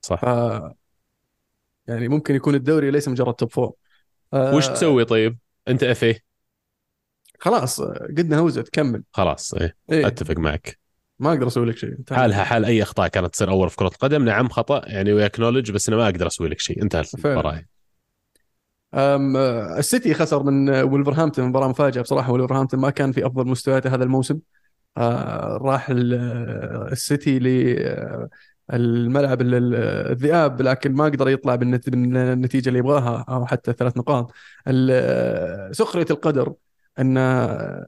صح. 0.00 0.20
ف 0.20 0.24
يعني 1.88 2.08
ممكن 2.08 2.34
يكون 2.34 2.54
الدوري 2.54 2.90
ليس 2.90 3.08
مجرد 3.08 3.34
توب 3.34 3.52
فور. 3.52 3.72
آه، 4.32 4.54
وش 4.54 4.68
تسوي 4.68 5.04
طيب؟ 5.04 5.38
أنت 5.68 5.82
اف 5.82 6.20
خلاص 7.38 7.80
قدنا 7.80 8.38
هوزة 8.38 8.62
تكمل 8.62 9.02
خلاص 9.12 9.54
إيه 9.54 9.76
إيه. 9.92 10.06
أتفق 10.06 10.36
معك. 10.36 10.78
ما 11.20 11.28
أقدر 11.30 11.46
أسوي 11.46 11.66
لك 11.66 11.76
شيء. 11.76 11.94
حالها 12.10 12.44
حال 12.44 12.64
أي 12.64 12.82
أخطاء 12.82 13.08
كانت 13.08 13.26
تصير 13.34 13.50
أول 13.50 13.70
في 13.70 13.76
كرة 13.76 13.86
القدم 13.88 14.24
نعم 14.24 14.48
خطأ 14.48 14.82
يعني 14.86 15.12
وياكنولج 15.12 15.70
بس 15.70 15.88
أنا 15.88 15.96
ما 15.96 16.04
أقدر 16.04 16.26
أسوي 16.26 16.48
لك 16.48 16.60
شيء. 16.60 16.82
انتهى. 16.82 17.04
المباراه 17.24 17.64
آه، 18.94 19.78
السيتي 19.78 20.14
خسر 20.14 20.42
من 20.42 20.68
آه، 20.68 20.84
ولفرهامبتون 20.84 21.44
مباراة 21.44 21.68
مفاجئة 21.68 22.00
بصراحة 22.00 22.32
ولفرهامبتون 22.32 22.80
ما 22.80 22.90
كان 22.90 23.12
في 23.12 23.26
أفضل 23.26 23.46
مستوياته 23.48 23.94
هذا 23.94 24.04
الموسم. 24.04 24.38
آه، 24.96 25.58
راح 25.62 25.90
آه، 25.90 26.88
السيتي 26.92 27.38
للملعب 28.72 29.38
الذئاب 29.42 30.62
لكن 30.62 30.92
ما 30.92 31.04
قدر 31.04 31.28
يطلع 31.28 31.54
بالنت- 31.54 31.90
بالنتيجة 31.90 32.68
اللي 32.68 32.78
يبغاها 32.78 33.24
أو 33.28 33.46
حتى 33.46 33.72
ثلاث 33.72 33.96
نقاط. 33.96 34.32
آه، 34.68 35.72
سخرية 35.72 36.06
القدر 36.10 36.52
آه، 36.98 37.86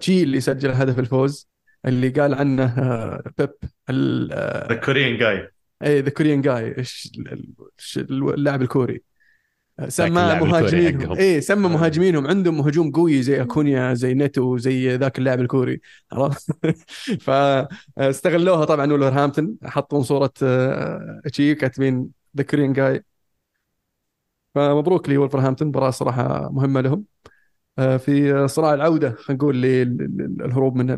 تشي 0.00 0.22
اللي 0.22 0.40
سجل 0.40 0.70
هدف 0.70 0.98
الفوز. 0.98 1.51
اللي 1.86 2.08
قال 2.08 2.34
عنه 2.34 2.64
آه، 2.64 3.22
بيب 3.38 3.50
ال- 3.90 4.32
آه، 4.32 4.68
the 4.68 4.74
Korean 4.74 5.18
guy 5.18 5.48
اي 5.82 6.00
the 6.00 6.10
Korean 6.10 6.40
guy 6.40 6.84
اللاعب 7.96 8.62
الكوري. 8.62 9.02
سمى 9.88 10.08
اللاعب 10.08 10.42
الكوري 10.44 10.62
مهاجمينهم. 10.62 11.18
اي 11.18 11.40
سمى 11.40 11.66
آه. 11.66 11.68
مهاجمينهم. 11.68 12.26
عندهم 12.26 12.60
هجوم 12.60 12.90
قوي 12.92 13.22
زي 13.22 13.42
كونيا 13.42 13.94
زي 13.94 14.14
نيتو 14.14 14.56
زي 14.56 14.96
ذاك 14.96 15.18
اللاعب 15.18 15.40
الكوري. 15.40 15.80
عرفت؟ 16.12 16.46
فاستغلوها 17.26 18.64
طبعا 18.64 18.92
ولفرهامبتون 18.92 19.56
حطون 19.64 20.02
صورة 20.02 20.32
آه، 20.42 21.20
تشي 21.32 21.54
كاتبين 21.54 22.08
the 22.36 22.42
Korean 22.44 22.72
guy 22.72 23.04
فمبروك 24.54 25.08
لي 25.08 25.16
ولفرهامبتون 25.16 25.68
مباراه 25.68 25.90
صراحة 25.90 26.50
مهمة 26.52 26.80
لهم. 26.80 27.04
آه، 27.78 27.96
في 27.96 28.48
صراع 28.48 28.74
العودة 28.74 29.10
خلينا 29.10 29.38
نقول 29.42 29.62
للهروب 29.62 30.76
من 30.76 30.90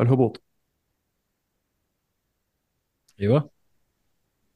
الهبوط. 0.00 0.42
أيوه. 3.20 3.50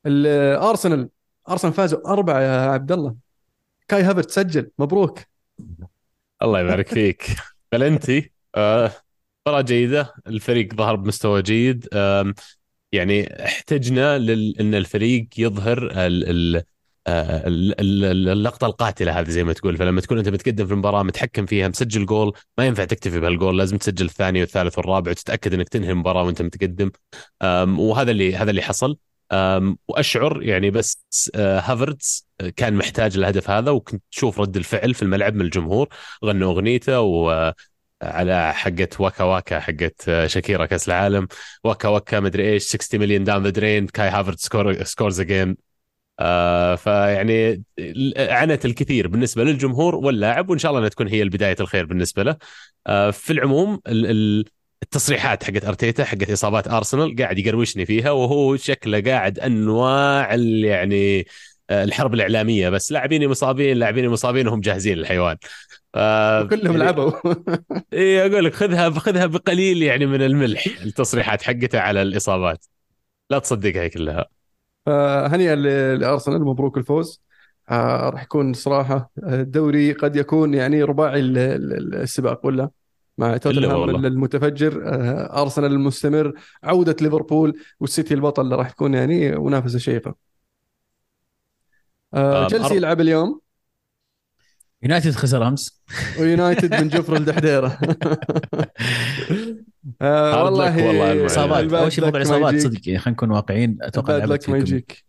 الارسنال 0.07 1.09
أرسنال. 1.49 1.73
فازوا 1.73 2.13
أربعة 2.13 2.41
يا 2.41 2.71
عبد 2.71 2.93
الله. 2.93 3.17
كاي 3.89 4.03
هافرتز 4.03 4.31
سجل. 4.31 4.71
مبروك. 4.79 5.19
الله 6.43 6.61
يبارك 6.61 6.89
فيك. 6.89 7.27
بلنتي 7.73 8.33
آه، 8.55 8.93
مباراة 9.47 9.63
جيدة. 9.63 10.15
الفريق 10.27 10.75
ظهر 10.75 10.97
بمستوى 10.97 11.43
جيد. 11.43 11.89
يعني 12.93 13.45
احتجنا 13.45 14.19
لل... 14.19 14.61
إن 14.61 14.75
الفريق 14.75 15.29
يظهر 15.39 16.07
ال... 16.07 16.57
ال... 16.57 16.63
آه، 17.07 17.49
ال- 17.49 17.81
ال- 17.81 18.29
اللقطة 18.29 18.67
القاتلة 18.67 19.21
هذه 19.21 19.29
زي 19.31 19.45
ما 19.45 19.53
تقول. 19.53 19.77
فلما 19.77 20.01
تكون 20.01 20.19
أنت 20.19 20.29
متقدم 20.29 20.67
في 20.67 20.73
المباراة 20.73 21.03
متحكم 21.03 21.47
فيها 21.47 21.69
مسجل 21.69 22.07
جول 22.07 22.33
ما 22.59 22.67
ينفع 22.67 22.85
تكتفي 22.85 23.21
بهالجول. 23.21 23.59
لازم 23.59 23.77
تسجل 23.77 24.05
الثاني 24.07 24.41
والثالث 24.41 24.79
والرابع 24.79 25.11
وتتأكد 25.11 25.55
إنك 25.55 25.69
تنهي 25.69 25.91
المباراة 25.91 26.23
وأنت 26.23 26.43
متقدم. 26.43 26.91
وهذا 27.79 28.11
اللي 28.11 28.37
هذا 28.37 28.51
اللي 28.51 28.63
حصل. 28.63 28.97
وأشعر 29.89 30.43
يعني 30.43 30.71
بس 30.71 31.31
آه، 31.35 31.61
هافرتز 31.61 32.29
كان 32.57 32.75
محتاج 32.75 33.17
الهدف 33.17 33.51
هذا 33.51 33.71
وكنت 33.71 34.03
تشوف 34.11 34.41
رد 34.41 34.57
الفعل 34.57 34.95
في 34.95 35.03
الملعب 35.03 35.35
من 35.35 35.41
الجمهور. 35.41 35.89
غنوا 36.25 36.53
أغنيته 36.53 37.01
و 37.01 37.53
على 38.03 38.55
حقة 38.55 38.89
واكا 38.99 39.25
واكا 39.25 39.61
حقت 39.61 40.27
شاكيرا 40.27 40.67
كأس 40.67 40.89
العالم. 40.89 41.29
واكا 41.65 41.89
واكا 41.89 42.21
مدري 42.21 42.53
إيش 42.53 42.63
60 42.63 43.01
million 43.01 43.25
down 43.25 43.43
the 43.43 43.51
drain 43.51 43.87
Kai 43.87 44.09
Havertz 44.09 44.39
score 44.41 44.83
scores 44.85 45.21
again 45.21 45.57
آه 46.25 46.75
فيعني 46.75 47.63
عنت 48.17 48.65
الكثير 48.65 49.09
بالنسبة 49.09 49.45
للجمهور 49.45 49.95
واللاعب 49.95 50.51
وإن 50.51 50.59
شاء 50.59 50.71
الله 50.71 50.79
إنها 50.79 50.89
تكون 50.89 51.09
هي 51.09 51.25
بداية 51.25 51.57
الخير 51.61 51.85
بالنسبة 51.87 52.23
له. 52.23 52.37
آه 52.87 53.11
في 53.11 53.33
العموم 53.33 53.81
ال- 53.89 54.07
ال- 54.11 54.45
التصريحات 54.83 55.45
حقت 55.45 55.65
أرتيتا 55.65 56.05
حقت 56.05 56.31
إصابات 56.31 56.69
أرسنال 56.69 57.17
قاعد 57.17 57.39
يقروشني 57.39 57.87
فيها 57.87 58.11
وهو 58.11 58.57
شكله 58.57 59.01
قاعد 59.01 59.39
أنواع 59.39 60.35
يعني 60.65 61.27
آه، 61.71 61.85
الحرب 61.85 62.15
الإعلامية. 62.15 62.69
بس 62.69 62.93
لاعبين 62.93 63.29
مصابين 63.29 63.77
لاعبين 63.77 64.09
مصابين 64.09 64.49
وهم 64.49 64.61
جاهزين 64.61 64.99
للحيوان. 64.99 65.37
آه، 65.95 66.43
كلهم 66.43 66.65
يعني- 66.67 66.79
لعبوا. 66.79 67.13
اي 67.93 68.27
أقول 68.27 68.45
لك 68.45 68.55
خذها 68.55 68.91
خذها 68.91 69.27
بقليل 69.27 69.83
يعني 69.83 70.07
من 70.07 70.23
الملح 70.23 70.67
التصريحات 70.83 71.43
حقته 71.43 71.81
على 71.81 72.03
الإصابات. 72.03 72.65
لا 73.31 73.39
تصدقها 73.39 73.89
كلها. 73.89 74.27
فهنيئا 74.87 75.55
لأرسنال 75.97 76.45
مبروك 76.45 76.79
الفوز. 76.79 77.23
آه 77.71 78.11
راح 78.11 78.23
يكون 78.23 78.53
صراحة 78.53 79.11
الدوري 79.27 79.93
قد 79.93 80.17
يكون 80.17 80.55
يعني 80.55 80.83
رباعي 80.83 81.21
ال- 81.21 81.39
ال- 81.39 81.95
السباق 81.95 82.47
ولا؟ 82.47 82.71
مع 83.19 83.37
توتنهام. 83.37 84.07
المتفجر. 84.07 84.83
آه 84.89 85.43
أرسنال 85.43 85.73
المستمر 85.73 86.33
عودة 86.65 86.97
ليفربول 87.01 87.61
والسيتي 87.81 88.15
البطل 88.15 88.43
اللي 88.43 88.57
راح 88.57 88.71
تكون 88.71 88.95
يعني 88.95 89.31
منافسة 89.39 89.79
شيقة. 89.79 90.15
آه 92.15 92.47
تشيلسي 92.47 92.77
يلعب 92.77 93.01
اليوم. 93.01 93.41
يونايتد 94.83 95.11
خسر 95.11 95.49
أمس. 95.49 95.83
ويونايتد 96.21 96.75
من 96.75 96.89
جرف 96.89 97.17
لدحديرة. 97.21 97.79
آه 100.03 100.45
والله. 100.45 101.27
إصابات. 101.27 101.73
أول 101.73 101.93
شيء 101.93 102.05
موضوع 102.05 102.21
الإصابات. 102.21 102.61
صدق 102.61 102.89
يعني 102.89 102.99
خلينا 102.99 103.15
نكون 103.17 103.31
واقعيين. 103.31 103.79
أتوقع 103.81 104.17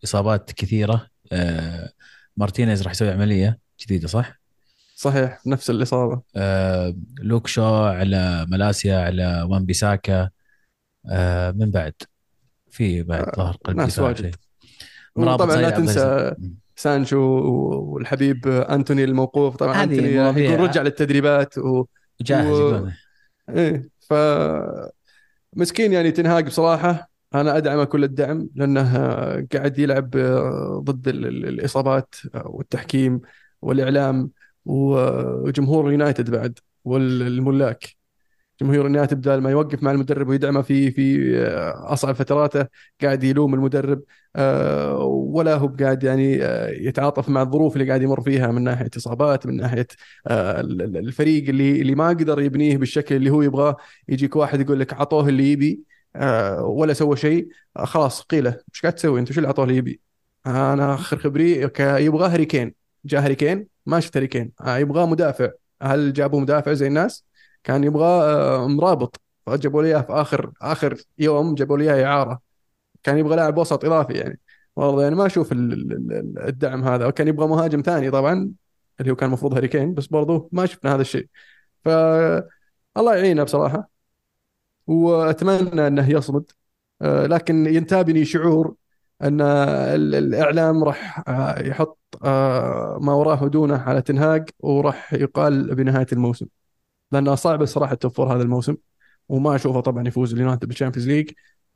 إصابات 0.04 0.52
كثيرة. 0.52 1.06
آه 1.32 1.90
مارتينيز 2.36 2.82
راح 2.82 2.92
يسوي 2.92 3.10
عملية 3.10 3.58
جديدة 3.80 4.08
صح؟ 4.08 4.40
صحيح 4.96 5.46
نفس 5.46 5.70
الإصابة. 5.70 6.22
آه 6.36 6.94
لوك 7.22 7.46
شو 7.46 7.74
على 7.74 8.46
ملاسيا 8.48 8.98
على 8.98 9.46
وان 9.50 9.64
بيساكا 9.64 10.30
آه 11.10 11.50
من 11.50 11.70
بعد. 11.70 11.94
في 12.70 13.02
بعد 13.02 13.36
ظهر 13.36 13.56
قلب 13.64 13.76
ناس 13.76 13.98
واجد. 13.98 14.34
وطبعا 15.16 15.56
لا 15.56 15.70
تنسى 15.70 16.34
سانشو 16.76 17.20
والحبيب 17.20 18.48
أنتوني 18.48 19.04
الموقوف. 19.04 19.56
طبعا 19.56 19.82
أنتوني 19.82 20.56
رجع 20.56 20.82
للتدريبات 20.82 21.58
و... 21.58 21.84
جاهز 22.20 22.46
و- 22.46 22.68
يقولون. 22.68 22.92
ف 24.08 24.12
مسكين 25.56 25.92
يعني 25.92 26.10
تنهاج 26.12 26.46
بصراحة. 26.46 27.10
أنا 27.34 27.56
ادعمه 27.56 27.84
كل 27.84 28.04
الدعم 28.04 28.48
لأنه 28.54 28.92
قاعد 29.52 29.78
يلعب 29.78 30.10
ضد 30.84 31.08
ال- 31.08 31.26
ال- 31.26 31.46
الإصابات 31.48 32.14
والتحكيم 32.44 33.20
والإعلام 33.62 34.30
وجمهور 34.64 35.92
يونايتد 35.92 36.30
بعد 36.30 36.58
والملاك. 36.84 38.03
جمهور 38.60 38.76
يونايتد 38.76 39.16
بدال 39.18 39.42
ما 39.42 39.50
يوقف 39.50 39.82
مع 39.82 39.90
المدرب 39.90 40.28
ويدعمه 40.28 40.62
في 40.62 40.90
في 40.90 41.36
أصعب 41.74 42.14
فتراته 42.14 42.66
قاعد 43.02 43.24
يلوم 43.24 43.54
المدرب 43.54 44.02
آه، 44.36 44.98
ولا 45.04 45.54
هو 45.54 45.66
قاعد 45.80 46.02
يعني 46.04 46.44
آه، 46.44 46.68
يتعاطف 46.70 47.28
مع 47.28 47.42
الظروف 47.42 47.76
اللي 47.76 47.88
قاعد 47.88 48.02
يمر 48.02 48.20
فيها 48.20 48.46
من 48.52 48.62
ناحية 48.64 48.90
إصابات 48.96 49.46
من 49.46 49.56
ناحية 49.56 49.86
آه، 50.26 50.60
ال- 50.60 50.82
ال- 50.82 50.96
الفريق 50.96 51.48
اللي 51.48 51.80
اللي 51.80 51.94
ما 51.94 52.08
قدر 52.08 52.40
يبنيه 52.40 52.76
بالشكل 52.76 53.14
اللي 53.14 53.30
هو 53.30 53.42
يبغاه. 53.42 53.76
يجيك 54.08 54.36
واحد 54.36 54.60
يقول 54.60 54.80
لك 54.80 54.92
عطوه 54.94 55.28
اللي 55.28 55.52
يبي 55.52 55.80
آه، 56.16 56.62
ولا 56.64 56.92
سوى 56.92 57.16
شيء 57.16 57.48
آه، 57.76 57.84
خلاص 57.84 58.22
قيله. 58.22 58.50
إيش 58.74 58.80
قاعد 58.82 58.94
تسوي؟ 58.94 59.20
أنت 59.20 59.32
شو 59.32 59.38
اللي 59.38 59.48
عطوه 59.48 59.64
اللي 59.64 59.76
يبي؟ 59.76 60.00
أنا 60.46 60.94
آخر 60.94 61.18
خبري 61.18 61.70
يبغى 61.80 62.28
هاري 62.28 62.44
كين. 62.46 62.74
جاء 63.04 63.24
هاري 63.24 63.34
كين 63.34 63.66
ما 63.86 64.00
شفت 64.00 64.16
هاري 64.16 64.26
كين. 64.26 64.52
آه، 64.60 64.76
يبغى 64.78 65.06
مدافع. 65.06 65.50
هل 65.82 66.12
جابوا 66.12 66.40
مدافع 66.40 66.72
زي 66.72 66.86
الناس؟ 66.86 67.24
كان 67.64 67.84
يبغى 67.84 68.04
آه، 68.06 68.66
مرابط. 68.68 69.20
فجابوا 69.46 69.82
لي 69.82 69.88
إياه 69.88 70.00
في 70.02 70.12
آخر 70.12 70.52
آخر 70.62 70.96
يوم 71.18 71.54
جابوا 71.54 71.78
لي 71.78 71.94
إياه 71.94 72.06
إعارة. 72.06 72.40
كان 73.02 73.18
يبغى 73.18 73.36
لاعب 73.36 73.58
وسط 73.58 73.84
إضافي 73.84 74.12
يعني. 74.14 74.40
والله 74.76 75.02
يعني 75.02 75.14
ما 75.14 75.26
أشوف 75.26 75.52
ال- 75.52 75.72
ال- 75.72 75.92
ال- 76.12 76.48
الدعم 76.48 76.84
هذا. 76.84 77.06
وكان 77.06 77.28
يبغى 77.28 77.46
مهاجم 77.48 77.82
ثاني 77.82 78.10
طبعا 78.10 78.52
اللي 79.00 79.12
هو 79.12 79.16
كان 79.16 79.28
المفروض 79.28 79.54
هاري 79.54 79.68
كين 79.68 79.94
بس 79.94 80.06
برضو 80.06 80.48
ما 80.52 80.66
شفنا 80.66 80.94
هذا 80.94 81.02
الشيء. 81.02 81.28
ف 81.84 81.88
الله 82.96 83.16
يعينه 83.16 83.42
بصراحة. 83.44 83.90
وأتمنى 84.86 85.86
إنه 85.86 86.10
يصمد. 86.10 86.50
آه، 87.02 87.26
لكن 87.26 87.66
ينتابني 87.66 88.24
شعور 88.24 88.74
إن 89.22 89.40
ال- 89.40 90.14
الإعلام 90.14 90.84
راح 90.84 91.24
آه، 91.28 91.60
يحط 91.62 91.98
ما 93.00 93.12
وراه 93.12 93.44
ودونه 93.44 93.76
على 93.82 94.02
تين 94.02 94.31
هاج 94.31 94.50
وراح 94.60 95.14
يقال 95.14 95.74
بنهاية 95.74 96.06
الموسم. 96.12 96.46
لأنه 97.14 97.34
صعب 97.34 97.62
الصراحه 97.62 97.92
ال 97.92 97.99
top 97.99 98.20
هذا 98.20 98.42
الموسم. 98.42 98.76
وما 99.28 99.56
أشوفه 99.56 99.80
طبعا 99.80 100.08
يفوز 100.08 100.32
اليونايتد 100.34 100.68
بال 100.68 100.75
Champions 100.75 101.08
League 101.08 101.30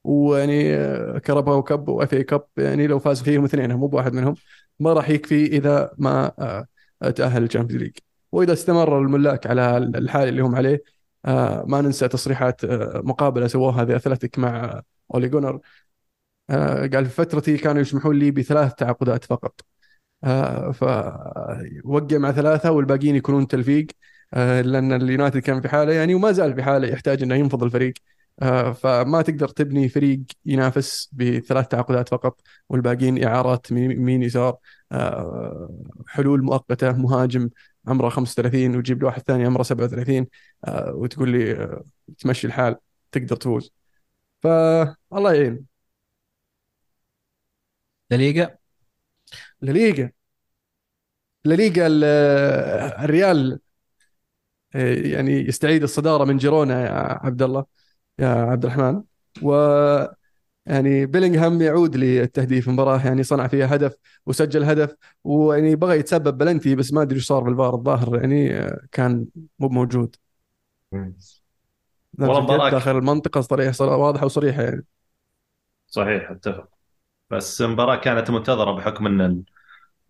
ويعني 0.05 0.74
آه، 0.76 1.18
Carabao 1.18 1.62
Cup 1.62 1.88
و 1.88 2.14
FA 2.14 2.24
Cup 2.24 2.44
يعني 2.57 2.86
لو 2.86 2.99
فاز 2.99 3.22
فيهم 3.22 3.45
اثنين 3.45 3.74
مو 3.74 3.86
بواحد 3.86 4.14
منهم 4.14 4.34
ما 4.80 4.93
راح 4.93 5.11
يكفي 5.11 5.47
إذا 5.47 5.91
ما 5.99 6.32
آه، 7.03 7.11
تأهل 7.11 7.45
ال 7.44 7.48
Champions 7.48 7.82
League 7.82 7.96
وإذا 8.32 8.53
استمر 8.53 8.99
الملاك 8.99 9.47
على 9.47 9.76
الحال 9.78 10.28
اللي 10.28 10.43
هم 10.43 10.55
عليه 10.57 10.82
آه، 11.26 11.64
ما 11.68 11.80
ننسى 11.80 12.09
تصريحات 12.09 12.64
مقابلة 13.05 13.47
سووها 13.47 13.84
The 13.84 13.96
Athletic 13.96 14.38
مع 14.39 14.82
اولي 15.14 15.28
جونر 15.28 15.61
قال 16.95 17.07
في 17.07 17.11
فترتي 17.11 17.59
كانوا 17.59 17.82
يسمحون 17.82 18.18
لي 18.18 18.30
بثلاث 18.30 18.74
تعاقدات 18.74 19.24
فقط. 19.24 19.61
فوقع 20.72 22.18
مع 22.18 22.32
ثلاثة 22.32 22.70
والباقيين 22.70 23.16
يكونون 23.16 23.47
تلفيق. 23.49 23.86
لأن 24.33 24.93
اليونايتد 24.93 25.39
كان 25.39 25.61
في 25.61 25.68
حالة 25.68 25.93
يعني 25.93 26.14
وما 26.14 26.33
زال 26.33 26.55
في 26.55 26.62
حالة 26.62 26.89
يحتاج 26.89 27.22
إنه 27.22 27.35
ينفض 27.35 27.62
الفريق. 27.64 27.95
آه، 28.43 28.72
فما 28.72 29.22
تقدر 29.22 29.49
تبني 29.49 29.89
فريق 29.89 30.20
ينافس 30.47 31.11
بثلاث 31.12 31.68
تعاقدات 31.68 32.09
فقط 32.09 32.41
والباقيين 32.68 33.24
إعارات 33.24 33.70
يمين 33.70 34.22
يسار 34.22 34.57
آه، 34.93 35.70
حلول 36.07 36.43
مؤقتة 36.43 36.93
مهاجم 36.93 37.51
عمره 37.87 38.09
35 38.09 38.76
وتجيب 38.76 39.01
له 39.03 39.07
واحد 39.07 39.22
ثاني 39.22 39.45
عمره 39.47 39.62
37 39.62 40.26
آه، 40.64 40.93
وتقول 40.95 41.31
لي 41.31 41.83
تمشي 42.18 42.47
الحال 42.47 42.76
تقدر 43.12 43.37
تفوز. 43.37 43.72
فالله 44.43 45.35
يعين. 45.35 45.66
لليغا؟ 48.11 48.59
لليغا. 49.62 50.11
لليغا 51.45 51.87
الريال. 53.05 53.61
يعني 54.74 55.32
يستعيد 55.32 55.82
الصدارة 55.82 56.24
من 56.24 56.36
جيرونا 56.36 56.82
يا 56.86 56.90
عبد 57.26 57.42
الله 57.42 57.64
يا 58.18 58.28
عبد 58.28 58.64
الرحمن 58.64 59.02
و 59.42 59.54
يعني 60.66 61.06
بيلينغهام 61.06 61.62
يعود 61.62 61.96
للتهديف 61.96 62.64
في 62.64 62.70
المباراه 62.70 63.06
يعني 63.06 63.22
صنع 63.22 63.46
فيها 63.48 63.74
هدف 63.74 63.96
وسجل 64.26 64.64
هدف 64.64 64.94
ويعني 65.24 65.76
بغى 65.76 65.98
يتسبب 65.98 66.38
بلنتي 66.38 66.74
بس 66.74 66.92
ما 66.92 67.02
أدري 67.02 67.16
إيش 67.16 67.26
صار 67.26 67.42
بالفار 67.42 67.74
الظاهر 67.74 68.16
يعني 68.20 68.66
كان 68.92 69.26
مو 69.58 69.68
موجود 69.68 70.16
والله 72.20 72.40
مباراة 72.40 72.68
داخل 72.68 72.90
المنطقة 72.98 73.40
صريح 73.40 73.80
واضحة 73.80 74.24
وصريحة 74.26 74.62
يعني. 74.62 74.86
صحيح 75.86 76.30
أتفق. 76.30 76.68
بس 77.30 77.62
المباراة 77.62 77.96
كانت 77.96 78.30
منتظرة 78.30 78.72
بحكم 78.72 79.06
إن 79.06 79.44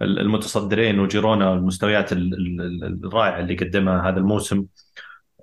المتصدرين 0.02 1.00
وجيرونا 1.00 1.54
المستويات 1.54 2.12
الرائعة 2.12 3.40
اللي 3.40 3.56
قدمها 3.56 4.08
هذا 4.08 4.18
الموسم 4.18 4.66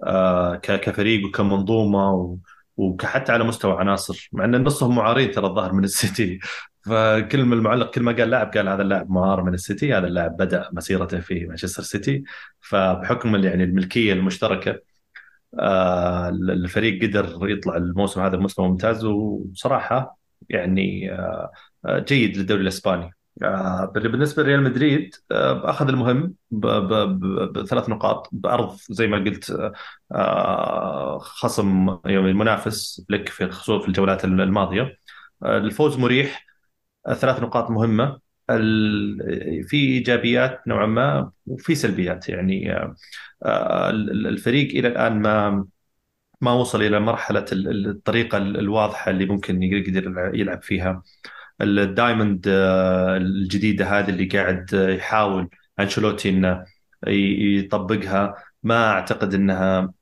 آه، 0.03 0.55
كفريق 0.55 1.27
وكمنظومة 1.27 2.37
وحتى 2.77 3.31
على 3.31 3.43
مستوى 3.43 3.79
عناصر 3.79 4.29
مع 4.33 4.45
إن 4.45 4.63
نصهم 4.63 4.95
معارين 4.95 5.31
ترى 5.31 5.47
الظاهر 5.47 5.73
من 5.73 5.83
السيتي. 5.83 6.39
فكل 6.85 7.45
من 7.45 7.53
المعلق 7.53 7.91
كل 7.91 8.01
ما 8.01 8.11
قال 8.11 8.29
لاعب 8.29 8.51
قال 8.57 8.69
هذا 8.69 8.81
اللاعب 8.81 9.09
معار 9.11 9.43
من 9.43 9.53
السيتي 9.53 9.93
هذا 9.93 10.07
اللاعب 10.07 10.37
بدأ 10.37 10.69
مسيرته 10.73 11.19
في 11.19 11.45
مانشستر 11.45 11.83
سيتي. 11.83 12.23
فبحكم 12.61 13.35
يعني 13.35 13.63
الملكية 13.63 14.13
المشتركة 14.13 14.79
آه 15.59 16.29
الفريق 16.29 17.03
قدر 17.03 17.49
يطلع 17.49 17.77
الموسم 17.77 18.21
هذا 18.21 18.37
بمستوى 18.37 18.67
ممتاز 18.69 19.05
وصراحة 19.05 20.17
يعني 20.49 21.11
آه 21.13 21.51
جيد 21.85 22.37
للدوري 22.37 22.61
الإسباني. 22.61 23.11
بالنسبة 23.95 24.43
لريال 24.43 24.63
مدريد 24.63 25.15
آه، 25.31 25.69
أخذ 25.69 25.87
المهم 25.89 26.35
بثلاث 26.51 27.89
نقاط 27.89 28.29
بأرض 28.31 28.77
زي 28.89 29.07
ما 29.07 29.17
قلت 29.17 29.71
آه، 30.11 31.17
خصم 31.19 31.97
يعني 32.05 32.29
المنافس 32.31 33.05
لك 33.09 33.29
في 33.29 33.49
خصوصا 33.49 33.81
في 33.81 33.87
الجولات 33.87 34.25
الماضية. 34.25 34.97
الفوز 35.45 35.97
مريح 35.97 36.45
ثلاث 37.07 37.39
نقاط 37.43 37.71
مهمة. 37.71 38.19
في 39.67 39.77
إيجابيات 39.77 40.67
نوعا 40.67 40.85
ما 40.85 41.31
وفي 41.45 41.75
سلبيات. 41.75 42.29
يعني 42.29 42.73
الفريق 43.45 44.69
إلى 44.69 44.87
الآن 44.87 45.21
ما 45.21 45.67
ما 46.41 46.53
وصل 46.53 46.81
إلى 46.81 46.99
مرحلة 46.99 47.45
الطريقة 47.51 48.37
الواضحة 48.37 49.11
اللي 49.11 49.25
ممكن 49.25 49.63
يقدر 49.63 50.31
يلعب 50.35 50.61
فيها. 50.61 51.03
الدايموند 51.61 52.47
آه، 52.47 53.17
الجديدة 53.17 53.85
هذه 53.99 54.09
اللي 54.09 54.25
قاعد 54.25 54.73
يحاول 54.73 55.49
انشلوتي 55.79 56.29
إنه 56.29 56.65
يطبقها. 57.07 58.35
ما 58.63 58.91
أعتقد 58.91 59.33
إنها 59.33 59.93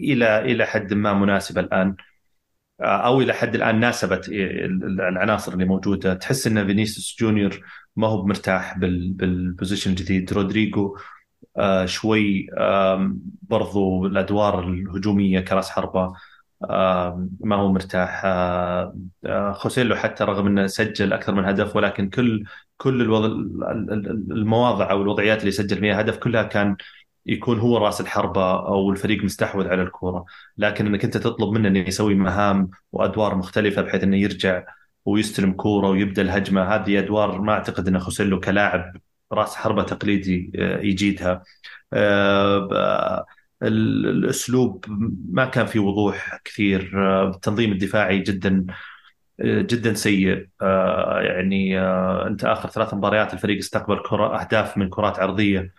إلى 0.00 0.38
إلى 0.38 0.66
حد 0.66 0.94
ما 0.94 1.12
مناسبة 1.14 1.60
الآن 1.60 1.96
آه، 2.80 2.84
أو 3.06 3.20
إلى 3.20 3.32
حد 3.32 3.54
الآن 3.54 3.80
ناسبت 3.80 4.28
العناصر 4.28 5.52
اللي 5.52 5.64
موجودة. 5.64 6.14
تحس 6.14 6.46
إن 6.46 6.66
فينيسيوس 6.66 7.16
جونيور 7.20 7.60
ما 7.96 8.06
هو 8.08 8.26
مرتاح 8.26 8.78
بال 8.78 9.00
position 9.00 9.90
الجديد. 9.90 10.32
رودريجو 10.32 10.96
آه 11.56 11.86
شوي 11.86 12.46
آه 12.58 13.16
برضو 13.42 14.06
الأدوار 14.06 14.68
الهجومية 14.68 15.40
كراس 15.40 15.70
حربة 15.70 16.12
ما 17.40 17.56
هو 17.56 17.72
مرتاح. 17.72 18.22
آه، 18.24 18.96
آه، 19.26 19.52
خوسيلو 19.52 19.96
حتى 19.96 20.24
رغم 20.24 20.46
إنه 20.46 20.66
سجل 20.66 21.12
أكثر 21.12 21.34
من 21.34 21.44
هدف 21.44 21.76
ولكن 21.76 22.10
كل 22.10 22.44
كل 22.76 23.02
الوضع 23.02 23.26
المواضع 24.30 24.90
أو 24.90 25.02
الوضعيات 25.02 25.40
اللي 25.40 25.50
سجل 25.50 25.78
فيها 25.80 26.00
هدف 26.00 26.16
كلها 26.18 26.42
كان 26.42 26.76
يكون 27.26 27.58
هو 27.60 27.76
رأس 27.78 28.00
الحربة 28.00 28.66
أو 28.68 28.90
الفريق 28.90 29.24
مستحوذ 29.24 29.68
على 29.68 29.82
الكرة 29.82 30.24
لكن 30.58 30.86
إنك 30.86 31.04
أنت 31.04 31.16
تطلب 31.16 31.50
منه 31.50 31.68
إنه 31.68 31.78
يسوي 31.78 32.14
مهام 32.14 32.70
وأدوار 32.92 33.34
مختلفة 33.34 33.82
بحيث 33.82 34.02
إنه 34.02 34.16
يرجع 34.16 34.64
ويستلم 35.04 35.52
كورة 35.52 35.88
ويبدأ 35.88 36.22
الهجمة 36.22 36.62
هذه 36.62 36.98
أدوار 36.98 37.40
ما 37.40 37.52
أعتقد 37.52 37.88
انه 37.88 37.98
خوسيلو 37.98 38.40
كلاعب 38.40 38.96
رأس 39.32 39.56
حربة 39.56 39.82
تقليدي 39.82 40.52
آه، 40.56 40.78
يجيدها. 40.80 41.42
الأسلوب 43.62 44.84
ما 45.30 45.44
كان 45.44 45.66
في 45.66 45.78
وضوح 45.78 46.40
كثير. 46.44 46.92
التنظيم 47.28 47.72
الدفاعي 47.72 48.18
جدا 48.18 48.66
جدا 49.40 49.94
سيء. 49.94 50.48
آه، 50.62 51.20
يعني 51.20 51.80
آه، 51.80 52.26
أنت 52.26 52.44
آخر 52.44 52.68
ثلاث 52.68 52.94
مباريات 52.94 53.34
الفريق 53.34 53.58
استقبل 53.58 54.02
كرة 54.06 54.40
أهداف 54.40 54.78
من 54.78 54.88
كرات 54.88 55.18
عرضية 55.18 55.72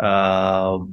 آه، 0.00 0.88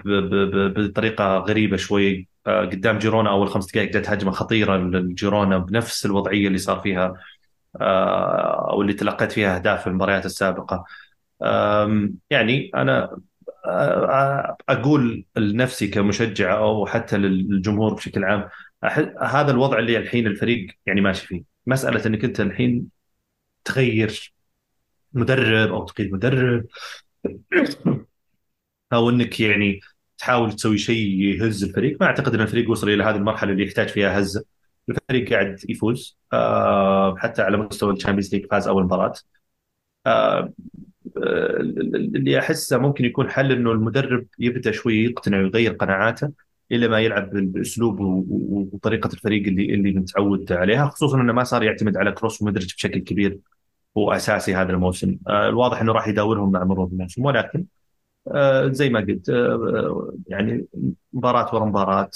بطريقة 0.77 1.37
غريبة 1.37 1.77
شوي. 1.77 2.29
قدام 2.45 2.97
جيرونا 2.97 3.29
أول 3.29 3.49
خمس 3.49 3.71
دقائق 3.71 3.91
جت 3.91 4.09
هجمة 4.09 4.31
خطيرة 4.31 4.77
للجيرونا 4.77 5.57
بنفس 5.57 6.05
الوضعية 6.05 6.47
اللي 6.47 6.57
صار 6.57 6.79
فيها 6.79 7.13
أو 8.71 8.81
اللي 8.81 8.93
تلقيت 8.93 9.31
فيها 9.31 9.55
أهداف 9.55 9.81
في 9.81 9.87
المباريات 9.87 10.25
السابقة. 10.25 10.85
يعني 12.29 12.71
أنا 12.75 13.17
أقول 14.69 15.25
لنفسي 15.35 15.87
كمشجع 15.87 16.57
أو 16.57 16.85
حتى 16.85 17.17
للجمهور 17.17 17.93
بشكل 17.93 18.23
عام 18.23 18.49
هذا 19.21 19.51
الوضع 19.51 19.79
اللي 19.79 19.97
الحين 19.97 20.27
الفريق 20.27 20.67
يعني 20.85 21.01
ماشي 21.01 21.27
فيه 21.27 21.43
مساله 21.67 22.05
انك 22.05 22.23
انت 22.23 22.39
الحين 22.39 22.89
تغير 23.65 24.33
مدرب 25.13 25.73
أو 25.73 25.85
تقيد 25.85 26.13
مدرب 26.13 26.65
أو 28.93 29.09
انك 29.09 29.39
يعني 29.39 29.79
تحاول 30.17 30.53
تسوي 30.53 30.77
شيء 30.77 31.07
يهز 31.21 31.63
الفريق 31.63 31.97
ما 32.01 32.07
اعتقد 32.07 32.33
ان 32.35 32.41
الفريق 32.41 32.69
وصل 32.69 32.89
إلى 32.89 33.03
هذه 33.03 33.15
المرحله 33.15 33.51
اللي 33.51 33.65
يحتاج 33.65 33.87
فيها 33.87 34.19
هزه 34.19 34.45
الفريق 34.89 35.33
قاعد 35.33 35.59
يفوز 35.69 36.17
حتى 37.17 37.41
على 37.41 37.57
مستوى 37.57 37.93
ال 37.93 37.98
Champions 37.98 38.35
League 38.35 38.45
فاز 38.51 38.67
اول 38.67 38.83
مباراه 38.83 39.13
اللي 42.15 42.39
أحسه 42.39 42.77
ممكن 42.77 43.05
يكون 43.05 43.29
حل 43.29 43.51
إنه 43.51 43.71
المدرب 43.71 44.25
يبدأ 44.39 44.71
شوي 44.71 45.03
يقتنع 45.03 45.37
ويغير 45.39 45.71
قناعاته 45.71 46.31
إلى 46.71 46.87
ما 46.87 46.99
يلعب 46.99 47.29
بأسلوب 47.33 47.99
وطريقة 48.73 49.09
الفريق 49.13 49.47
اللي 49.47 49.73
اللي 49.73 49.91
متعود 49.93 50.51
عليها 50.51 50.85
خصوصا 50.85 51.21
إنه 51.21 51.33
ما 51.33 51.43
صار 51.43 51.63
يعتمد 51.63 51.97
على 51.97 52.11
كروس 52.11 52.41
ومدرج 52.41 52.73
بشكل 52.75 52.99
كبير 52.99 53.39
واساسي 53.95 54.55
هذا 54.55 54.71
الموسم. 54.71 55.17
آه، 55.27 55.49
الواضح 55.49 55.81
إنه 55.81 55.91
راح 55.93 56.07
يداورهم 56.07 56.51
مع 56.51 56.63
مرور 56.63 56.87
الموسم 56.87 57.25
ولكن 57.25 57.65
آه، 58.27 58.67
زي 58.67 58.89
ما 58.89 58.99
قلت 58.99 59.29
آه، 59.29 60.13
يعني 60.27 60.65
مباراة 61.13 61.55
ورا 61.55 61.65
مباراة 61.65 62.09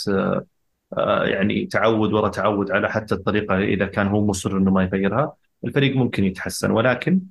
يعني 1.25 1.65
تعود 1.65 2.13
ورا 2.13 2.29
تعود 2.29 2.71
على 2.71 2.89
حتى 2.91 3.15
الطريقة 3.15 3.57
إذا 3.59 3.85
كان 3.85 4.07
هو 4.07 4.25
مصر 4.25 4.57
إنه 4.57 4.71
ما 4.71 4.83
يغيرها 4.83 5.35
الفريق 5.65 5.95
ممكن 5.95 6.23
يتحسن 6.23 6.71
ولكن 6.71 7.21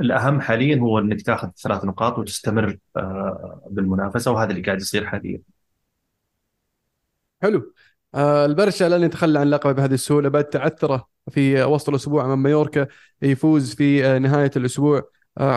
الأهم 0.00 0.40
حاليا 0.40 0.76
هو 0.80 0.98
إنك 0.98 1.22
تأخذ 1.22 1.50
ثلاث 1.62 1.84
نقاط 1.84 2.18
وتستمر 2.18 2.78
آه، 2.96 3.68
بالمنافسة 3.70 4.32
وهذا 4.32 4.50
اللي 4.50 4.62
قاعد 4.62 4.80
يصير 4.80 5.06
حاليا. 5.06 5.40
حلو 7.42 7.74
آه 8.14 8.46
البرشا 8.46 8.84
لن 8.84 9.02
يتخلى 9.02 9.38
عن 9.38 9.50
لقبه 9.50 9.72
بهذه 9.72 9.94
السهولة 9.94 10.28
بعد 10.28 10.44
تعثره 10.44 11.08
في 11.30 11.62
وسط 11.64 11.88
الأسبوع 11.88 12.24
امام 12.24 12.42
مايوركا 12.42 12.86
يفوز 13.22 13.74
في 13.74 14.06
آه 14.06 14.18
نهاية 14.18 14.50
الأسبوع 14.56 15.10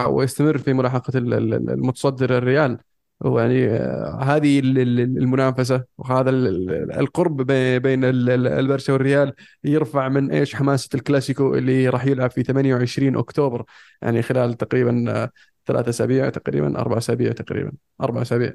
ويستمر 0.07 0.57
في 0.57 0.73
ملاحقة 0.73 1.17
المتصدر 1.17 2.37
الريال 2.37 2.77
ويعني 3.21 3.67
آه، 3.67 4.19
هذه 4.23 4.59
ال- 4.59 4.79
ال- 4.79 4.99
المنافسة. 4.99 5.83
وهذا 5.97 6.29
ال- 6.29 6.47
ال- 6.47 6.91
القرب 6.99 7.41
بي- 7.41 7.79
بين 7.79 8.03
ال- 8.05 8.29
ال- 8.29 8.47
البرشا 8.47 8.93
والريال 8.93 9.33
يرفع 9.63 10.09
من 10.09 10.31
إيش؟ 10.31 10.55
حماسة 10.55 10.89
الكلاسيكو 10.95 11.55
اللي 11.55 11.89
راح 11.89 12.05
يلعب 12.05 12.31
في 12.31 12.43
28 12.43 13.17
أكتوبر. 13.17 13.63
يعني 14.01 14.21
خلال 14.21 14.53
تقريبا 14.53 15.05
آه، 15.11 15.29
ثلاثة 15.65 15.89
أسابيع 15.89 16.29
تقريبا 16.29 16.79
أربع 16.79 16.97
أسابيع 16.97 17.31
تقريبا 17.31 17.71
أربع 18.01 18.21
أسابيع. 18.21 18.53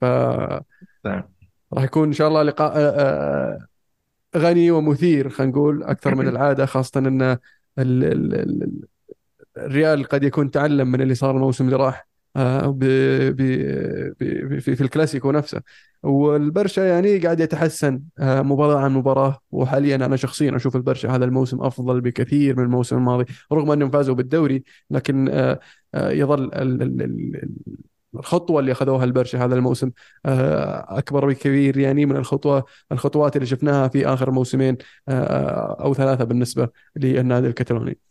ف 0.00 0.04
نعم. 1.04 1.22
راح 1.72 1.84
يكون 1.84 2.06
إن 2.08 2.12
شاء 2.12 2.28
الله 2.28 2.42
لقاء 2.42 2.72
آه، 2.76 3.66
غني 4.36 4.70
ومثير 4.70 5.28
خلينا 5.28 5.52
نقول 5.52 5.82
أكثر 5.82 6.14
من 6.14 6.28
العادة 6.32 6.66
خاصة 6.66 6.98
إن 7.00 7.22
ال- 7.22 7.38
ال- 7.78 8.34
ال- 8.34 8.80
الريال 9.56 10.04
قد 10.04 10.22
يكون 10.24 10.50
تعلم 10.50 10.92
من 10.92 11.00
اللي 11.00 11.14
صار 11.14 11.30
الموسم 11.36 11.64
اللي 11.64 11.76
راح. 11.76 12.07
في 14.18 14.60
في 14.60 14.80
الكلاسيكو 14.80 15.30
نفسه. 15.32 15.62
والبرشا 16.02 16.80
يعني 16.80 17.18
قاعد 17.18 17.40
يتحسن 17.40 18.02
آه، 18.18 18.42
مباراة 18.42 18.78
عن 18.78 18.92
مباراة. 18.94 19.38
وحاليا 19.50 19.96
أنا 19.96 20.16
شخصيا 20.16 20.56
أشوف 20.56 20.76
البرشا 20.76 21.08
هذا 21.10 21.24
الموسم 21.24 21.62
أفضل 21.62 22.00
بكثير 22.00 22.56
من 22.56 22.64
الموسم 22.64 22.96
الماضي 22.96 23.24
رغم 23.52 23.70
أنهم 23.70 23.90
فازوا 23.90 24.14
بالدوري 24.14 24.62
لكن 24.90 25.28
آه، 25.28 25.60
آه، 25.94 26.10
يظل 26.10 26.44
ال- 26.44 26.82
ال- 26.82 27.02
ال- 27.02 27.48
الخطوة 28.14 28.60
اللي 28.60 28.72
أخذوها 28.72 29.04
البرشا 29.04 29.44
هذا 29.44 29.54
الموسم 29.54 29.90
آه، 30.26 30.98
أكبر 30.98 31.26
بكثير 31.28 31.78
يعني 31.78 32.06
من 32.06 32.16
الخطوة 32.16 32.64
الخطوات 32.92 33.36
اللي 33.36 33.46
شفناها 33.46 33.88
في 33.88 34.06
آخر 34.06 34.30
موسمين 34.30 34.76
آه، 35.08 35.76
أو 35.84 35.94
ثلاثة 35.94 36.24
بالنسبة 36.24 36.68
للنادي 36.96 37.46
الكتالوني. 37.46 37.90
آه، 37.90 38.07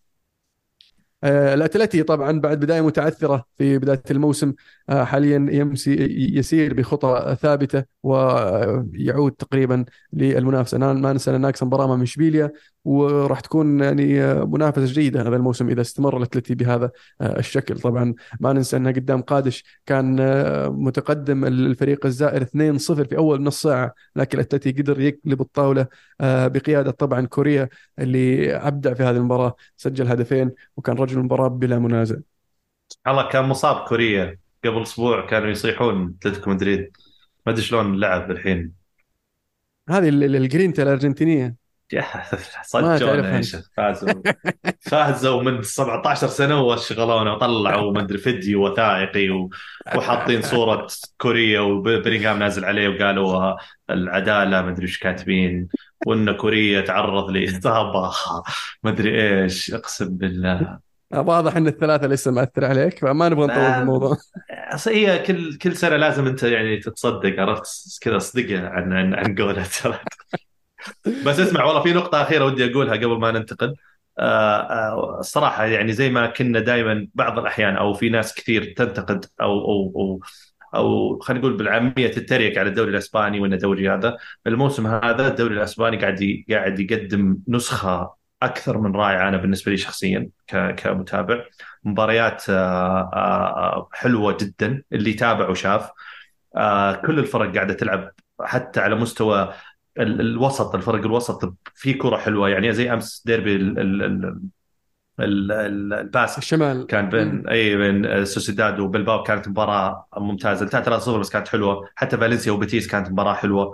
الأتلتي 1.24 2.04
طبعا 2.04 2.40
بعد 2.40 2.60
بداية 2.60 2.82
متعثرة 2.82 3.46
في 3.58 3.78
بداية 3.78 4.04
الموسم 4.12 4.54
آه، 4.90 5.04
حاليا 5.04 5.36
يمسي 5.52 5.96
يسير 6.38 6.74
بخطى 6.74 7.38
ثابتة 7.42 7.84
ويعود 8.04 9.32
تقريبا 9.32 9.86
للمنافسة. 10.14 10.78
نا- 10.78 10.94
ما 10.94 11.12
ننسى 11.14 11.32
ناقص 11.38 11.64
مباراه 11.64 11.86
امام 11.86 12.02
اشبيليا 12.02 12.52
وراح 12.88 13.40
تكون 13.40 13.80
يعني 13.80 14.34
منافسة 14.46 14.86
جيدة 14.86 15.22
هذا 15.22 15.36
الموسم 15.36 15.70
إذا 15.70 15.82
استمر 15.82 16.18
الأتلتي 16.18 16.56
بهذا 16.56 16.92
آه، 17.22 17.40
الشكل. 17.40 17.80
طبعا 17.80 18.14
ما 18.40 18.54
ننسى 18.54 18.78
انه 18.78 18.92
قدام 18.92 19.22
قادش 19.22 19.64
كان 19.86 20.20
آه، 20.20 20.68
متقدم 20.70 21.46
الفريق 21.46 22.06
الزائر 22.06 22.42
2-0 22.42 23.06
في 23.08 23.18
أول 23.18 23.44
نص 23.44 23.62
ساعة 23.62 23.94
لكن 24.16 24.38
الأتلتي 24.38 24.72
قدر 24.72 25.02
يقلب 25.02 25.42
الطاولة 25.42 25.88
آه، 26.22 26.48
بقيادة 26.48 26.92
طبعا 26.92 27.26
كوريا 27.26 27.70
اللي 28.00 28.56
أبدع 28.56 28.94
في 28.94 29.04
هذه 29.04 29.18
المباراة 29.18 29.56
سجل 29.78 30.08
هدفين 30.08 30.52
وكان 30.78 30.96
رجل 30.98 31.18
المباراة 31.18 31.48
بلا 31.48 31.80
منازع. 31.80 32.16
الله 33.08 33.30
كان 33.30 33.46
مصاب 33.46 33.88
كوريا 33.88 34.38
قبل 34.66 34.82
أسبوع 34.82 35.26
كانوا 35.26 35.48
يصيحون 35.50 36.16
أتلتيكو 36.20 36.50
مدريد. 36.50 36.92
ما 37.46 37.52
أدري 37.54 37.64
شلون 37.64 38.00
لعب 38.00 38.32
الحين. 38.32 38.72
هذه 39.90 40.10
ال- 40.10 40.24
ال- 40.24 40.36
الجرينتا 40.36 40.84
الأرجنتينية. 40.84 41.67
فازوا. 43.78 44.14
فازوا 44.92 45.44
من 45.44 45.62
17 45.62 46.28
سنة 46.28 46.62
وشغلونا 46.62 47.34
وطلعوا 47.34 47.92
ما 47.92 48.02
أدري 48.02 48.18
فيديو 48.18 48.68
وثائقي. 48.68 49.48
وحاطين 49.96 50.42
صورة 50.42 50.88
كوريا 51.18 51.60
وبرينغهام 51.60 52.40
نازل 52.40 52.66
عليه 52.66 52.88
وقالوا 52.88 53.56
العدالة 53.90 54.62
ما 54.62 54.70
أدري 54.70 54.86
إيش 54.86 55.00
كاتبين 55.00 55.68
وإن 56.06 56.32
كوريا 56.32 56.82
تعرض 56.82 57.30
لإصابة. 57.32 58.12
ما 58.84 58.92
أدري 58.92 59.42
إيش. 59.44 59.74
أقسم 59.74 60.18
بالله. 60.18 60.80
واضح 61.14 61.56
إن 61.56 61.68
الثلاثة 61.68 62.08
لسه 62.08 62.32
مأثر 62.32 62.66
عليك 62.66 63.00
فما 63.00 63.30
نبغى 63.30 63.46
نطول 63.46 63.56
في 63.56 63.62
نعم. 63.62 63.82
الموضوع. 63.82 64.18
هي 64.88 65.20
كل 65.20 65.58
كل 65.58 65.76
سنة 65.78 65.96
لازم 65.96 66.28
أنت 66.28 66.44
يعني 66.44 66.78
تتصدق 66.78 67.40
عرفت؟ 67.40 68.00
كذا 68.02 68.18
صدقها 68.18 68.70
عن 68.70 68.94
عن 68.94 69.14
عن 69.14 69.36
قولة. 69.36 69.66
بس 71.26 71.40
اسمع 71.40 71.64
والله 71.64 71.84
في 71.84 71.94
نقطة 71.94 72.22
أخيرة 72.22 72.46
ودي 72.46 72.72
أقولها 72.72 72.94
قبل 72.96 73.20
ما 73.20 73.32
ننتقل. 73.32 73.76
آه، 74.20 74.58
آه، 74.62 75.20
الصراحة 75.20 75.66
يعني 75.66 75.94
زي 75.94 76.10
ما 76.10 76.28
كنا 76.28 76.60
دائما 76.60 77.08
بعض 77.16 77.40
الأحيان 77.40 77.76
أو 77.78 77.94
في 77.94 78.10
ناس 78.10 78.34
كثير 78.36 78.74
تنتقد 78.78 79.26
أو 79.42 79.52
أو 79.52 79.94
أو 79.96 80.20
أو 80.76 81.20
خلينا 81.20 81.42
نقول 81.42 81.58
بالعامية 81.58 82.08
تتريق 82.08 82.60
على 82.60 82.70
الدوري 82.70 82.92
الإسباني 82.92 83.40
وإن 83.40 83.54
الدوري 83.54 83.90
هذا. 83.90 84.18
الموسم 84.48 84.88
هذا 84.88 85.28
الدوري 85.28 85.56
الإسباني 85.56 85.98
قاعد 85.98 86.44
قاعد 86.50 86.80
يقدم 86.80 87.38
نسخة 87.48 88.14
أكثر 88.44 88.78
من 88.78 88.96
رائعة 88.96 89.30
أنا 89.30 89.38
بالنسبة 89.38 89.72
لي 89.72 89.78
شخصيا 89.78 90.30
كمتابع. 90.78 91.44
مباريات 91.84 92.44
آه، 92.50 93.90
حلوة 93.94 94.38
جدا 94.42 94.84
اللي 94.94 95.14
تابع 95.14 95.50
وشاف 95.50 95.92
كل 97.06 97.20
الفرق 97.20 97.56
قاعدة 97.56 97.74
تلعب 97.74 98.12
حتى 98.42 98.80
على 98.80 98.96
مستوى 98.96 99.54
الوسط 100.00 100.76
الفرق 100.76 101.06
الوسط 101.06 101.54
في 101.76 101.94
كرة 101.94 102.18
حلوة. 102.18 102.50
يعني 102.50 102.74
زي 102.74 102.94
أمس 102.94 103.24
ديربي 103.26 103.56
ال- 103.56 103.80
ال- 103.80 104.04
ال- 104.04 104.26
ال- 105.20 105.52
ال- 105.52 105.94
الباسك 105.94 106.38
الشمال. 106.38 106.88
كان 106.88 107.10
بين 107.10 107.48
اي 107.48 107.76
بين 107.78 108.26
سوسيداد 108.26 108.80
وبلباو 108.80 109.24
كانت 109.24 109.48
مباراة 109.48 110.06
ممتازة. 110.18 110.66
انتهت 110.66 110.86
3-0 110.86 111.20
بس 111.20 111.30
كانت 111.30 111.48
حلوة. 111.48 111.90
حتى 111.96 112.18
فالنسيا 112.18 112.52
وبيتيس 112.52 112.88
كانت 112.88 113.12
مباراة 113.12 113.34
حلوة. 113.34 113.74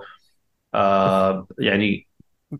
آه 0.73 1.47
يعني 1.59 2.07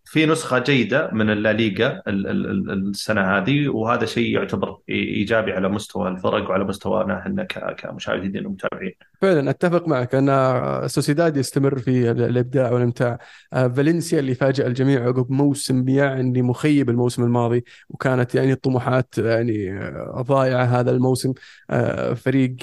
في 0.05 0.26
نسخة 0.26 0.59
جيدة 0.59 1.09
من 1.11 1.30
الليغا 1.30 2.01
ال- 2.07 2.28
ال- 2.28 2.49
ال- 2.72 2.89
السنة 2.89 3.38
هذه 3.38 3.68
وهذا 3.68 4.05
شيء 4.05 4.36
يعتبر 4.36 4.78
إيجابي 4.89 5.53
على 5.53 5.70
مستوى 5.70 6.07
الفرق 6.09 6.49
وعلى 6.49 6.64
مستوانا 6.64 7.20
إحنا 7.20 7.43
كمشاهدين 7.78 8.45
ومتابعين. 8.45 8.93
فعلا 9.24 9.49
أتفق 9.49 9.88
معك 9.88 10.15
أن 10.15 10.88
سوسيداد 10.88 11.38
يستمر 11.38 11.80
في 11.80 12.11
ال- 12.11 12.21
الإبداع 12.21 12.71
والإمتاع. 12.71 13.17
آه، 13.53 13.67
فالنسيا 13.67 14.19
اللي 14.19 14.36
فاجأ 14.36 14.67
الجميع 14.67 15.07
عقب 15.07 15.32
موسم 15.32 15.89
يعني 15.89 16.41
مخيب 16.41 16.89
الموسم 16.89 17.24
الماضي 17.24 17.63
وكانت 17.89 18.36
يعني 18.36 18.51
الطموحات 18.53 19.17
يعني 19.17 19.71
آه، 19.80 20.24
ضائعه 20.28 20.63
هذا 20.63 20.91
الموسم. 20.91 21.34
آه، 21.69 22.13
فريق 22.13 22.55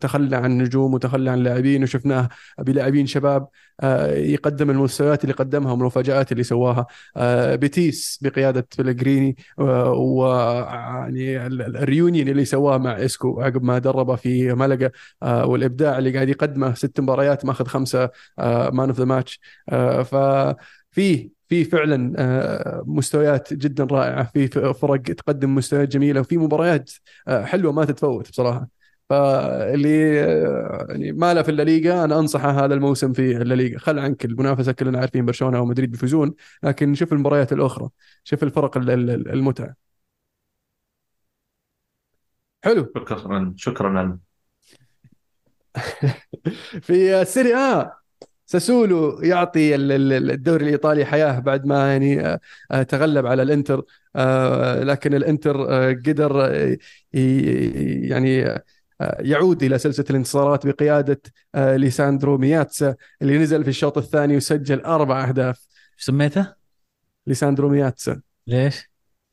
تخلى 0.00 0.36
عن 0.36 0.58
نجوم 0.58 0.94
وتخلى 0.94 1.30
عن 1.30 1.38
لاعبين 1.38 1.82
وشفناه 1.82 2.28
بلاعبين 2.58 3.06
شباب 3.06 3.48
يقدم 4.08 4.70
المستويات 4.70 5.24
اللي 5.24 5.34
قدمها 5.34 5.72
والمفاجآت 5.72 6.32
اللي 6.32 6.42
سواها. 6.42 6.86
بيتيس 7.56 8.18
بقيادة 8.22 8.66
بلغريني 8.78 9.36
ويعني 9.58 11.46
الريونيون 11.46 12.28
اللي 12.28 12.44
سواه 12.44 12.78
مع 12.78 13.04
إسكو 13.04 13.40
عقب 13.40 13.62
ما 13.62 13.78
دربه 13.78 14.16
في 14.16 14.52
ملقا. 14.54 14.90
والإبداع 15.22 15.98
اللي 15.98 16.07
قاعد 16.14 16.28
يقدمه 16.28 16.74
ست 16.74 17.00
مباريات 17.00 17.44
ماخذ 17.44 17.66
خمسة 17.66 18.10
man 18.72 18.88
of 18.88 18.98
the 18.98 19.04
match 19.04 19.40
ففي 20.04 21.30
في 21.48 21.64
فعلا 21.64 22.12
آه، 22.18 22.82
مستويات 22.86 23.54
جدا 23.54 23.84
رائعة. 23.84 24.24
في 24.32 24.48
فرق 24.74 25.02
تقدم 25.02 25.54
مستويات 25.54 25.88
جميلة 25.88 26.20
وفي 26.20 26.38
مباريات 26.38 26.90
آه، 27.28 27.44
حلوة 27.44 27.72
ما 27.72 27.84
تتفوت 27.84 28.30
بصراحة. 28.30 28.68
فاللي 29.08 30.20
آه، 30.22 30.86
يعني 30.90 31.12
ما 31.12 31.34
له 31.34 31.42
في 31.42 31.48
الليغا 31.50 32.04
أنا 32.04 32.18
أنصحه 32.18 32.50
هذا 32.64 32.74
الموسم 32.74 33.12
في 33.12 33.36
الليغا. 33.36 33.78
خل 33.78 33.98
عنك 33.98 34.24
المنافسة 34.24 34.72
كلنا 34.72 34.98
عارفين 35.00 35.26
برشلونة 35.26 35.60
ومدريد 35.60 35.90
بيفوزون 35.90 36.34
لكن 36.62 36.94
شوف 36.94 37.12
المباريات 37.12 37.52
الأخرى. 37.52 37.88
شوف 38.24 38.42
الفرق 38.42 38.76
ال- 38.76 38.90
ال- 38.90 39.28
المتعة. 39.32 39.88
حلو. 42.64 42.92
شكرا 42.96 43.54
شكرا. 43.56 44.18
في 46.82 47.22
السيري 47.22 47.54
آ 47.54 47.92
ساسولو 48.46 49.20
يعطي 49.22 49.74
ال- 49.74 49.92
ال- 49.92 50.30
الدوري 50.30 50.64
الإيطالي 50.64 51.04
حياة 51.04 51.38
بعد 51.38 51.66
ما 51.66 51.92
يعني 51.92 52.38
تغلب 52.88 53.26
على 53.26 53.42
الإنتر 53.42 53.82
لكن 54.84 55.14
الإنتر 55.14 55.64
قدر 55.92 56.50
يعني 57.12 58.60
يعود 59.20 59.62
إلى 59.62 59.78
سلسلة 59.78 60.06
الانتصارات 60.10 60.66
بقيادة 60.66 61.20
ليساندرو 61.56 62.38
مياتسا 62.38 62.94
اللي 63.22 63.38
نزل 63.38 63.64
في 63.64 63.70
الشوط 63.70 63.98
الثاني 63.98 64.36
وسجل 64.36 64.80
أربع 64.80 65.28
أهداف 65.28 65.66
سميته؟ 65.96 66.54
ليساندرو 67.26 67.68
مياتسا 67.68 68.20
ليش؟ 68.46 68.90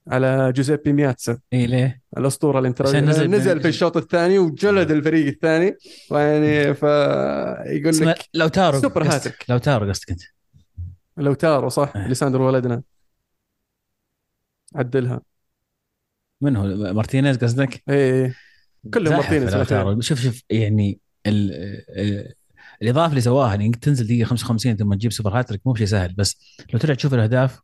على 0.07 0.53
جوزيبي 0.55 0.93
مياتسا 0.93 1.39
إيه 1.53 1.67
ليه؟ 1.67 2.01
الأسطورة 2.17 2.59
الانتر 2.59 2.87
عشان 2.87 3.09
نزل 3.09 3.29
نزل, 3.29 3.61
في 3.61 3.67
الشوط 3.67 3.97
الثاني 3.97 4.39
وجلد 4.39 4.91
الفريق 4.91 5.27
الثاني 5.27 5.77
ويعني 6.11 6.73
فيقول 6.73 8.07
لك 8.09 8.29
لو 8.33 8.47
تارو 8.47 8.79
سوبر. 8.79 9.03
هاتريك. 9.03 9.45
لو 9.49 9.57
تارو 9.57 9.89
قصدك 9.89 10.09
أنت 10.09 10.21
لو 11.17 11.33
تارو 11.33 11.69
صح 11.69 11.93
إيه. 11.95 12.07
ليساندرو 12.07 12.47
ولدنا 12.47 12.83
عدلها 14.75 15.21
من 16.41 16.55
هو 16.55 16.93
مارتينيز 16.93 17.37
قصدك؟ 17.37 17.83
إيه 17.89 18.35
كلهم 18.93 19.13
زحف 19.13 19.19
مارتينيز 19.19 19.55
الأخير. 19.55 19.77
لاوتارو 19.77 20.01
شوف 20.01 20.19
شوف 20.21 20.41
يعني 20.49 20.99
ال 21.25 21.51
ال 21.99 22.33
الإضافة 22.81 23.09
اللي 23.09 23.21
سواها 23.21 23.55
انك 23.55 23.75
تنزل 23.75 24.07
دقيقة 24.07 24.27
55 24.27 24.75
ثم 24.75 24.93
تجيب 24.93 25.11
super 25.11 25.39
hat-trick 25.39 25.61
مو 25.65 25.73
بشيء 25.73 25.87
سهل 25.87 26.13
بس 26.13 26.57
لو 26.73 26.79
ترجع 26.79 26.93
تشوف 26.93 27.13
الأهداف 27.13 27.61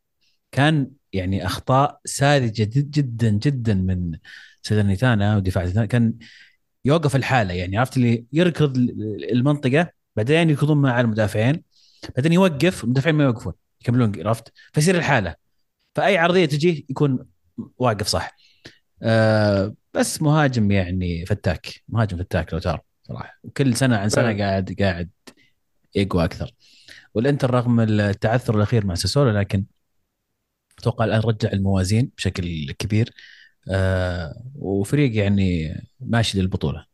كان 0.51 0.91
يعني 1.14 1.45
أخطاء 1.45 1.99
ساذجة 2.05 2.64
جد- 2.64 2.91
جدا 2.91 3.30
جدا 3.30 3.74
من 3.74 4.18
سيدرنيتانا 4.62 5.38
ودفاع. 5.38 5.86
كان 5.86 6.14
يوقف 6.86 7.16
الحالة 7.16 7.53
يعني 7.53 7.78
عرفت 7.78 7.97
اللي 7.97 8.26
يركض 8.34 8.78
المنطقة 9.32 9.89
بعدين 10.16 10.49
يركضون 10.49 10.78
مع 10.82 10.99
المدافعين 11.01 11.64
بعدين 12.18 12.34
يوقف 12.34 12.84
المدافعين 12.84 13.16
ما 13.16 13.24
يوقفون 13.24 13.53
يكملون 13.82 14.28
عرفت؟ 14.28 14.53
فيصير 14.74 14.95
الحالة. 14.95 15.36
فأي 15.95 16.18
عرضية 16.18 16.45
تجي 16.45 16.86
يكون 16.89 17.26
واقف 17.78 18.07
صح. 18.07 18.36
أه 19.03 19.76
بس 19.93 20.22
مهاجم 20.22 20.72
يعني 20.72 21.26
فتاك 21.26 21.68
مهاجم 21.89 22.18
فتاك 22.18 22.53
لو 22.53 22.59
ترى 22.59 22.80
صراحة. 23.03 23.39
كل 23.57 23.76
سنة 23.76 23.97
عن 23.97 24.09
سنة 24.09 24.38
قاعد 24.38 24.76
قاعد 24.80 25.09
يقوى 25.95 26.24
أكثر. 26.24 26.51
والإنتر 27.14 27.51
رغم 27.51 27.80
التعثر 27.80 28.55
الأخير 28.55 28.86
مع 28.86 28.95
ساسولو 28.95 29.30
لكن 29.39 29.66
أتوقع 30.82 31.05
الآن 31.05 31.19
رجع 31.19 31.49
الموازين 31.53 32.11
بشكل 32.17 32.71
كبير 32.79 33.13
آه 33.69 34.34
وفريق 34.55 35.15
يعني 35.17 35.75
ماشي 35.99 36.41
للبطولة. 36.41 36.86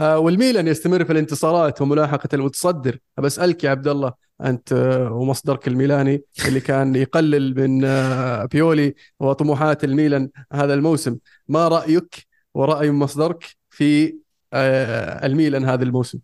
آه 0.00 0.18
والميلان 0.18 0.68
يستمر 0.68 1.04
في 1.04 1.12
الانتصارات 1.12 1.82
وملاحقة 1.82 2.28
المتصدر. 2.34 2.98
بسالك 3.18 3.64
يا 3.64 3.70
عبد 3.70 3.88
الله 3.88 4.12
أنت 4.40 4.72
آه 4.72 5.12
ومصدرك 5.12 5.68
الميلاني 5.68 6.22
اللي 6.48 6.60
كان 6.60 6.94
يقلل 6.94 7.54
من 7.60 7.84
آه 7.84 8.44
بيولي 8.44 8.94
وطموحات 9.20 9.84
الميلان 9.84 10.30
هذا 10.52 10.74
الموسم 10.74 11.18
ما 11.48 11.68
رأيك 11.68 12.26
ورأي 12.54 12.90
مصدرك 12.90 13.44
في 13.70 14.16
آه 14.52 15.26
الميلان 15.26 15.64
هذا 15.64 15.84
الموسم؟ 15.84 16.18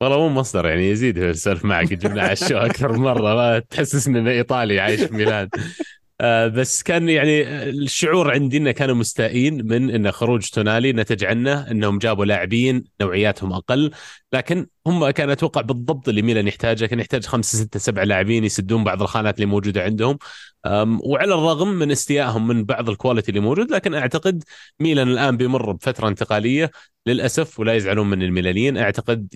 والله 0.00 0.18
مو 0.18 0.28
مصدر 0.28 0.66
يعني 0.66 0.90
يزيد 0.90 1.18
السالف 1.18 1.64
معك 1.64 1.92
جبنا 1.92 2.22
على 2.22 2.32
الشو 2.32 2.56
أكثر 2.56 2.92
مرة 2.92 3.34
ما 3.34 3.58
تحسسني 3.58 4.18
اني 4.18 4.30
إيطالي 4.30 4.80
عايش 4.80 5.00
في 5.04 5.14
ميلان. 5.14 5.48
آه 6.20 6.46
بس 6.48 6.82
كان 6.82 7.08
يعني 7.08 7.42
الشعور 7.68 8.30
عندي 8.30 8.56
انه 8.56 8.70
كانوا 8.70 8.94
مستائين 8.94 9.66
من 9.66 9.90
إن 9.90 10.12
خروج 10.12 10.48
تونالي 10.48 10.92
نتج 10.92 11.24
عنه 11.24 11.70
إنهم 11.70 11.98
جابوا 11.98 12.24
لاعبين 12.24 12.84
نوعياتهم 13.00 13.52
أقل 13.52 13.90
لكن 14.32 14.66
هم 14.86 15.10
كان 15.10 15.30
أتوقع 15.30 15.60
بالضبط 15.60 16.08
اللي 16.08 16.22
ميلان 16.22 16.48
يحتاجه 16.48 16.86
كان 16.86 17.00
يحتاج 17.00 17.26
خمسة 17.26 17.58
ستة 17.58 17.78
سبعة 17.78 18.04
لاعبين 18.04 18.44
يسدون 18.44 18.84
بعض 18.84 19.02
الخانات 19.02 19.34
اللي 19.34 19.46
موجودة 19.46 19.82
عندهم. 19.82 20.18
وعلى 21.04 21.34
الرغم 21.34 21.68
من 21.68 21.90
استيائهم 21.90 22.46
من 22.48 22.64
بعض 22.64 22.90
ال 22.90 22.95
quality 22.95 23.28
اللي 23.28 23.40
موجود 23.40 23.70
لكن 23.70 23.94
أعتقد 23.94 24.44
ميلان 24.80 25.08
الآن 25.08 25.36
بيمر 25.36 25.72
بفترة 25.72 26.08
انتقالية 26.08 26.70
للأسف 27.06 27.60
ولا 27.60 27.74
يزعلون 27.74 28.10
من 28.10 28.22
الميلانيين. 28.22 28.76
أعتقد 28.78 29.28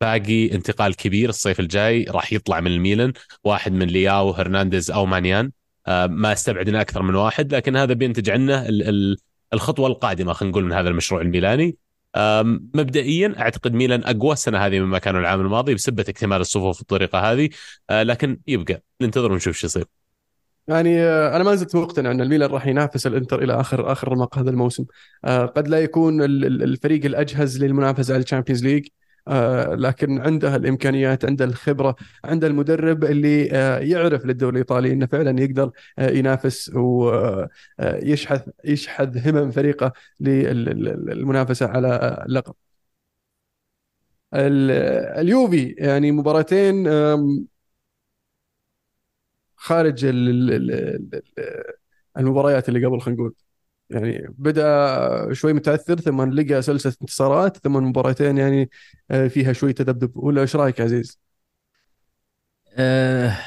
باقي 0.00 0.52
انتقال 0.54 0.96
كبير 0.96 1.28
الصيف 1.28 1.60
الجاي 1.60 2.04
راح 2.04 2.32
يطلع 2.32 2.60
من 2.60 2.70
الميلان 2.72 3.12
واحد 3.44 3.72
من 3.72 3.86
لياو 3.86 4.30
هرنانديز 4.30 4.90
أو 4.90 5.06
مانيان. 5.06 5.50
ما 6.06 6.32
استبعد 6.32 6.68
انه 6.68 6.80
أكثر 6.80 7.02
من 7.02 7.14
واحد 7.14 7.54
لكن 7.54 7.76
هذا 7.76 7.92
بينتج 7.92 8.30
عنه 8.30 8.66
الخطوة 9.52 9.86
القادمة 9.86 10.32
خلينا 10.32 10.50
نقول 10.50 10.64
من 10.64 10.72
هذا 10.72 10.88
المشروع 10.88 11.20
الميلاني. 11.20 11.76
مبدئيا 12.74 13.34
أعتقد 13.38 13.74
ميلان 13.74 14.04
أقوى 14.04 14.32
السنة 14.32 14.58
هذه 14.58 14.80
مما 14.80 14.98
كانوا 14.98 15.20
العام 15.20 15.40
الماضي 15.40 15.74
بسبه 15.74 16.04
اكتمال 16.08 16.40
الصفوف 16.40 16.78
بالطريقة 16.78 17.18
هذه 17.32 17.48
لكن 17.90 18.40
يبقى. 18.46 18.82
ننتظر 19.00 19.32
ونشوف 19.32 19.56
شو 19.56 19.66
يصير. 19.66 19.84
يعني 20.68 21.02
أنا 21.04 21.44
ما 21.44 21.54
زلت 21.54 21.76
مقتنع 21.76 22.10
أن 22.10 22.20
الميلان 22.20 22.50
راح 22.50 22.66
ينافس 22.66 23.06
الإنتر 23.06 23.42
إلى 23.42 23.60
اخر 23.60 23.92
آخر 23.92 24.08
رمق 24.08 24.38
هذا 24.38 24.50
الموسم. 24.50 24.84
قد 25.26 25.68
لا 25.68 25.80
يكون 25.80 26.22
الفريق 26.22 27.04
الأجهز 27.04 27.64
للمنافسة 27.64 28.14
على 28.14 28.22
ال 28.22 28.26
Champions 28.26 28.64
League. 28.64 28.86
آه، 28.86 28.90
لكن 29.74 30.20
عنده 30.20 30.56
الإمكانيات 30.56 31.24
عنده 31.24 31.44
الخبرة 31.44 31.96
عنده 32.24 32.46
المدرب 32.46 33.04
اللي 33.04 33.52
آه، 33.52 33.78
يعرف 33.78 34.26
للدوري 34.26 34.52
الإيطالي 34.52 34.92
إنه 34.92 35.06
فعلا 35.06 35.40
يقدر 35.42 35.70
آه، 35.98 36.10
ينافس 36.10 36.70
ويشحذ 36.74 38.40
يشحذ 38.64 39.28
همم 39.28 39.50
فريقه 39.50 39.92
للمنافسة 40.20 41.66
على 41.66 42.22
اللقب. 42.26 42.54
اليوفي 44.34 45.74
يعني 45.78 46.12
مباراتين 46.12 46.86
خارج 49.56 50.04
المباريات 52.18 52.68
اللي 52.68 52.86
قبل 52.86 53.00
خلينا 53.00 53.20
نقول. 53.20 53.47
يعني 53.90 54.26
بدأ 54.38 55.32
شوي 55.32 55.52
متأثر 55.52 56.00
ثم 56.00 56.22
لقى 56.32 56.62
سلسلة 56.62 56.94
انتصارات 57.02 57.56
ثم 57.56 57.76
مباراتين 57.76 58.38
يعني 58.38 58.70
آه، 59.10 59.28
فيها 59.28 59.52
شوي 59.52 59.72
تذبذب 59.72 60.16
ولا 60.16 60.42
إيش 60.42 60.56
رأيك 60.56 60.80
عزيز؟ 60.80 61.18
آه 62.76 63.38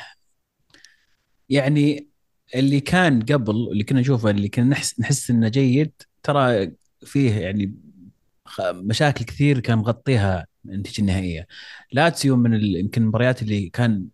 يعني 1.50 2.10
اللي 2.56 2.80
كان 2.80 3.22
قبل 3.22 3.56
اللي 3.72 3.84
كنا 3.84 4.00
نشوفه 4.02 4.30
اللي 4.30 4.50
كنا 4.50 4.66
نحس 4.66 5.00
نحس 5.00 5.30
إنه 5.32 5.48
جيد 5.50 5.94
ترى 6.24 6.72
فيه 7.06 7.32
يعني 7.40 7.76
مشاكل 8.62 9.26
كثير 9.26 9.60
كان 9.60 9.78
مغطيها 9.78 10.48
النتيجه 10.66 11.02
النهائية 11.02 11.48
لاتسيو 11.92 12.36
من 12.36 12.54
يمكن 12.64 13.02
المباريات 13.02 13.42
اللي 13.42 13.70
كان 13.70 14.08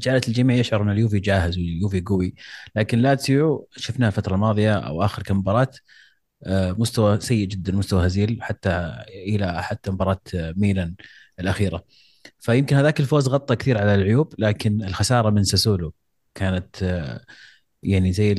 جعلت 0.00 0.28
الجميع 0.28 0.56
يشعر 0.56 0.82
أن 0.82 0.90
اليوفي 0.90 1.18
جاهز 1.20 1.58
واليوفي 1.58 2.00
قوي. 2.00 2.34
لكن 2.76 2.98
لاتسيو 2.98 3.68
شفناه 3.76 4.06
الفترة 4.08 4.34
الماضية 4.34 4.74
أو 4.74 5.04
آخر 5.04 5.22
كم 5.22 5.36
مباراة 5.38 5.70
آه، 6.46 6.72
مستوى 6.72 7.20
سيء 7.20 7.48
جدا 7.48 7.72
مستوى 7.72 8.06
هزيل 8.06 8.38
حتى 8.42 8.70
إلى 9.08 9.62
حتى 9.62 9.90
مباراة 9.90 10.20
ميلان 10.34 10.94
الأخيرة. 11.40 11.84
فيمكن 12.40 12.76
هذاك 12.76 13.00
الفوز 13.00 13.28
غطى 13.28 13.56
كثير 13.56 13.78
على 13.78 13.94
العيوب 13.94 14.34
لكن 14.38 14.84
الخسارة 14.84 15.30
من 15.30 15.44
ساسولو 15.44 15.94
كانت 16.34 16.82
آه، 16.82 17.24
يعني 17.82 18.12
زي 18.12 18.32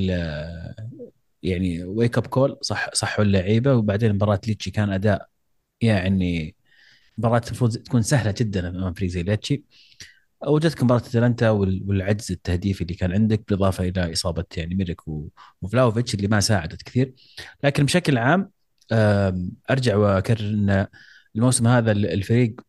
يعني 1.43 1.83
wake 1.83 2.17
up 2.17 2.27
call 2.27 2.57
صح 2.61 2.93
صحوا 2.93 3.25
اللعيبه 3.25 3.75
وبعدين 3.75 4.13
مباراة 4.13 4.41
ليتشي 4.47 4.71
كان 4.71 4.89
أداء 4.91 5.29
يعني 5.81 6.55
مباراة 7.17 7.41
المفروض 7.47 7.77
تكون 7.77 8.01
سهلة 8.01 8.35
جدا 8.37 8.69
أمام 8.69 8.93
فريق 8.93 9.09
زي 9.09 9.23
ليتشي 9.23 9.63
وجدتك 10.47 10.83
مباراه 10.83 10.99
أتلانتا 10.99 11.49
والعجز 11.49 12.31
التهديفي 12.31 12.81
اللي 12.81 12.93
كان 12.93 13.11
عندك 13.11 13.41
بالإضافة 13.47 13.83
إلى 13.87 14.13
إصابة 14.13 14.45
يعني 14.57 14.75
ميريك 14.75 15.01
وفلاوفيتش 15.61 16.15
اللي 16.15 16.27
ما 16.27 16.39
ساعدت 16.39 16.81
كثير. 16.83 17.13
لكن 17.63 17.85
بشكل 17.85 18.17
عام 18.17 18.51
أرجع 19.71 19.95
وأكرر 19.95 20.39
إن 20.39 20.87
الموسم 21.35 21.67
هذا 21.67 21.91
الفريق 21.91 22.61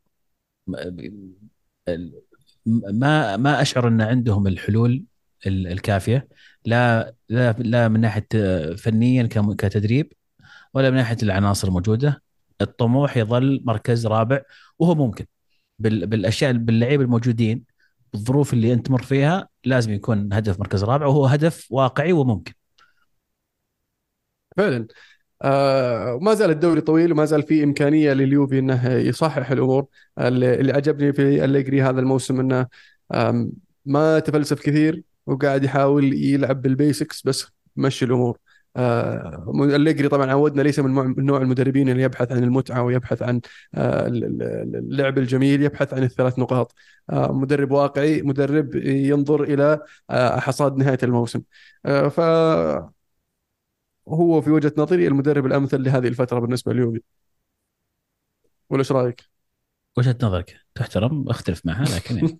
ما 2.66 3.36
ما 3.36 3.62
أشعر 3.62 3.88
إن 3.88 4.00
عندهم 4.00 4.46
الحلول 4.46 5.04
الكافية. 5.46 6.28
لا 6.64 7.14
لا 7.28 7.52
لا 7.52 7.88
من 7.88 8.00
ناحية 8.00 8.26
فنيا 8.76 9.22
كتدريب 9.58 10.12
ولا 10.74 10.90
من 10.90 10.96
ناحية 10.96 11.16
العناصر 11.22 11.68
الموجودة. 11.68 12.22
الطموح 12.60 13.16
يظل 13.16 13.62
مركز 13.64 14.06
رابع 14.06 14.42
وهو 14.78 14.94
ممكن. 14.94 15.26
بالأشياء 15.80 16.52
باللعيبه 16.52 17.04
الموجودين 17.04 17.64
بالظروف 18.12 18.52
اللي 18.52 18.72
أنت 18.72 18.86
تمر 18.86 19.02
فيها 19.02 19.48
لازم 19.64 19.92
يكون 19.92 20.32
هدف 20.32 20.60
مركز 20.60 20.84
رابع 20.84 21.06
وهو 21.06 21.26
هدف 21.26 21.66
واقعي 21.70 22.12
وممكن. 22.12 22.52
فعلا. 24.56 24.86
آه 25.42 26.18
ما 26.22 26.34
زال 26.34 26.50
الدوري 26.50 26.80
طويل 26.80 27.12
وما 27.12 27.24
زال 27.24 27.42
في 27.42 27.64
إمكانية 27.64 28.12
لليوفي 28.12 28.58
إنه 28.58 28.92
يصحح 28.92 29.50
الأمور. 29.50 29.86
اللي 30.18 30.72
عجبني 30.72 31.12
في 31.12 31.44
أليجري 31.44 31.82
هذا 31.82 32.00
الموسم 32.00 32.40
إنه 32.40 32.66
ما 33.86 34.18
تفلسف 34.18 34.60
كثير 34.60 35.02
وقاعد 35.26 35.64
يحاول 35.64 36.12
يلعب 36.14 36.62
بالبيسكس 36.62 37.22
بس 37.22 37.46
مشي 37.76 38.04
الأمور. 38.04 38.38
أليجري 38.76 40.08
طبعا 40.08 40.30
عودنا 40.30 40.62
ليس 40.62 40.78
من 40.78 41.24
نوع 41.26 41.40
المدربين 41.42 41.88
اللي 41.88 42.02
يبحث 42.02 42.32
عن 42.32 42.44
المتعة 42.44 42.82
ويبحث 42.82 43.22
عن 43.22 43.40
آه 43.74 44.06
اللعب 44.06 45.18
الجميل 45.18 45.62
يبحث 45.62 45.94
عن 45.94 46.02
الثلاث 46.02 46.38
نقاط. 46.38 46.74
آه 47.10 47.32
مدرب 47.32 47.70
واقعي 47.70 48.22
مدرب 48.22 48.74
ينظر 48.74 49.42
إلى 49.42 49.80
آه 50.10 50.40
حصاد 50.40 50.76
نهاية 50.76 50.98
الموسم. 51.02 51.42
آه 51.86 52.08
ف 52.08 52.20
هو 54.08 54.40
في 54.40 54.50
وجهة 54.50 54.72
نظري 54.78 55.06
المدرب 55.06 55.46
الأمثل 55.46 55.82
لهذه 55.82 56.08
الفترة 56.08 56.38
بالنسبة 56.40 56.72
لليوفي 56.72 57.00
ولا 58.70 58.80
إيش 58.80 58.92
رأيك؟ 58.92 59.29
وجهة 59.98 60.16
نظرك؟ 60.22 60.56
تحترم؟ 60.74 61.28
أختلف 61.28 61.66
معها 61.66 61.84
لكن 61.96 62.16
يعني. 62.16 62.38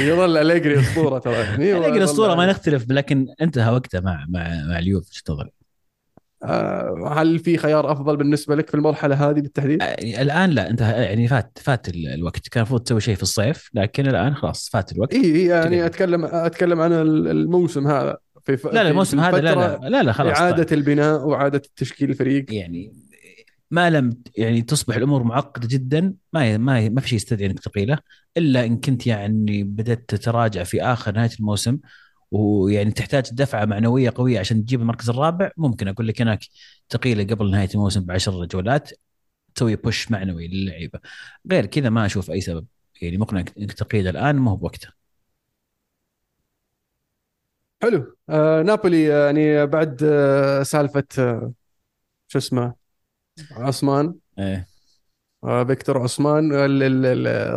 يظل 0.10 0.36
أليجري 0.36 0.80
أسطورة 0.80 1.18
ترى. 1.18 1.34
يعني 1.34 1.76
أليجري 1.76 2.04
أسطورة 2.04 2.34
ما 2.34 2.46
نختلف 2.46 2.90
لكن 2.90 3.26
انتهى 3.40 3.72
وقته 3.72 4.00
مع 4.00 4.26
مع 4.28 4.64
مع 4.64 4.78
اليوف 4.78 5.08
إيش 5.10 5.22
تظن؟ 5.22 5.48
آه، 6.44 7.14
هل 7.16 7.38
في 7.38 7.56
خيار 7.56 7.92
أفضل 7.92 8.16
بالنسبة 8.16 8.56
لك 8.56 8.68
في 8.68 8.74
المرحلة 8.74 9.30
هذه 9.30 9.40
بالتحديد؟ 9.40 9.82
آه، 9.82 9.94
الآن 10.22 10.50
لا 10.50 10.70
انت 10.70 10.80
يعني 10.80 11.28
فات 11.28 11.58
فات 11.62 11.88
الوقت. 11.88 12.48
كان 12.48 12.60
المفروض 12.60 12.80
تسوي 12.80 13.00
شيء 13.00 13.14
في 13.14 13.22
الصيف 13.22 13.70
لكن 13.74 14.06
الآن 14.06 14.34
خلاص 14.34 14.68
فات 14.72 14.92
الوقت. 14.92 15.14
اي 15.14 15.44
يعني 15.44 15.86
اتكلم 15.86 16.24
أتكلم 16.24 16.80
عن 16.80 16.92
الموسم 16.92 17.86
هذا. 17.86 18.16
في 18.44 18.58
لا 18.64 18.70
لا 18.70 18.88
الموسم 18.88 19.20
هذا 19.20 19.40
لا 19.40 19.54
لا. 19.54 19.88
لا 19.88 20.02
لا 20.02 20.12
خلاص 20.12 20.38
إعادة 20.38 20.62
طيب. 20.62 20.78
البناء 20.78 21.26
وإعادة 21.26 21.62
التشكيل 21.66 22.10
الفريق. 22.10 22.54
يعني 22.54 23.07
ما 23.70 23.90
لم 23.90 24.22
يعني 24.36 24.62
تصبح 24.62 24.96
الأمور 24.96 25.22
معقدة 25.22 25.68
جدا 25.68 26.14
ما 26.32 26.58
ما 26.58 26.88
ما 26.88 27.00
في 27.00 27.08
شيء 27.08 27.16
يستدعي 27.16 27.46
إنك 27.50 27.60
تقيله 27.60 27.98
إلا 28.36 28.64
إن 28.64 28.80
كنت 28.80 29.06
يعني 29.06 29.62
بدأت 29.64 30.04
تتراجع 30.08 30.62
في 30.64 30.82
آخر 30.82 31.12
نهاية 31.12 31.30
الموسم 31.40 31.78
ويعني 32.30 32.90
تحتاج 32.92 33.30
دفعة 33.32 33.64
معنوية 33.64 34.12
قوية 34.16 34.40
عشان 34.40 34.64
تجيب 34.64 34.80
المركز 34.80 35.10
الرابع. 35.10 35.50
ممكن 35.56 35.88
أقول 35.88 36.08
لك 36.08 36.20
هناك 36.22 36.40
تقيلة 36.88 37.24
قبل 37.24 37.50
نهاية 37.50 37.68
الموسم 37.74 38.04
بعشر 38.04 38.44
جولات 38.44 38.90
تسوي 39.54 39.76
بوش 39.76 40.10
معنوي 40.10 40.48
للعيبة. 40.48 41.00
غير 41.52 41.66
كذا 41.66 41.90
ما 41.90 42.06
أشوف 42.06 42.30
أي 42.30 42.40
سبب. 42.40 42.66
يعني 43.02 43.18
مقنع 43.18 43.44
انك 43.58 43.72
تقيد 43.72 44.06
الآن 44.06 44.36
ما 44.36 44.50
هو 44.50 44.56
بوقته 44.56 44.88
حلو. 47.82 48.16
آه 48.30 48.62
نابولي 48.62 49.04
يعني 49.04 49.66
بعد 49.66 50.02
آه 50.04 50.62
سالفة 50.62 51.04
آه 51.18 51.52
شو 52.28 52.38
اسمه 52.38 52.74
أوسيمين. 53.50 54.14
إيه. 54.38 54.66
آه 55.44 55.64
فيكتور 55.64 56.02
أوسيمين 56.02 56.50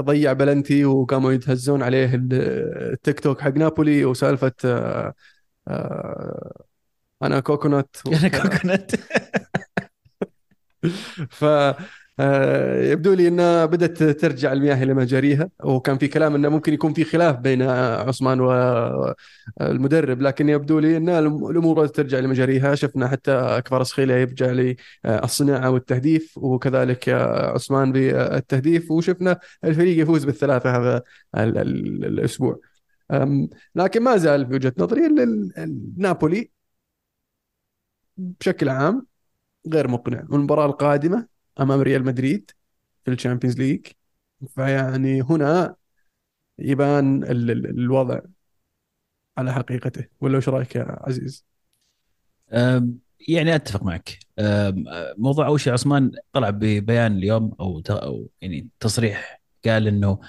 ضيع 0.05 0.33
بلنتي 0.33 0.85
وقاموا 0.85 1.31
يتهزون 1.31 1.83
عليه 1.83 2.15
ال- 2.15 2.33
التيك 2.93 3.19
توك 3.19 3.41
حق 3.41 3.51
نابولي 3.51 4.05
وسالفة 4.05 4.51
آه 4.65 5.13
آه 5.67 6.63
أنا 7.23 7.39
coconut. 7.39 7.95
أنا 8.07 8.27
coconut. 8.27 8.91
ف 11.29 11.45
يبدو 12.91 13.13
لي 13.13 13.27
إنها 13.27 13.65
بدأت 13.65 14.03
ترجع 14.03 14.53
المياه 14.53 14.83
إلى 14.83 14.93
مجاريها 14.93 15.49
وكان 15.63 15.97
في 15.97 16.07
كلام 16.07 16.35
إنه 16.35 16.49
ممكن 16.49 16.73
يكون 16.73 16.93
في 16.93 17.03
خلاف 17.03 17.35
بين 17.35 17.61
أوسيمين 17.61 18.39
والمدرب 19.59 20.21
لكن 20.21 20.49
يبدو 20.49 20.79
لي 20.79 20.97
ان 20.97 21.09
الأمور 21.09 21.79
بدأت 21.79 21.95
ترجع 21.95 22.19
لمجاريها 22.19 22.75
شفنا 22.75 23.07
حتى 23.07 23.61
كفاراتسخيليا 23.65 24.17
يرجع 24.17 24.73
للصناعه 25.05 25.69
والتهديف 25.69 26.37
وكذلك 26.37 27.09
أوسيمين 27.55 27.91
بالتهديف 27.91 28.91
وشفنا 28.91 29.39
الفريق 29.63 30.01
يفوز 30.03 30.25
بالثلاثة 30.25 30.77
هذا 30.77 31.03
ال- 31.37 31.57
ال- 31.57 32.05
الأسبوع. 32.05 32.59
لكن 33.75 34.03
ما 34.03 34.17
زال 34.17 34.47
في 34.47 34.53
وجهه 34.53 34.73
نظري 34.77 35.01
نابولي 35.97 36.51
بشكل 38.17 38.69
عام 38.69 39.05
غير 39.73 39.87
مقنع. 39.87 40.23
والمباراه 40.29 40.65
القادمة 40.65 41.30
أمام 41.59 41.81
ريال 41.81 42.05
مدريد 42.05 42.51
في 43.05 43.11
ال 43.11 43.16
Champions 43.16 43.57
League. 43.57 43.85
فيعني 44.47 45.21
هنا 45.21 45.75
يبان 46.59 47.23
ال- 47.23 47.51
ال- 47.51 47.69
الوضع 47.69 48.19
على 49.37 49.53
حقيقته. 49.53 50.05
ولا 50.21 50.37
وش 50.37 50.49
رأيك 50.49 50.75
يا 50.75 50.85
عزيز؟ 50.89 51.45
يعني 53.27 53.55
أتفق 53.55 53.83
معك. 53.83 54.19
موضوع 55.17 55.47
أول 55.47 55.59
شيء 55.59 55.73
أوسيمين 55.73 56.11
طلع 56.33 56.49
ببيان 56.49 57.17
اليوم 57.17 57.53
أو 57.59 57.81
أو 57.89 58.29
يعني 58.41 58.67
تصريح 58.79 59.41
قال 59.65 59.87
إنه 59.87 60.19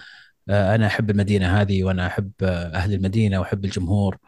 آه، 0.48 0.74
أنا 0.74 0.86
أحب 0.86 1.10
المدينة 1.10 1.60
هذه 1.60 1.84
وأنا 1.84 2.06
أحب 2.06 2.32
آه، 2.42 2.66
أهل 2.74 2.94
المدينة 2.94 3.40
وأحب 3.40 3.64
الجمهور. 3.64 4.18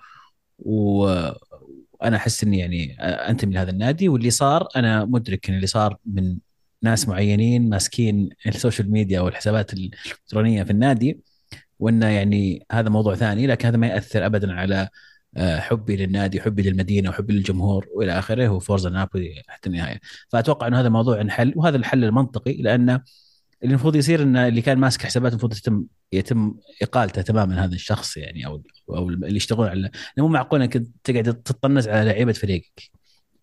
وأنا 0.58 2.16
أحس 2.16 2.44
إني 2.44 2.58
يعني 2.58 2.96
أنتمي 3.00 3.54
لهذا 3.54 3.70
النادي. 3.70 4.08
واللي 4.08 4.30
صار 4.30 4.68
أنا 4.76 5.04
مدرك 5.04 5.48
إن 5.48 5.54
اللي 5.56 5.66
صار 5.66 5.96
من 6.06 6.38
ناس 6.84 7.08
معينين 7.08 7.68
ماسكين 7.68 8.28
ال 8.46 8.53
social 8.53 8.90
media 8.90 9.20
والحسابات 9.20 9.72
الإلكترونية 9.72 10.62
في 10.62 10.70
النادي 10.70 11.20
وانه 11.78 12.06
يعني 12.06 12.66
هذا 12.72 12.88
موضوع 12.88 13.14
ثاني 13.14 13.46
لكن 13.46 13.68
هذا 13.68 13.76
ما 13.76 13.86
يأثر 13.86 14.26
ابدا 14.26 14.52
على 14.52 14.88
آه، 15.36 15.60
حبي 15.60 15.96
للنادي 15.96 16.40
حبي 16.40 16.62
للمدينة 16.62 17.10
وحبي 17.10 17.32
للجمهور 17.32 17.86
وإلى 17.94 18.18
آخره 18.18 18.48
وفورزا 18.48 18.90
نابولي 18.90 19.42
حتى 19.48 19.68
النهاية. 19.68 20.00
فأتوقع 20.28 20.66
إنه 20.66 20.80
هذا 20.80 20.86
الموضوع 20.86 21.20
انحل 21.20 21.52
وهذا 21.56 21.76
الحل 21.76 22.04
المنطقي 22.04 22.52
لأن 22.62 22.90
اللي 22.90 23.74
المفروض 23.74 23.96
يصير 23.96 24.22
إن 24.22 24.36
اللي 24.36 24.62
كان 24.62 24.78
ماسك 24.78 25.02
حسابات 25.02 25.32
المفروض 25.32 25.52
يتم 25.56 25.84
يتم 26.12 26.54
إقالته 26.82 27.22
تماما 27.22 27.64
هذا 27.64 27.74
الشخص 27.74 28.16
يعني 28.16 28.46
أو 28.46 28.62
أو 28.90 29.08
اللي 29.08 29.36
يشتغلون 29.36 29.68
على 29.68 29.90
مو 30.18 30.28
معقول 30.28 30.62
إنك 30.62 30.82
تقعد 31.04 31.42
تطنز 31.42 31.88
على 31.88 32.04
لعيبة 32.10 32.32
فريقك. 32.32 32.90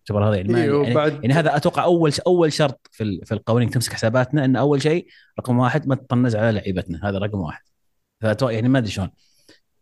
تعتبر 0.06 0.28
هذا 0.28 0.36
يعني, 0.36 0.56
إيه، 0.56 0.60
يعني, 0.64 0.70
وبعد- 0.92 1.12
يعني 1.12 1.32
هذا 1.34 1.56
أتوقع 1.56 1.84
اول 1.84 2.12
أول 2.26 2.52
شرط 2.52 2.88
في 2.92 3.20
في 3.24 3.34
القوانين 3.34 3.70
تمسك 3.70 3.92
حساباتنا 3.92 4.44
إن 4.44 4.56
أول 4.56 4.82
شيء 4.82 5.06
رقم 5.38 5.58
واحد 5.58 5.88
ما 5.88 5.94
تطنز 5.94 6.36
على 6.36 6.52
لعيبتنا 6.60 7.08
هذا 7.08 7.18
رقم 7.18 7.38
واحد. 7.40 7.62
فأتوقع 8.20 8.52
يعني 8.52 8.68
ما 8.68 8.78
أدري 8.78 8.90
شلون. 8.90 9.10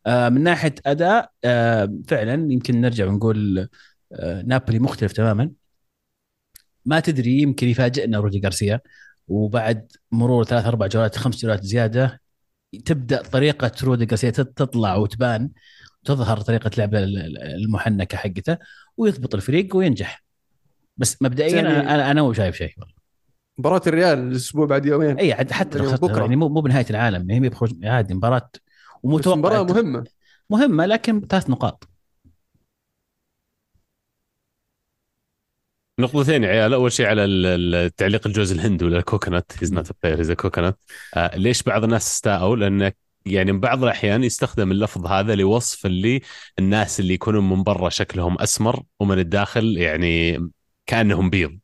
آه، 0.06 0.28
من 0.28 0.42
ناحية 0.42 0.74
أداء 0.86 1.30
آه، 1.44 1.98
فعلا 2.08 2.52
يمكن 2.52 2.80
نرجع 2.80 3.06
ونقول 3.06 3.68
آه، 4.12 4.42
نابولي 4.42 4.78
مختلف 4.78 5.12
تماما. 5.12 5.50
ما 6.84 7.00
تدري 7.00 7.42
يمكن 7.42 7.68
يفاجئنا 7.68 8.18
رودي 8.18 8.40
غارسيا 8.44 8.80
وبعد 9.28 9.92
مرور 10.12 10.44
ثلاث 10.44 10.66
أربع 10.66 10.86
جولات 10.86 11.16
خمس 11.16 11.42
جولات 11.42 11.64
زيادة 11.64 12.20
تبدأ 12.84 13.22
طريقة 13.22 13.72
رودي 13.82 14.04
غارسيا 14.04 14.30
تطلع 14.30 14.96
وتبان 14.96 15.50
تظهر 16.04 16.40
طريقة 16.40 16.70
لعبه 16.78 16.98
ال- 16.98 17.18
ال- 17.18 17.38
المحنكة 17.64 18.16
حقته. 18.16 18.56
ويضبط 19.00 19.34
الفريق 19.34 19.76
وينجح. 19.76 20.24
بس 20.96 21.22
مبدئيا 21.22 21.62
يعني- 21.62 21.68
أنا 21.94 22.10
أنا 22.10 22.22
مو 22.22 22.32
شايف 22.32 22.56
شيء. 22.56 22.74
مباراة 23.58 23.82
الريال 23.86 24.18
الأسبوع 24.18 24.66
بعد 24.66 24.86
يومين. 24.86 25.18
اي 25.18 25.32
عاد 25.32 25.52
حتى 25.52 25.78
لو 25.78 25.84
يعني 25.84 25.96
بكرة. 25.96 26.20
يعني 26.20 26.36
مو 26.36 26.48
مو 26.48 26.60
بنهاية 26.60 26.86
العالم. 26.90 27.30
هي 27.30 27.40
بخروج 27.40 27.86
عادي 27.86 28.14
مباراة 28.14 28.50
بس 28.54 28.60
ومتوقع 29.02 29.36
مباراة 29.38 29.62
مهمة. 29.62 30.04
مهمة 30.50 30.86
لكن 30.86 31.20
ثلاث 31.20 31.50
نقاط. 31.50 31.88
نقطتين 36.00 36.44
يا 36.44 36.48
عيال. 36.48 36.74
أول 36.74 36.92
شيء 36.92 37.06
على 37.06 37.24
ال- 37.24 37.46
ال- 37.46 37.74
التعليق 37.74 38.26
الجوز 38.26 38.52
الهند 38.52 38.82
ولا 38.82 38.98
ال 38.98 39.05
coconut 39.05 39.52
he's 39.60 39.72
not 39.72 39.90
player 40.02 40.18
he's 40.20 40.32
coconut 40.32 40.78
ليش 41.34 41.62
بعض 41.62 41.84
الناس 41.84 42.06
استاءوا؟ 42.12 42.56
لأن 42.56 42.92
يعني 43.26 43.52
بعض 43.52 43.82
الأحيان 43.84 44.24
يستخدم 44.24 44.72
اللفظ 44.72 45.06
هذا 45.06 45.34
لوصف 45.34 45.86
اللي 45.86 46.20
الناس 46.58 47.00
اللي 47.00 47.14
يكونون 47.14 47.48
من 47.48 47.62
برا 47.62 47.88
شكلهم 47.88 48.40
أسمر 48.40 48.82
ومن 49.00 49.18
الداخل 49.18 49.76
يعني 49.78 50.38
كأنهم 50.86 51.30
بيض 51.30 51.58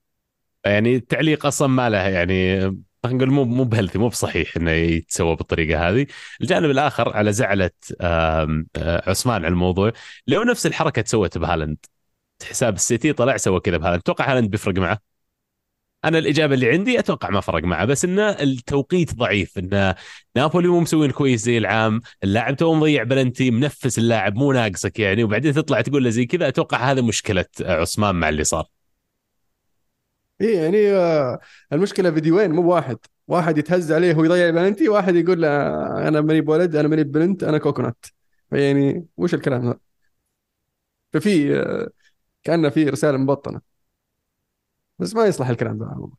يعني 0.64 0.96
التعليق 0.96 1.46
أصلا 1.46 1.68
ما 1.68 1.90
له 1.90 1.98
يعني 1.98 2.60
خلينا 3.04 3.18
نقول 3.18 3.30
مو 3.30 3.44
مو 3.44 3.64
ب 3.64 3.68
healthy 3.68 3.98
مو 3.98 4.08
بصحيح 4.08 4.56
إنه 4.56 4.70
يتسوى 4.70 5.36
بالطريقة 5.36 5.88
هذه. 5.88 6.06
الجانب 6.40 6.70
الآخر 6.70 7.16
على 7.16 7.32
زعلة 7.32 7.70
آه، 8.00 8.64
أوسيمين 8.78 9.44
على 9.44 9.48
الموضوع 9.52 9.92
لو 10.26 10.42
نفس 10.42 10.66
الحركة 10.66 11.02
تسوت 11.02 11.38
بهالاند 11.38 11.78
حساب 12.44 12.74
السيتي 12.74 13.12
طلع 13.12 13.36
سوى 13.36 13.60
كذا 13.60 13.76
بهالاند 13.76 14.00
أتوقع 14.00 14.32
هالاند 14.32 14.50
بيفرق 14.50 14.74
معه 14.78 15.15
أنا 16.06 16.18
الإجابة 16.18 16.54
اللي 16.54 16.70
عندي 16.70 16.98
أتوقع 16.98 17.30
ما 17.30 17.40
فرق 17.40 17.64
معه 17.64 17.84
بس 17.84 18.04
إنه 18.04 18.30
التوقيت 18.30 19.14
ضعيف 19.14 19.58
انه 19.58 19.94
نابولي 20.36 20.68
مو 20.68 20.80
مسوين 20.80 21.10
كويس 21.10 21.40
زي 21.44 21.58
العام 21.58 22.00
اللاعب 22.24 22.56
تو 22.56 22.74
مضيع 22.74 23.02
بلنتي 23.02 23.50
منفس 23.50 23.98
اللاعب 23.98 24.36
مو 24.36 24.52
ناقصك 24.52 24.98
يعني 24.98 25.24
وبعدين 25.24 25.52
تطلع 25.54 25.80
تقول 25.80 26.04
له 26.04 26.10
زي 26.10 26.26
كذا 26.26 26.48
أتوقع 26.48 26.90
هذا 26.92 27.02
مشكلة 27.02 27.44
أوسيمين 27.60 28.14
مع 28.14 28.28
اللي 28.28 28.44
صار. 28.44 28.66
اي 30.40 30.52
يعني 30.54 30.90
آه، 30.92 31.38
المشكلة 31.72 32.10
فيديوين 32.10 32.50
مو 32.50 32.62
واحد. 32.62 32.98
واحد 33.28 33.58
يتهز 33.58 33.92
عليه 33.92 34.14
ويضيع 34.14 34.50
بلنتي 34.50 34.88
واحد 34.88 35.14
يقول 35.16 35.42
له 35.42 35.48
أنا 36.08 36.20
ماني 36.20 36.40
بولد 36.40 36.76
أنا 36.76 36.88
ماني 36.88 37.04
ببنت 37.04 37.42
أنا 37.44 37.58
coconut. 37.58 38.06
فيعني 38.50 39.06
وش 39.16 39.34
الكلام 39.34 39.62
هذا؟ 39.66 39.78
ففي 41.12 41.56
آه، 41.60 41.88
كأنه 42.44 42.68
في 42.68 42.84
رسالة 42.88 43.18
مبطنة. 43.18 43.75
بس 44.98 45.14
ما 45.14 45.26
يصلح 45.26 45.48
الكلام 45.48 45.78
ذا 45.78 45.86
عموما 45.86 46.12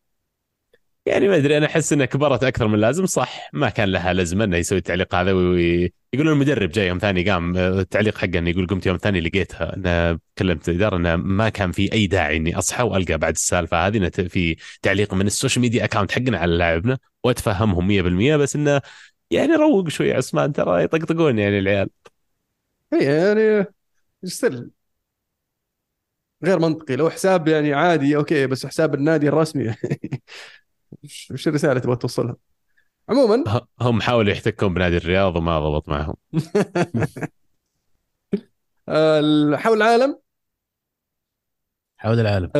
يعني 1.05 1.27
ما 1.27 1.35
أدري 1.35 1.57
أنا 1.57 1.65
أحس 1.65 1.93
إنها 1.93 2.05
كبرت 2.05 2.43
أكثر 2.43 2.67
من 2.67 2.75
اللازم. 2.75 3.05
صح 3.05 3.49
ما 3.53 3.69
كان 3.69 3.89
لها 3.89 4.13
لازمه 4.13 4.43
إنه 4.43 4.57
يسوي 4.57 4.77
التعليق 4.77 5.15
هذا 5.15 5.31
ويقولون 5.33 6.33
المدرب 6.33 6.69
جاي 6.69 6.87
يوم 6.87 6.97
ثاني 6.97 7.29
قام 7.31 7.57
التعليق 7.57 8.17
حقه 8.17 8.39
إنه 8.39 8.49
يقول 8.49 8.67
قمت 8.67 8.85
يوم 8.85 8.97
ثاني 8.97 9.21
لقيتها. 9.21 9.75
انه 9.75 10.19
كلمت 10.37 10.69
الإدارة 10.69 10.95
إنه 10.97 11.15
ما 11.15 11.49
كان 11.49 11.71
في 11.71 11.93
أي 11.93 12.07
داعي 12.07 12.37
إني 12.37 12.57
أصحى 12.57 12.83
وألقى 12.83 13.17
بعد 13.17 13.33
السالفة 13.33 13.87
هذه 13.87 13.97
إنه 13.97 14.09
في 14.09 14.55
تعليق 14.81 15.13
من 15.13 15.27
ال 15.27 15.32
social 15.32 15.61
media 15.61 15.83
account 15.85 16.11
حقنا 16.11 16.37
على 16.37 16.57
لاعبنا 16.57 16.97
وأتفهمهم 17.23 17.87
100% 17.87 18.35
بس 18.37 18.55
إنه 18.55 18.81
يعني 19.31 19.55
روق 19.55 19.89
شوي 19.89 20.13
أوسيمين 20.13 20.53
ترى 20.53 20.83
يطقطقون 20.83 21.39
يعني 21.39 21.59
العيال. 21.59 21.89
اي 22.93 23.03
يعني 23.05 23.65
still 24.23 24.69
غير 26.43 26.59
منطقي 26.59 26.95
لو 26.95 27.09
حساب 27.09 27.47
يعني 27.47 27.73
عادي 27.73 28.15
okay 28.15 28.47
بس 28.47 28.65
حساب 28.65 28.95
النادي 28.95 29.27
الرسمي. 29.27 29.75
وش 31.31 31.47
الرسالة 31.47 31.79
تبغى 31.79 31.95
توصلها؟ 31.95 32.35
عموما. 33.09 33.43
هم 33.81 34.01
حاولوا 34.01 34.31
يحتكون 34.31 34.73
بنادي 34.73 34.97
الرياض 34.97 35.35
وما 35.35 35.59
ضبط 35.59 35.89
معهم. 35.89 36.15
آه، 38.89 39.55
حول 39.55 39.77
العالم. 39.77 40.19
حول 41.97 42.19
العالم. 42.19 42.51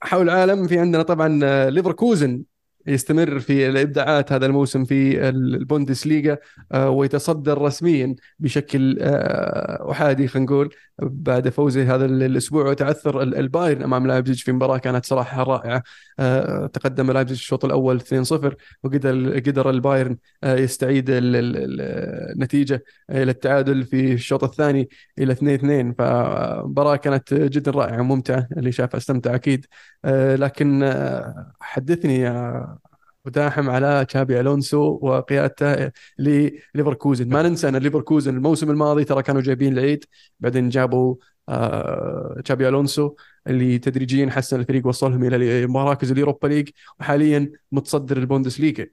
حول 0.00 0.22
العالم. 0.22 0.66
في 0.66 0.78
عندنا 0.78 1.02
طبعا 1.02 1.40
آه، 1.42 1.68
ليفركوزن 1.68 2.44
يستمر 2.86 3.40
في 3.40 3.68
الإبداعات 3.68 4.32
هذا 4.32 4.46
الموسم 4.46 4.84
في 4.84 5.28
البوندسليغا 5.28 6.38
آه، 6.72 6.90
ويتصدر 6.90 7.62
رسميا 7.62 8.14
بشكل 8.38 8.98
آه، 9.00 9.90
أحادي 9.90 10.28
خلينا 10.28 10.46
نقول. 10.46 10.74
بعد 11.02 11.48
فوزه 11.48 11.94
هذا 11.94 12.04
الأسبوع 12.04 12.70
وتعثر 12.70 13.22
البايرن 13.22 13.82
أمام 13.82 14.06
لايبزيج 14.06 14.42
في 14.42 14.52
مباراة 14.52 14.78
كانت 14.78 15.06
صراحة 15.06 15.42
رائعة. 15.42 15.82
آه، 16.18 16.66
تقدم 16.66 17.10
لايبزيج 17.10 17.36
الشوط 17.38 17.64
الأول 17.64 18.00
2-0 18.00 18.54
وقدر 18.82 19.38
قدر 19.38 19.70
البايرن 19.70 20.16
يستعيد 20.44 21.06
النتيجه 21.08 22.84
إلى 23.10 23.30
التعادل 23.30 23.84
في 23.84 24.12
الشوط 24.12 24.44
الثاني 24.44 24.88
إلى 25.18 25.32
2-2 25.32 25.92
فمباراة 25.98 26.96
كانت 26.96 27.34
جدا 27.34 27.70
رائعة 27.70 28.00
وممتعة 28.00 28.48
اللي 28.56 28.72
شافها 28.72 28.98
استمتع 28.98 29.34
أكيد. 29.34 29.66
لكن 30.34 30.92
حدثني 31.60 32.18
يا 32.20 32.78
بو 33.24 33.42
داحم 33.42 33.70
على 33.70 34.04
تشابي 34.04 34.40
ألونسو 34.40 34.98
وقيادته 35.02 35.90
لليفركوزن 36.18 37.28
ما 37.28 37.42
ننسى 37.42 37.68
أن 37.68 37.76
ليفركوزن 37.76 38.36
الموسم 38.36 38.70
الماضي 38.70 39.04
ترى 39.04 39.22
كانوا 39.22 39.40
جايبين 39.42 39.72
العيد 39.72 40.04
بعدين 40.40 40.68
جابوا 40.68 41.16
آه 41.48 42.40
تشابي 42.44 42.68
ألونسو 42.68 43.14
اللي 43.46 43.78
تدريجيا 43.78 44.30
حسن 44.30 44.60
الفريق 44.60 44.86
وصلهم 44.86 45.24
إلى 45.24 45.66
مراكز 45.66 46.10
اليوروبا 46.12 46.46
ليج 46.48 46.68
وحاليا 47.00 47.52
متصدر 47.72 48.16
البوندس 48.16 48.60
ليجا 48.60 48.90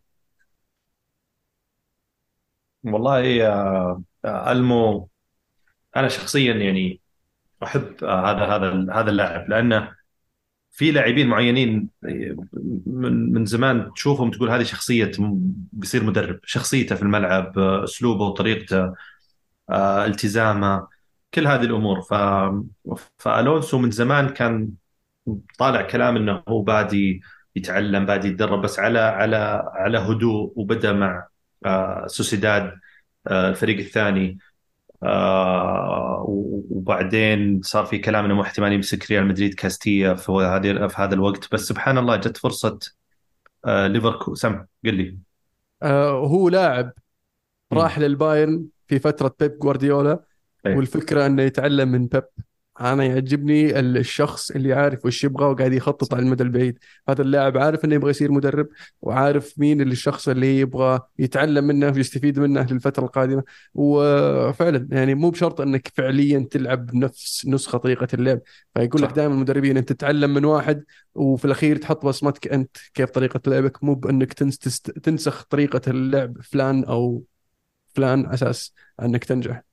والله 2.83 3.19
يا 3.19 4.03
ألمو 4.25 5.09
أنا 5.95 6.07
شخصيا 6.07 6.53
يعني 6.53 7.01
أحب 7.63 8.03
هذا 8.03 8.45
هذا 8.45 8.87
هذا 8.93 9.09
اللاعب 9.11 9.49
لأنه 9.49 9.95
في 10.79 10.91
لاعبين 10.91 11.27
معينين 11.27 11.89
من 12.85 13.33
من 13.33 13.45
زمان 13.45 13.93
تشوفهم 13.93 14.31
تقول 14.31 14.49
هذه 14.49 14.63
شخصية 14.63 15.11
بيصير 15.73 16.03
مدرب. 16.03 16.39
شخصيته 16.43 16.95
في 16.95 17.01
الملعب 17.01 17.59
أسلوبه 17.59 18.25
وطريقته 18.25 18.93
آه، 19.69 20.05
التزامه 20.05 20.87
كل 21.33 21.47
هذه 21.47 21.63
الأمور. 21.63 22.01
ف 22.01 22.13
فألونسو 23.17 23.77
من 23.79 23.91
زمان 23.91 24.29
كان 24.29 24.69
طالع 25.59 25.81
كلام 25.81 26.15
إنه 26.17 26.43
هو 26.47 26.61
بادي 26.61 27.21
يتعلم 27.55 28.05
بادي 28.05 28.27
يتدرب 28.27 28.61
بس 28.61 28.79
على 28.79 28.99
على 28.99 29.63
على 29.73 29.97
هدوء 29.97 30.53
وبدأ 30.55 30.93
مع 30.93 31.27
آه، 31.65 32.07
سوسيداد 32.07 32.79
آه، 33.27 33.49
الفريق 33.49 33.77
الثاني. 33.79 34.37
آه 35.03 36.25
وبعدين 36.69 37.61
صار 37.61 37.85
في 37.85 37.97
كلام 37.97 38.25
إنه 38.25 38.41
احتمال 38.41 38.73
يمسك 38.73 39.11
ريال 39.11 39.27
مدريد 39.27 39.53
كاستيا 39.53 40.13
في 40.13 40.31
هذه 40.31 40.87
في 40.87 41.01
هذا 41.01 41.13
الوقت. 41.13 41.53
بس 41.53 41.61
سبحان 41.61 41.97
الله 41.97 42.15
جت 42.15 42.37
فرصة 42.37 42.79
آه 43.65 43.87
ليفركو 43.87 44.35
سم 44.35 44.65
قل 44.85 44.93
لي. 44.95 45.17
آه 45.83 46.11
هو 46.11 46.49
لاعب 46.49 46.93
راح 47.73 47.99
للبايرن 47.99 48.65
في 48.87 48.99
فترة 48.99 49.35
بيب 49.39 49.59
جوارديولا 49.59 50.23
أيه. 50.65 50.75
والفكرة 50.75 51.25
إنه 51.25 51.43
يتعلم 51.43 51.89
من 51.89 52.07
بيب. 52.07 52.23
أنا 52.81 53.05
يعجبني 53.05 53.79
الشخص 53.79 54.51
اللي 54.51 54.73
عارف 54.73 55.05
وش 55.05 55.23
يبغى 55.23 55.45
وقاعد 55.45 55.73
يخطط 55.73 56.13
على 56.13 56.23
المدى 56.23 56.43
البعيد. 56.43 56.79
هذا 57.09 57.21
اللاعب 57.21 57.57
عارف 57.57 57.85
إنه 57.85 57.95
يبغى 57.95 58.09
يصير 58.09 58.31
مدرب 58.31 58.67
وعارف 59.01 59.53
مين 59.59 59.81
اللي 59.81 59.91
الشخص 59.91 60.29
اللي 60.29 60.59
يبغى 60.59 60.99
يتعلم 61.19 61.63
منه 61.63 61.87
ويستفيد 61.95 62.39
منه 62.39 62.67
للفترة 62.71 63.05
القادمة. 63.05 63.43
وفعلا 63.73 64.87
يعني 64.91 65.15
مو 65.15 65.29
بشرط 65.29 65.61
إنك 65.61 65.91
فعليا 65.95 66.47
تلعب 66.51 66.95
نفس 66.95 67.45
نسخة 67.47 67.77
طريقة 67.77 68.07
اللعب. 68.13 68.39
فيقول 68.75 69.01
لك 69.01 69.11
دائما 69.11 69.33
المدربين 69.33 69.77
أنت 69.77 69.93
تتعلم 69.93 70.33
من 70.33 70.45
واحد 70.45 70.83
وفي 71.15 71.45
الأخير 71.45 71.77
تحط 71.77 72.05
بصمتك 72.05 72.47
أنت 72.47 72.77
كيف 72.93 73.09
طريقة 73.09 73.41
لعبك. 73.47 73.83
مو 73.83 73.95
بإنك 73.95 74.33
تنسخ 75.03 75.43
طريقة 75.43 75.81
اللعب 75.87 76.41
فلان 76.41 76.83
أو 76.83 77.23
فلان 77.95 78.25
أساس 78.25 78.73
إنك 79.01 79.23
تنجح. 79.25 79.68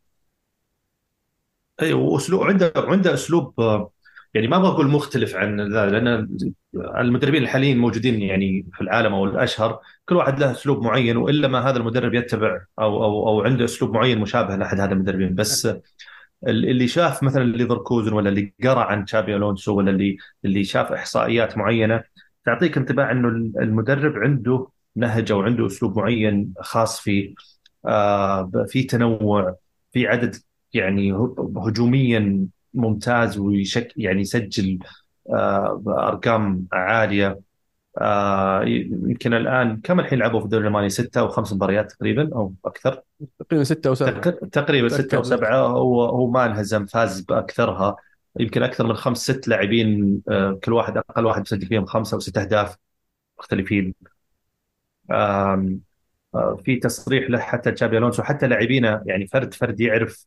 أيوه 1.82 2.00
وأسلوب 2.00 2.42
عنده 2.42 2.72
عنده 2.76 3.14
أسلوب 3.14 3.60
آه، 3.60 3.90
يعني 4.34 4.48
ما 4.48 4.58
بقول 4.58 4.88
مختلف 4.88 5.34
عن 5.36 5.72
ذا 5.72 5.86
لأن 5.86 6.28
المدربين 6.74 7.42
الحاليين 7.42 7.78
موجودين 7.78 8.22
يعني 8.22 8.66
في 8.74 8.80
العالم 8.80 9.14
أو 9.14 9.24
الأشهر 9.24 9.80
كل 10.08 10.16
واحد 10.16 10.40
له 10.40 10.50
أسلوب 10.50 10.82
معين 10.82 11.16
وإلا 11.16 11.48
ما 11.48 11.70
هذا 11.70 11.76
المدرب 11.78 12.14
يتبع 12.14 12.64
أو 12.78 13.04
أو 13.04 13.28
أو 13.28 13.42
عنده 13.42 13.64
أسلوب 13.64 13.94
معين 13.94 14.18
مشابه 14.18 14.56
لأحد 14.56 14.80
هذا 14.80 14.92
المدربين. 14.92 15.34
بس 15.34 15.68
اللي 16.48 16.88
شاف 16.88 17.22
مثلا 17.22 17.44
ليفركوزن 17.44 18.12
ولا 18.12 18.28
اللي 18.28 18.54
قرأ 18.64 18.84
عن 18.84 19.04
تشابي 19.04 19.36
ألونسو 19.36 19.74
ولا 19.76 19.90
اللي 19.90 20.16
اللي 20.44 20.64
شاف 20.64 20.92
إحصائيات 20.92 21.58
معينة 21.58 22.04
تعطيك 22.44 22.76
انطباع 22.78 23.10
إنه 23.12 23.28
المدرب 23.62 24.16
عنده 24.16 24.68
نهج 24.96 25.32
أو 25.32 25.42
عنده 25.42 25.66
أسلوب 25.66 25.98
معين 25.98 26.54
خاص 26.60 27.00
فيه 27.00 27.34
آه 27.86 28.50
في 28.68 28.82
تنوع 28.82 29.56
في 29.92 30.06
عدد 30.06 30.36
يعني 30.76 31.12
هجوميا 31.56 32.46
ممتاز 32.74 33.38
ويشك 33.38 33.92
يعني 33.96 34.20
يسجل 34.20 34.78
آه، 35.30 35.82
أرقام 35.88 36.66
عالية. 36.72 37.40
آه، 37.98 38.62
يمكن 38.64 39.34
الآن 39.34 39.80
كم 39.80 40.00
الحين 40.00 40.18
لعبوا 40.18 40.38
في 40.38 40.44
الدوري 40.44 40.62
الالماني 40.62 40.88
ستة 40.88 41.20
أو 41.20 41.28
خمس 41.28 41.52
مباريات 41.52 41.92
تقريبا 41.92 42.34
أو 42.34 42.52
أكثر؟ 42.64 43.02
تقريبا 43.38 43.64
ستة 43.64 43.88
أو 43.88 43.94
سبعة. 43.94 44.20
تقريبا 44.30 44.88
ستة 44.88 45.16
أو 45.16 45.22
سبعة. 45.22 45.66
هو 45.66 46.04
هو 46.04 46.30
ما 46.30 46.46
انهزم 46.46 46.86
فاز 46.86 47.20
بأكثرها. 47.20 47.96
يمكن 48.40 48.62
أكثر 48.62 48.86
من 48.86 48.94
خمس 48.94 49.18
ست 49.18 49.48
لاعبين 49.48 50.20
آه، 50.28 50.58
كل 50.64 50.72
واحد 50.72 50.96
أقل 50.96 51.26
واحد 51.26 51.40
مسجل 51.40 51.66
فيهم 51.66 51.86
خمسة 51.86 52.14
أو 52.14 52.20
ست 52.20 52.38
أهداف 52.38 52.76
مختلفين. 53.38 53.94
في 56.64 56.76
تصريح 56.76 57.30
له 57.30 57.38
حتى 57.38 57.72
تشابي 57.72 57.98
ألونسو 57.98 58.22
حتى 58.22 58.46
لاعبينا 58.46 59.02
يعني 59.06 59.26
فرد 59.26 59.54
فرد 59.54 59.80
يعرف 59.80 60.26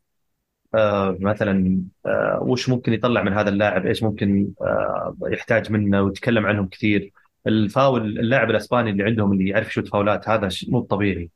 آه، 0.74 1.16
مثلا 1.20 1.82
آه، 2.06 2.38
وش 2.42 2.68
ممكن 2.68 2.92
يطلع 2.92 3.22
من 3.22 3.32
هذا 3.32 3.48
اللاعب؟ 3.48 3.86
إيش 3.86 4.02
ممكن 4.02 4.52
آه، 4.62 5.16
يحتاج 5.22 5.72
منه؟ 5.72 6.02
ويتكلم 6.02 6.46
عنهم 6.46 6.68
كثير. 6.68 7.12
الفاول 7.46 8.02
اللاعب 8.18 8.50
الأسباني 8.50 8.90
اللي 8.90 9.04
عندهم 9.04 9.32
اللي 9.32 9.48
يعرف 9.48 9.68
يشوت 9.68 9.88
فاولات 9.88 10.28
هذا 10.28 10.48
مو 10.68 10.80
طبيعي. 10.80 11.30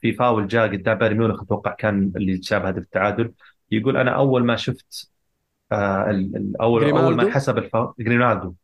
في 0.00 0.12
فاول 0.12 0.48
جاء 0.48 0.68
قدام 0.68 0.98
بايرن 0.98 1.18
ميونخ 1.18 1.42
أتوقع 1.42 1.74
كان 1.74 2.12
اللي 2.16 2.34
جاب 2.34 2.66
هدف 2.66 2.82
التعادل 2.82 3.32
يقول 3.70 3.96
أنا 3.96 4.10
أول 4.10 4.44
ما 4.44 4.56
شفت 4.56 5.10
أول 6.60 6.84
أول 6.84 7.16
ما 7.16 7.30
حسب 7.30 7.58
الفاول 7.58 7.94
جرينالدو 8.00 8.54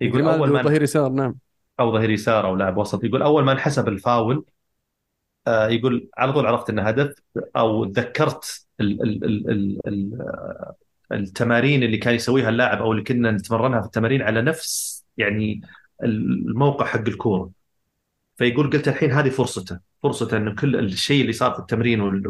يقول 0.00 0.28
أول 0.28 0.50
ما 0.50 0.62
ظهير 0.62 0.82
يسار 0.82 1.10
نعم. 1.10 1.34
أو 1.80 1.92
ظهير 1.92 2.10
يسار 2.10 2.46
أو 2.46 2.56
لاعب 2.56 2.76
وسط 2.76 3.04
يقول 3.04 3.22
أول 3.22 3.44
ما 3.44 3.52
انحسب 3.52 3.88
الفاول 3.88 4.44
يقول 5.48 6.08
على 6.18 6.32
طول 6.32 6.46
عرفت 6.46 6.70
إنه 6.70 6.82
هدف 6.82 7.14
أو 7.56 7.84
تذكرت 7.84 8.66
ال 8.80 9.02
ال 9.02 9.24
ال 9.24 9.80
ال 9.88 10.18
التمارين 11.12 11.82
اللي 11.82 11.96
كان 11.98 12.14
يسويها 12.14 12.48
اللاعب 12.48 12.78
أو 12.78 12.92
اللي 12.92 13.02
كنا 13.04 13.30
نتمرنها 13.30 13.80
في 13.80 13.86
التمارين 13.86 14.22
على 14.22 14.42
نفس 14.42 15.04
يعني 15.16 15.60
الموقع 16.04 16.86
حق 16.86 17.00
الكورة. 17.08 17.50
فيقول 18.36 18.70
قلت 18.70 18.88
الحين 18.88 19.10
هذه 19.12 19.28
فرصته 19.30 19.80
فرصته 20.02 20.36
إنه 20.36 20.54
كل 20.54 20.76
الشيء 20.76 21.20
اللي 21.20 21.32
صار 21.32 21.52
في 21.52 21.58
التمرين 21.58 22.24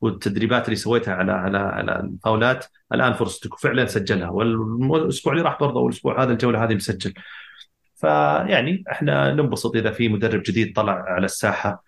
والتدريبات 0.00 0.64
اللي 0.64 0.76
سويتها 0.76 1.14
على 1.14 1.32
على 1.32 1.58
على 1.58 2.00
الفاولات 2.00 2.66
الآن 2.94 3.12
فرصتك. 3.12 3.54
وفعلا 3.54 3.86
سجلها. 3.86 4.28
والأسبوع 4.30 5.32
اللي 5.32 5.44
راح 5.44 5.60
برضه 5.60 5.80
والاسبوع 5.80 6.22
هذا 6.22 6.32
الجولة 6.32 6.64
هذه 6.64 6.74
مسجل. 6.74 7.14
فيعني 7.96 8.84
إحنا 8.90 9.34
ننبسط 9.34 9.76
إذا 9.76 9.90
في 9.90 10.08
مدرب 10.08 10.42
جديد 10.46 10.72
طلع 10.76 10.92
على 10.92 11.24
الساحة. 11.24 11.85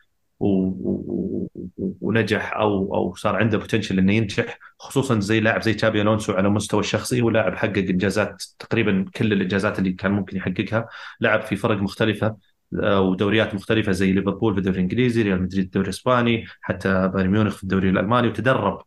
ونجح 2.01 2.53
أو 2.53 2.95
أو 2.95 3.15
صار 3.15 3.37
عنده 3.37 3.59
بوتنشل 3.59 3.99
إنه 3.99 4.13
ينجح 4.13 4.59
خصوصا 4.79 5.21
زي 5.21 5.41
لاعب 5.41 5.63
زي 5.63 5.75
تشابي 5.75 6.03
ألونسو 6.03 6.33
على 6.33 6.49
المستوى 6.49 6.81
الشخصي 6.81 7.21
هو 7.23 7.31
لاعب 7.31 7.57
حقق 7.57 7.79
إنجازات 7.79 8.43
تقريبا 8.59 9.05
كل 9.17 9.33
الإنجازات 9.33 9.79
اللي 9.79 9.93
كان 9.93 10.13
ممكن 10.13 10.37
يحققها 10.37 10.89
لعب 11.21 11.43
في 11.43 11.57
فرق 11.57 11.83
مختلفة 11.83 12.37
آه، 12.83 13.01
ودوريات 13.01 13.55
مختلفة 13.55 13.93
زي 13.93 14.13
ليفربول 14.13 14.53
في 14.53 14.59
الدوري 14.59 14.77
الإنجليزي 14.77 15.23
ريال 15.23 15.43
مدريد 15.43 15.65
الدوري 15.65 15.85
الإسباني 15.85 16.47
حتى 16.61 17.09
بايرن 17.09 17.31
ميونخ 17.31 17.57
في 17.57 17.63
الدوري 17.63 17.91
الألماني 17.91 18.29
وتدرب 18.29 18.83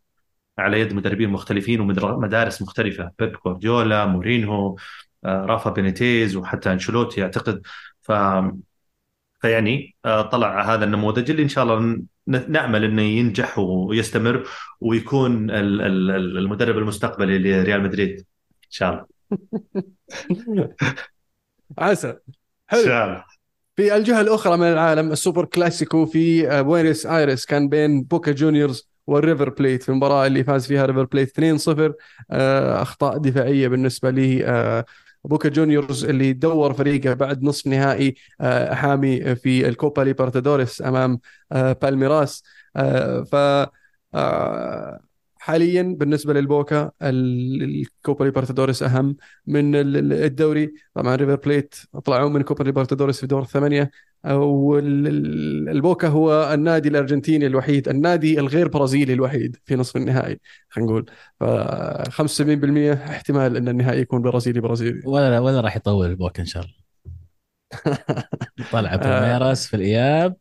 على 0.58 0.80
يد 0.80 0.92
مدربين 0.94 1.30
مختلفين 1.30 1.80
ومدارس 1.80 2.62
مختلفة 2.62 3.10
بيب 3.18 3.36
جوارديولا 3.44 4.06
مورينهو 4.06 4.76
آه، 5.24 5.46
رافا 5.46 5.70
بينيتيز 5.70 6.36
وحتى 6.36 6.72
انشلوتي 6.72 7.22
أعتقد. 7.22 7.62
ف 8.02 8.12
فيعني 9.42 9.96
آه، 10.04 10.22
طلع 10.22 10.74
هذا 10.74 10.84
النموذج 10.84 11.30
اللي 11.30 11.42
إن 11.42 11.48
شاء 11.48 11.64
الله 11.64 12.02
نأمل 12.26 12.84
إنه 12.84 13.02
ينجح 13.02 13.58
ويستمر 13.58 14.46
ويكون 14.80 15.50
المدرب 15.50 16.78
المستقبلي 16.78 17.38
لريال 17.38 17.82
مدريد. 17.82 18.16
إن 18.50 18.70
شاء 18.70 18.92
الله. 18.92 19.06
عسى. 21.78 22.16
حلو. 22.66 22.80
إن 22.80 22.86
شاء 22.86 23.06
الله. 23.06 23.24
في 23.76 23.96
الجهة 23.96 24.20
الأخرى 24.20 24.56
من 24.56 24.66
العالم 24.66 25.12
السوبر 25.12 25.44
كلاسيكو 25.44 26.06
في 26.06 26.50
آه، 26.50 26.62
بوينس 26.62 27.06
آيرس. 27.06 27.46
كان 27.46 27.68
بين 27.68 28.02
بوكا 28.02 28.32
جونيورز 28.32 28.88
والريفر 29.06 29.50
بليت 29.50 29.82
في 29.82 29.88
المباراة 29.88 30.26
اللي 30.26 30.44
فاز 30.44 30.66
فيها 30.66 30.86
ريفر 30.86 31.04
بليت 31.04 31.28
2-0 31.28 31.92
آه، 32.30 32.82
أخطاء 32.82 33.18
دفاعية 33.18 33.68
بالنسبة 33.68 34.10
لي 34.10 34.44
بوكا 35.24 35.48
جونيورز 35.48 36.04
اللي 36.04 36.32
دور 36.32 36.72
فريقه 36.74 37.14
بعد 37.14 37.42
نصف 37.42 37.66
نهائي 37.66 38.14
آه، 38.40 38.74
حامي 38.74 39.34
في 39.34 39.68
الكوبا 39.68 40.02
ليبرتادوريس 40.02 40.82
أمام 40.82 41.20
آه، 41.52 41.72
بالميراس. 41.72 42.42
آه، 42.76 43.22
ف 43.22 43.34
حاليا 45.42 45.96
بالنسبة 45.98 46.32
للبوكا 46.34 46.90
ال- 47.02 47.62
الكوبا 47.62 48.24
ليبرتادوريس 48.24 48.82
أهم 48.82 49.16
من 49.46 49.74
ال- 49.76 49.96
ال- 49.96 50.12
الدوري. 50.12 50.72
طبعا 50.94 51.16
ريفر 51.16 51.34
بليت 51.36 51.74
طلعوا 52.04 52.28
من 52.30 52.42
كوبا 52.42 52.64
ليبرتادوريس 52.64 53.20
في 53.20 53.26
دور 53.26 53.42
الثمانية. 53.42 53.90
والبوكا 54.24 56.08
هو 56.08 56.54
النادي 56.54 56.88
الأرجنتيني 56.88 57.46
الوحيد 57.46 57.88
النادي 57.88 58.40
الغير 58.40 58.68
برازيلي 58.68 59.12
الوحيد 59.12 59.56
في 59.64 59.76
نصف 59.76 59.96
النهائي 59.96 60.40
خلينا 60.68 60.90
نقول. 60.90 61.10
ف 61.40 61.44
75% 62.10 62.92
احتمال 62.92 63.56
إن 63.56 63.68
النهائي 63.68 64.00
يكون 64.00 64.22
برازيلي 64.22 64.60
برازيلي. 64.60 65.00
ولا 65.04 65.38
ولا 65.40 65.60
راح 65.60 65.76
يطول 65.76 66.06
البوكا 66.06 66.40
إن 66.40 66.46
شاء 66.46 66.62
الله. 66.62 66.74
طلع. 68.72 68.96
بالميراس 68.96 69.66
في 69.66 69.76
الإياب. 69.76 70.36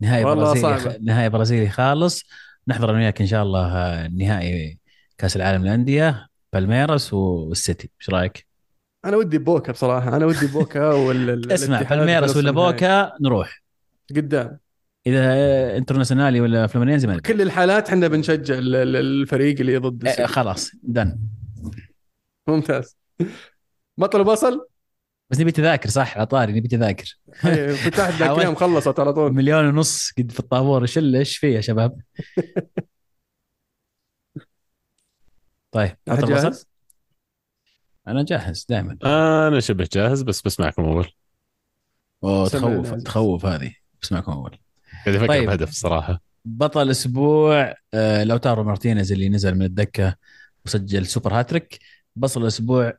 نهائي 0.00 0.24
برازيلي. 0.24 0.98
نهائي 1.02 1.28
برازيلي 1.28 1.68
خالص. 1.68 2.24
نحضر 2.68 2.90
أنا 2.90 2.98
وياك 2.98 3.20
إن 3.20 3.26
شاء 3.26 3.42
الله 3.42 3.66
آه، 3.76 4.08
نهائي 4.08 4.78
كأس 5.18 5.36
العالم 5.36 5.62
للأندية 5.62 6.26
بالميراس 6.52 7.14
والسيتي. 7.14 7.90
إيش 8.00 8.10
رأيك؟ 8.10 8.46
أنا 9.04 9.16
ودي 9.16 9.38
بوكا 9.38 9.72
بصراحة. 9.72 10.16
أنا 10.16 10.26
ودي 10.26 10.46
بوكا 10.46 10.88
ولا 11.06 11.54
اسمع 11.54 11.82
بالميراس 11.82 12.36
ولا 12.36 12.50
بوكا 12.50 13.12
نروح. 13.20 13.62
قدام. 14.16 14.58
إذا 15.06 15.76
انترناسيونالي 15.76 16.40
ولا 16.40 16.66
فلومينيزي 16.66 17.06
ما 17.06 17.20
كل 17.20 17.42
الحالات 17.42 17.88
إحنا 17.88 18.08
بنشجع 18.08 18.58
ال- 18.58 18.76
ال- 18.76 18.96
الفريق 18.96 19.60
اللي 19.60 19.76
ضد 19.76 20.04
إيه، 20.04 20.12
السيتي. 20.12 20.28
خلاص 20.28 20.70
done. 20.82 21.18
ممتاز. 22.48 22.96
بطل 23.98 24.20
وبصل 24.20 24.66
بس 25.30 25.40
نبي 25.40 25.52
تذاكر 25.52 25.88
صح 25.88 26.18
عطاري 26.18 26.52
نبي 26.52 26.68
تذاكر 26.68 27.18
أي، 27.44 27.74
فتحت 27.74 28.12
ذاك. 28.12 28.30
اليوم 28.30 28.54
خلصت 28.54 29.00
على 29.00 29.12
طول 29.12 29.34
مليون 29.34 29.66
ونص 29.66 30.12
قد 30.18 30.32
في 30.32 30.40
الطابور 30.40 30.82
إيش 30.82 30.98
إيش 30.98 31.36
فيه 31.36 31.56
يا 31.56 31.60
شباب؟ 31.60 32.00
طيب؟ 35.72 35.96
جاهز؟ 36.08 36.66
أنا 38.08 38.24
جاهز 38.24 38.66
دائما 38.68 38.98
أنا 39.48 39.60
شبه 39.60 39.88
جاهز 39.92 40.22
بس 40.22 40.42
بسمعكم 40.42 40.84
أول 40.84 41.08
أوه 42.24 42.48
تخوف. 42.48 42.94
تخوف 42.94 43.46
هذه 43.46 43.74
بسمعكم 44.02 44.32
أول 44.32 44.58
قاعد 45.06 45.16
أفكر 45.16 45.28
طيب. 45.28 45.46
بهدف 45.46 45.68
الصراحه 45.68 46.20
بطل 46.44 46.90
أسبوع 46.90 47.74
آه 47.94 48.24
لوتارو 48.24 48.64
مارتينيز 48.64 49.12
اللي 49.12 49.28
نزل 49.28 49.54
من 49.54 49.62
الدكة 49.62 50.14
وسجل 50.66 51.06
سوبر 51.06 51.38
هاتريك 51.38 51.78
بطل 52.16 52.42
الأسبوع 52.42 52.94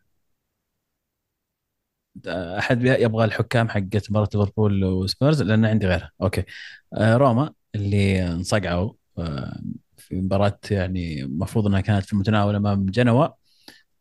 أحد 2.27 2.83
يبغى 2.85 3.25
الحكام 3.25 3.69
حقت 3.69 4.11
مباراة 4.11 4.29
ليفربول 4.35 4.83
وسبيرز 4.85 5.41
لأن 5.41 5.65
عندي 5.65 5.87
غيرها. 5.87 6.11
أوكي. 6.21 6.43
آه 6.93 7.17
روما 7.17 7.53
اللي 7.75 8.27
انصقعوا 8.27 8.93
آه 9.17 9.61
في 9.97 10.15
مباراة 10.21 10.59
يعني 10.71 11.23
المفروض 11.23 11.67
إنها 11.67 11.81
كانت 11.81 12.05
في 12.05 12.13
المتناول 12.13 12.55
أمام 12.55 12.85
جنوا. 12.85 13.27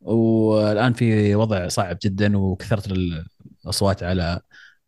والآن 0.01 0.93
في 0.93 1.35
وضع 1.35 1.69
صعب 1.69 1.99
جدا 2.05 2.39
وكثرت 2.39 2.87
الأصوات 3.65 4.03
على 4.03 4.41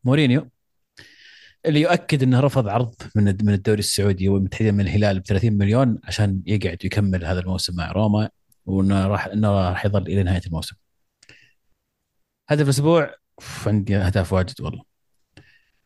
مورينيو 0.05 0.51
اللي 1.67 1.81
يؤكد 1.81 2.23
إنه 2.23 2.41
رفض 2.41 2.69
عرض 2.69 2.95
من 3.15 3.25
من 3.25 3.53
الدوري 3.55 3.79
السعودي 3.79 4.29
وتحديدا 4.29 4.73
من 4.73 4.81
الهلال 4.81 5.21
ب 5.21 5.23
30 5.23 5.53
مليون 5.53 5.99
عشان 6.05 6.43
يقعد 6.47 6.85
يكمل 6.85 7.25
هذا 7.25 7.41
الموسم 7.41 7.77
مع 7.77 7.93
روما 7.93 8.29
وإنه 8.67 9.07
راح 9.07 9.27
إنه 9.27 9.69
راح 9.71 9.87
يظل 9.87 10.03
إلى 10.03 10.23
نهاية 10.23 10.41
الموسم. 10.47 10.77
هدف 12.49 12.65
الأسبوع؟ 12.65 13.15
عندي 13.67 13.97
أهداف 13.97 14.33
واجد 14.33 14.61
والله. 14.61 14.83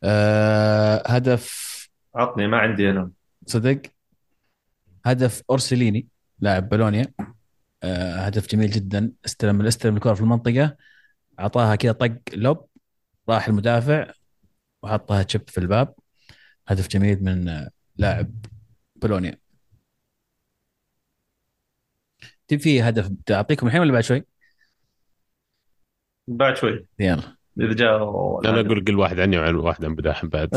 أه 0.03 1.03
هدف 1.07 1.67
عطني 2.15 2.47
ما 2.47 2.57
عندي 2.57 2.89
أنا. 2.89 3.11
صدق. 3.45 3.81
هدف 5.05 5.41
أورسليني 5.49 6.07
لاعب 6.39 6.69
بولونيا. 6.69 7.13
أه 7.83 8.15
هدف 8.15 8.47
جميل 8.47 8.71
جدا. 8.71 9.11
استلم 9.25 9.61
استلم 9.61 9.95
الكرة 9.95 10.13
في 10.13 10.21
المنطقة. 10.21 10.77
أعطاها 11.39 11.75
كذا 11.75 11.91
طق 11.91 12.17
لوب. 12.33 12.67
راح 13.29 13.47
المدافع. 13.47 14.11
وحطها 14.83 15.23
تشب 15.23 15.49
في 15.49 15.57
الباب. 15.57 15.95
هدف 16.67 16.87
جميل 16.87 17.23
من 17.23 17.67
لاعب 17.95 18.31
بولونيا. 18.95 19.37
تبي 22.47 22.59
في 22.59 22.81
هدف؟ 22.81 23.11
تعطيكم 23.25 23.67
الحين 23.67 23.81
ولا 23.81 23.91
بعد 23.91 24.03
شوي؟ 24.03 24.25
بعد 26.27 26.57
شوي. 26.57 26.85
يلا. 26.99 27.37
إذا 27.59 27.73
جاء 27.73 27.95
أنا 28.45 28.59
أقول 28.59 28.83
كل 28.83 28.99
واحد 28.99 29.19
عني 29.19 29.37
وعن 29.37 29.55
واحد 29.55 29.85
عن 29.85 29.95
بداحم 29.95 30.29
بعد. 30.29 30.49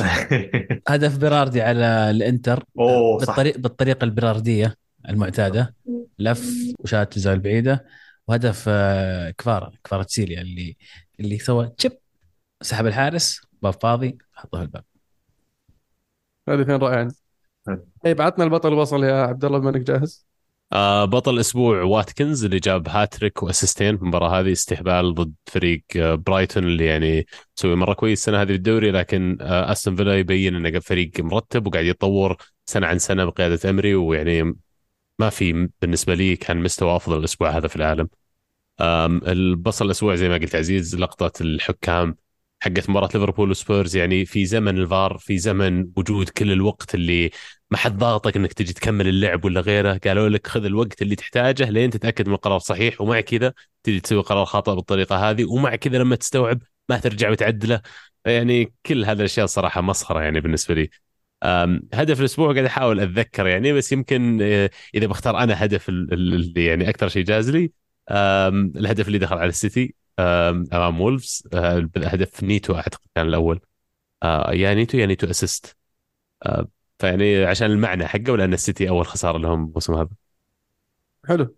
هدف 0.89 1.19
بيراردي 1.19 1.63
على 1.63 2.11
الإنتر. 2.11 2.65
أوه 2.79 3.19
صح. 3.19 3.27
بالطريق 3.27 3.59
بالطريقة 3.59 4.05
البيراردية 4.05 4.77
المعتادة. 5.09 5.75
لف 6.19 6.51
وشات 6.79 7.17
الزاويه 7.17 7.37
البعيده 7.37 7.87
وهدف 8.29 8.65
آه، 8.69 9.31
كفارا 9.31 9.73
كفاراتسخيليا 9.85 10.41
اللي 10.41 10.77
اللي 11.21 11.39
سوى 11.39 11.73
chip 11.79 11.93
سحب 12.63 12.87
الحارس 12.87 13.41
باب 13.63 13.73
فاضي 13.73 14.19
حطه 14.35 14.59
في 14.59 14.65
الباب. 14.65 14.85
هذه 16.49 16.61
اثنين 16.63 16.77
رائعين 16.77 17.09
طيب 18.05 18.23
عطنا 18.23 18.45
البطل 18.45 18.73
وصل 18.73 19.05
يا 19.05 19.23
عبد 19.23 19.45
الله 19.45 19.59
بما 19.59 19.71
إنك 19.71 19.81
جاهز. 19.81 20.30
آه 20.73 21.05
بطل 21.05 21.35
الأسبوع 21.35 21.83
واتكنز 21.83 22.45
اللي 22.45 22.59
جاب 22.59 22.89
هاتريك 22.89 23.43
وأسيستين 23.43 23.97
في 23.97 24.03
المباراة 24.03 24.41
هذه 24.41 24.53
استهبال 24.53 25.15
ضد 25.15 25.35
فريق 25.47 25.85
آه 25.97 26.15
برايتون 26.15 26.65
اللي 26.65 26.85
يعني 26.87 27.27
مسوي 27.59 27.75
مرة 27.77 27.95
كويس 27.95 28.19
السنة 28.19 28.43
هذه 28.43 28.47
في 28.47 28.55
الدوري 28.55 28.91
لكن 28.91 29.39
آه 29.41 29.73
أستون 29.73 29.97
فيلا 29.97 30.19
يبين 30.19 30.55
إنه 30.57 30.81
فريق 30.81 31.11
مرتب 31.21 31.67
وقاعد 31.67 31.85
يتطور 31.85 32.37
سنة 32.67 32.87
عن 32.87 32.99
سنة 32.99 33.25
بقيادة 33.25 33.71
أمري 33.71 33.95
ويعني 33.95 34.57
ما 35.19 35.31
في 35.31 35.69
بالنسبة 35.83 36.15
لي 36.15 36.37
كان 36.37 36.57
مستوى 36.63 36.97
أفضل 36.97 37.19
الأسبوع 37.19 37.51
هذا 37.51 37.69
في 37.69 37.77
العالم. 37.77 38.09
البصل 39.29 39.87
الأسبوع 39.87 40.15
زي 40.15 40.29
ما 40.29 40.35
قلت 40.35 40.55
عزيز 40.55 40.97
لقطة 40.97 41.43
الحكام 41.43 42.17
حقت 42.61 42.91
مباراة 42.91 43.09
ليفربول 43.15 43.51
وسبيرز 43.51 43.97
يعني 43.97 44.25
في 44.25 44.47
زمن 44.47 44.79
الفار 44.79 45.19
في 45.19 45.39
زمن 45.39 45.87
وجود 45.97 46.29
كل 46.29 46.53
الوقت 46.53 46.95
اللي 46.95 47.31
ما 47.71 47.77
حد 47.77 47.99
ضاغطك 47.99 48.37
إنك 48.37 48.53
تجي 48.53 48.73
تكمل 48.73 49.09
اللعب 49.09 49.45
ولا 49.45 49.61
غيره. 49.61 50.01
قالوا 50.05 50.29
لك 50.29 50.47
خذ 50.47 50.65
الوقت 50.65 51.03
اللي 51.03 51.17
تحتاجه 51.17 51.71
لين 51.71 51.91
تتأكد 51.91 52.29
من 52.29 52.35
القرار 52.35 52.59
صحيح 52.59 53.01
ومع 53.01 53.21
كذا 53.21 53.53
تجي 53.83 54.01
تسوي 54.01 54.23
قرار 54.23 54.45
خاطئ 54.45 54.75
بالطريقة 54.75 55.31
هذه 55.31 55.45
ومع 55.45 55.77
كذا 55.77 55.99
لما 55.99 56.17
تستوعب 56.17 56.63
ما 56.89 56.99
ترجع 56.99 57.31
وتعدله. 57.31 57.81
يعني 58.25 58.73
كل 58.87 59.05
هذه 59.05 59.19
الأشياء 59.19 59.47
صراحة 59.47 59.81
مسخرة 59.81 60.21
يعني 60.21 60.41
بالنسبة 60.41 60.75
لي. 60.75 60.91
هدف 61.95 62.21
الأسبوع 62.21 62.53
قاعد 62.53 62.65
أحاول 62.65 63.01
أتذكر 63.01 63.47
يعني 63.47 63.73
بس 63.73 63.93
يمكن 63.93 64.43
إذا 64.95 65.07
بختار 65.07 65.39
أنا 65.39 65.65
هدف 65.65 65.89
ال- 65.89 66.13
ال- 66.13 66.35
اللي 66.35 66.65
يعني 66.65 66.89
أكثر 66.89 67.09
شيء 67.09 67.25
جاز 67.25 67.51
لي 67.51 67.73
الهدف 68.77 69.07
اللي 69.07 69.19
دخل 69.19 69.37
على 69.39 69.49
السيتي. 69.49 69.95
أمام 70.73 71.01
وولفز 71.01 71.49
أه، 71.55 71.91
هدف 71.97 72.43
نيتو 72.45 72.75
أعتقد 72.77 73.07
كان 73.15 73.27
الأول. 73.27 73.61
أه، 74.23 74.53
يا 74.53 74.75
نيتو 74.75 74.99
يا 74.99 75.07
نيتو 75.07 75.31
assist. 75.31 75.77
أه، 76.47 76.69
فيعني 76.99 77.45
عشان 77.45 77.71
المعنى 77.71 78.07
حقه 78.07 78.33
ولأن 78.33 78.53
السيتي 78.53 78.89
أول 78.89 79.07
خسارة 79.07 79.39
لهم 79.39 79.65
الموسم 79.65 79.95
هذا. 79.95 80.11
حلو. 81.29 81.57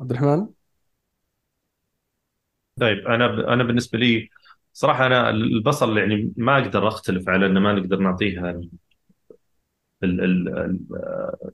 عبد 0.00 0.10
الرحمن؟ 0.10 0.48
طيب 2.80 3.06
أنا 3.06 3.52
أنا 3.52 3.64
بالنسبة 3.64 3.98
لي 3.98 4.30
صراحة 4.72 5.06
أنا 5.06 5.30
البصل 5.30 5.98
يعني 5.98 6.32
ما 6.36 6.58
أقدر 6.58 6.88
أختلف 6.88 7.28
على 7.28 7.46
ان 7.46 7.58
ما 7.58 7.72
نقدر 7.72 7.98
نعطيها 7.98 8.50
ال 8.50 8.70
ال 10.04 10.20
ال 10.20 10.48
ال- 10.58 11.52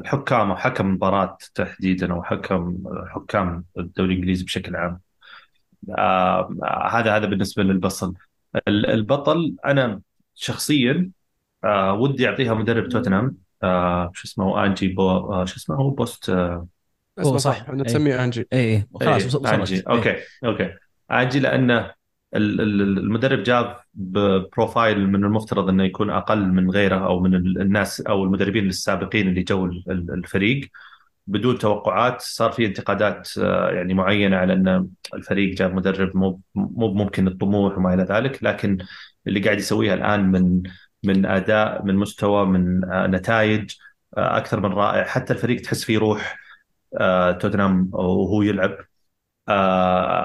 الحكام 0.00 0.50
أو 0.50 0.56
حكم 0.56 0.86
مباراة 0.94 1.38
تحديدا 1.54 2.12
أو 2.12 2.22
حكم 2.22 2.84
حكام 3.08 3.64
الدوري 3.78 4.12
الإنجليزي 4.12 4.44
بشكل 4.44 4.76
عام. 4.76 5.00
آه 5.98 6.88
هذا 6.92 7.16
هذا 7.16 7.26
بالنسبة 7.26 7.62
للبصل. 7.62 8.14
ال- 8.68 8.86
البطل 8.86 9.56
أنا 9.66 10.00
شخصيا 10.34 11.10
آه 11.64 11.92
ودي 11.94 12.28
أعطيها 12.28 12.54
مدرب 12.54 12.88
توتنهام. 12.88 13.36
آه 13.62 14.10
شو 14.14 14.24
اسمه؟ 14.24 14.66
آنجي 14.66 14.88
بو 14.88 15.10
آه 15.10 15.44
شو 15.44 15.56
اسمه؟ 15.56 15.76
هو 15.76 15.90
بوست 15.90 16.30
آه 16.30 16.66
اسمه 17.18 17.36
صح. 17.38 17.60
إحنا 17.60 17.74
نسميه 17.74 18.24
آنجي. 18.24 18.48
اي 18.52 18.58
اي 18.76 18.86
خلاص 19.00 19.06
إيه، 19.20 19.26
وصل- 19.26 19.38
وصلت 19.38 19.46
آنجي. 19.54 19.76
إيه. 19.76 19.82
أوكي 19.90 20.16
أوكي. 20.44 20.70
آنجي 21.10 21.40
لأنه 21.40 21.98
ال- 22.34 22.60
ال- 22.60 22.98
المدرب 22.98 23.42
جاب 23.42 23.76
profile 23.94 25.08
من 25.08 25.24
المفترض 25.24 25.68
إنه 25.68 25.84
يكون 25.84 26.10
أقل 26.10 26.46
من 26.48 26.70
غيره 26.70 27.06
أو 27.06 27.20
من 27.20 27.34
ال- 27.34 27.60
الناس 27.60 28.00
أو 28.00 28.24
المدربين 28.24 28.66
السابقين 28.66 29.28
اللي 29.28 29.42
جو 29.42 29.66
ال- 29.66 29.84
ال- 29.90 30.10
الفريق. 30.14 30.70
بدون 31.28 31.58
توقعات 31.58 32.20
صار 32.22 32.52
في 32.52 32.66
انتقادات 32.66 33.28
آه، 33.38 33.70
يعني 33.70 33.94
معينة 33.94 34.36
على 34.36 34.52
إن 34.52 34.88
الفريق 35.14 35.54
جاب 35.56 35.74
مدرب 35.74 36.16
مو 36.16 36.40
مو 36.54 36.94
ممكن 36.94 37.26
الطموح 37.28 37.78
وما 37.78 37.94
إلى 37.94 38.02
ذلك 38.02 38.44
لكن 38.44 38.78
اللي 39.26 39.40
قاعد 39.40 39.58
يسويها 39.58 39.94
الآن 39.94 40.30
من 40.32 40.62
من 41.04 41.26
أداء 41.26 41.84
من 41.84 41.96
مستوى 41.96 42.46
من 42.46 42.84
آه، 42.92 43.06
نتائج 43.06 43.70
آه، 44.16 44.36
أكثر 44.38 44.60
من 44.60 44.72
رائع. 44.72 45.04
حتى 45.04 45.32
الفريق 45.32 45.60
تحس 45.60 45.84
فيه 45.84 45.98
روح 45.98 46.36
توتنهام 47.40 47.90
وهو 47.92 48.42
يلعب. 48.42 48.76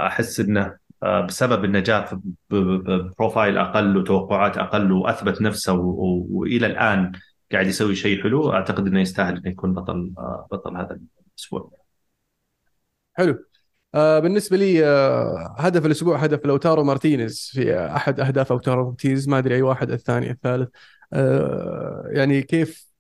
أحس 0.08 0.40
إنه 0.40 0.78
بسبب 1.04 1.66
انه 1.66 1.80
جاء 1.80 2.16
ب- 2.16 2.22
ب- 2.56 2.84
ب 2.90 2.98
profile 2.98 3.58
أقل 3.58 3.98
وتوقعات 3.98 4.58
أقل 4.58 4.92
وأثبت 4.92 5.42
نفسه 5.42 5.74
وإلى 6.30 6.68
الآن 6.68 7.12
قاعد 7.54 7.68
يسوي 7.68 7.96
شيء 7.96 8.24
حلو 8.24 8.54
أعتقد 8.54 8.88
إنه 8.88 9.02
يستاهل 9.02 9.38
إنه 9.38 9.50
يكون 9.50 9.74
بطل 9.74 10.14
آه، 10.18 10.48
بطل 10.52 10.78
هذا 10.78 11.00
الأسبوع. 11.38 11.72
حلو. 13.14 13.46
آه 13.96 14.20
بالنسبة 14.20 14.58
لي 14.58 14.86
آه 14.86 15.56
هدف 15.60 15.86
الأسبوع 15.86 16.18
هدف 16.18 16.46
لوتارو 16.46 16.84
مارتينيز. 16.84 17.50
في 17.54 17.76
أحد 17.76 18.20
أهداف 18.20 18.52
لوتارو 18.52 18.86
مارتينيز 18.86 19.30
ما 19.30 19.38
أدري 19.38 19.56
أي 19.56 19.62
واحد 19.62 19.92
الثاني 19.92 20.32
الثالث. 20.32 20.70
يعني 22.12 22.42
كيف 22.42 22.94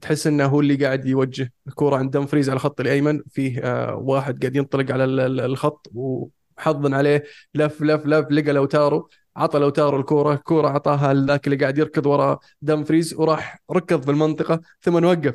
تحس 0.00 0.26
إنه 0.26 0.46
هو 0.46 0.60
اللي 0.60 0.76
قاعد 0.76 1.06
يوجه 1.06 1.52
الكوره 1.66 1.96
عند 1.96 2.10
دمفريز 2.10 2.48
على 2.50 2.56
الخط 2.56 2.80
الأيمن؟ 2.80 3.22
فيه 3.30 3.60
واحد 3.94 4.40
قاعد 4.40 4.56
ينطلق 4.56 4.92
على 4.92 5.04
ال- 5.04 5.20
ال- 5.20 5.40
الخط 5.40 5.90
وحظا 5.94 6.96
عليه. 6.96 7.24
لف 7.54 7.82
لف 7.82 8.06
لف 8.06 8.26
لقى 8.30 8.52
لوتارو. 8.52 9.08
عطى 9.36 9.58
لوتارو 9.58 10.00
الكورة 10.00 10.34
الكوره 10.34 10.68
عطاها 10.68 11.14
ذاك 11.14 11.46
اللي 11.46 11.56
قاعد 11.56 11.78
يركض 11.78 12.06
ورا 12.06 12.38
دمفريز 12.62 13.14
وراح 13.14 13.58
ركض 13.72 14.02
في 14.02 14.10
المنطقة 14.10 14.60
ثم 14.82 15.04
وقف. 15.04 15.34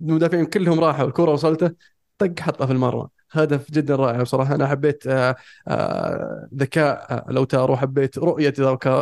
المدافعين 0.00 0.46
كلهم 0.46 0.80
راحوا 0.80 1.06
الكورة 1.06 1.32
وصلته 1.32 1.70
طق 2.18 2.40
حطها 2.40 2.66
في 2.66 2.72
المرمى. 2.72 3.08
هدف 3.30 3.70
جدا 3.70 3.96
رائع 3.96 4.22
بصراحة. 4.22 4.54
أنا 4.54 4.66
حبيت 4.66 5.06
آه، 5.06 5.36
آه، 5.68 6.48
ذكاء 6.54 7.12
آه، 7.12 7.32
لوتارو 7.32 7.76
حبيت 7.76 8.18
رؤية 8.18 8.54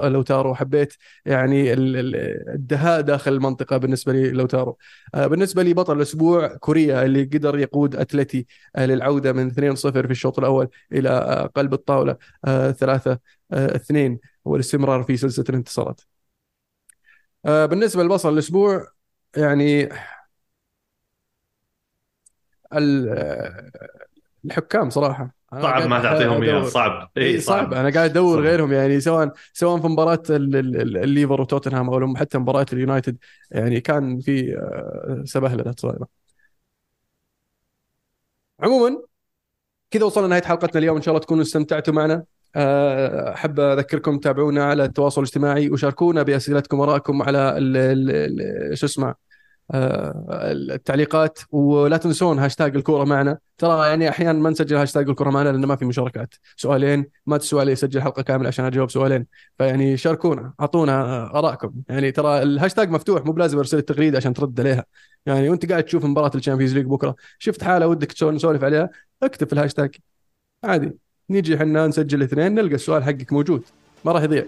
لوتارو 0.09 0.55
حبيت 0.55 0.94
يعني 1.27 1.73
ال- 1.73 1.97
ال- 1.97 2.16
الدهاء 2.55 3.01
داخل 3.01 3.32
المنطقة 3.32 3.77
بالنسبة 3.77 4.12
لي 4.12 4.31
لوتارو 4.31 4.78
بالنسبة 5.15 5.62
لي 5.62 5.74
بطل 5.74 5.97
الأسبوع 5.97 6.47
كوريا 6.57 7.03
اللي 7.05 7.24
قدر 7.24 7.59
يقود 7.59 7.97
أتلتي 7.97 8.47
للعودة 8.78 9.32
من 9.32 9.47
2-0 9.47 10.07
في 10.07 10.11
الشوط 10.12 10.39
الأول 10.39 10.69
إلى 10.93 11.48
قلب 11.57 11.74
الطاولة 11.74 12.16
3-2 12.78 14.19
والاستمرار 14.44 15.03
في 15.03 15.16
سلسلة 15.16 15.44
الانتصارات. 15.48 16.01
بالنسبة 17.44 18.03
لبطل 18.03 18.32
الأسبوع 18.32 18.86
يعني 19.36 19.89
ال- 22.73 23.70
الحكام 24.47 24.90
صراحة. 24.90 25.36
صعب 25.52 25.86
ما 25.89 26.02
تعطيهم 26.02 26.43
إياه. 26.43 26.64
صعب. 26.64 27.10
اي 27.16 27.23
اي 27.27 27.40
صعب. 27.40 27.74
أنا 27.74 27.90
قاعد 27.90 28.10
أدور 28.10 28.36
صعب. 28.36 28.44
غيرهم 28.47 28.73
يعني 28.73 29.01
سواء 29.01 29.32
سواء 29.52 29.81
في 29.81 29.86
مباراة 29.86 30.23
ال- 30.31 30.56
ال- 30.56 30.81
ال- 30.81 30.97
الليفر 30.97 31.40
وتوتنهام 31.40 31.90
أو 31.90 32.16
حتى 32.16 32.39
مباراة 32.39 32.66
اليونايتد 32.73 33.16
يعني 33.51 33.81
كان 33.81 34.20
في 34.20 34.56
آه، 34.56 35.23
سبهلله 35.24 35.74
صايره 35.78 36.06
عموما 38.60 39.02
كذا 39.90 40.05
وصلنا 40.05 40.27
لنهاية 40.27 40.43
حلقتنا 40.43 40.78
اليوم. 40.78 40.97
إن 40.97 41.02
شاء 41.02 41.12
الله 41.14 41.24
تكونوا 41.24 41.43
استمتعتوا 41.43 41.94
معنا. 41.94 42.24
آه، 42.56 43.32
أحب 43.35 43.60
أذكركم 43.60 44.18
تابعونا 44.18 44.64
على 44.64 44.85
التواصل 44.85 45.20
الاجتماعي 45.20 45.70
وشاركونا 45.70 46.23
بأسئلتكم 46.23 46.81
وارائكم 46.81 47.23
على 47.23 47.55
شو 48.74 48.86
اسمه 48.86 49.14
التعليقات 49.74 51.38
ولا 51.51 51.97
تنسون 51.97 52.38
هاشتاج 52.38 52.76
الكورة 52.76 53.05
معنا. 53.05 53.38
ترى 53.59 53.88
يعني 53.88 54.09
أحيانا 54.09 54.38
ما 54.38 54.51
نسجل 54.51 54.76
هاشتاج 54.76 55.09
الكورة 55.09 55.30
معنا 55.30 55.48
لأنه 55.48 55.66
ما 55.66 55.76
في 55.76 55.84
مشاركات. 55.84 56.34
سؤالين 56.56 57.06
ما 57.26 57.36
تسوى 57.36 57.64
لي 57.64 57.72
اسجل 57.72 58.02
حلقة 58.02 58.22
كاملة 58.22 58.48
عشان 58.48 58.64
أجاوب 58.64 58.90
سؤالين. 58.90 59.26
فيعني 59.59 59.97
شاركونا 59.97 60.52
أعطونا 60.60 61.24
ارائكم 61.38 61.72
يعني 61.88 62.12
ترى 62.12 62.43
الهاشتاج 62.43 62.90
مفتوح 62.90 63.24
مو 63.24 63.32
بلازم 63.32 63.59
أرسل 63.59 63.78
التغريده 63.78 64.16
عشان 64.16 64.34
ترد 64.34 64.60
عليها. 64.60 64.84
يعني 65.26 65.48
وأنت 65.48 65.70
قاعد 65.70 65.84
تشوف 65.84 66.05
مباراة 66.05 66.30
ال 66.35 66.39
Champions 66.39 66.74
League 66.74 66.86
بكرة. 66.86 67.14
شفت 67.38 67.64
حالة 67.64 67.86
ودك 67.86 68.22
نسولف 68.22 68.64
عليها؟ 68.64 68.90
اكتب 69.22 69.47
في 69.47 69.52
الهاشتاج. 69.52 69.94
عادي. 70.64 70.93
نيجي 71.30 71.56
إحنا 71.56 71.86
نسجل 71.86 72.18
الاثنين 72.18 72.55
نلقى 72.55 72.74
السؤال 72.74 73.05
حقك 73.05 73.32
موجود. 73.32 73.62
ما 74.05 74.12
راح 74.12 74.22
يضيع. 74.22 74.44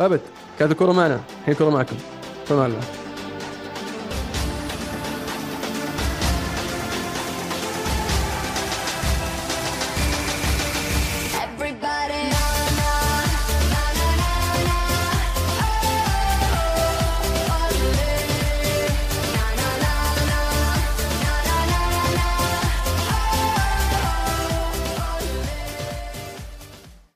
أبد. 0.00 0.20
كانت 0.58 0.72
الكورة 0.72 0.92
معنا. 0.92 1.14
الحين 1.14 1.54
الكورة 1.54 1.70
معكم. 1.70 1.96
فمان 2.46 2.66
الله 2.66 3.01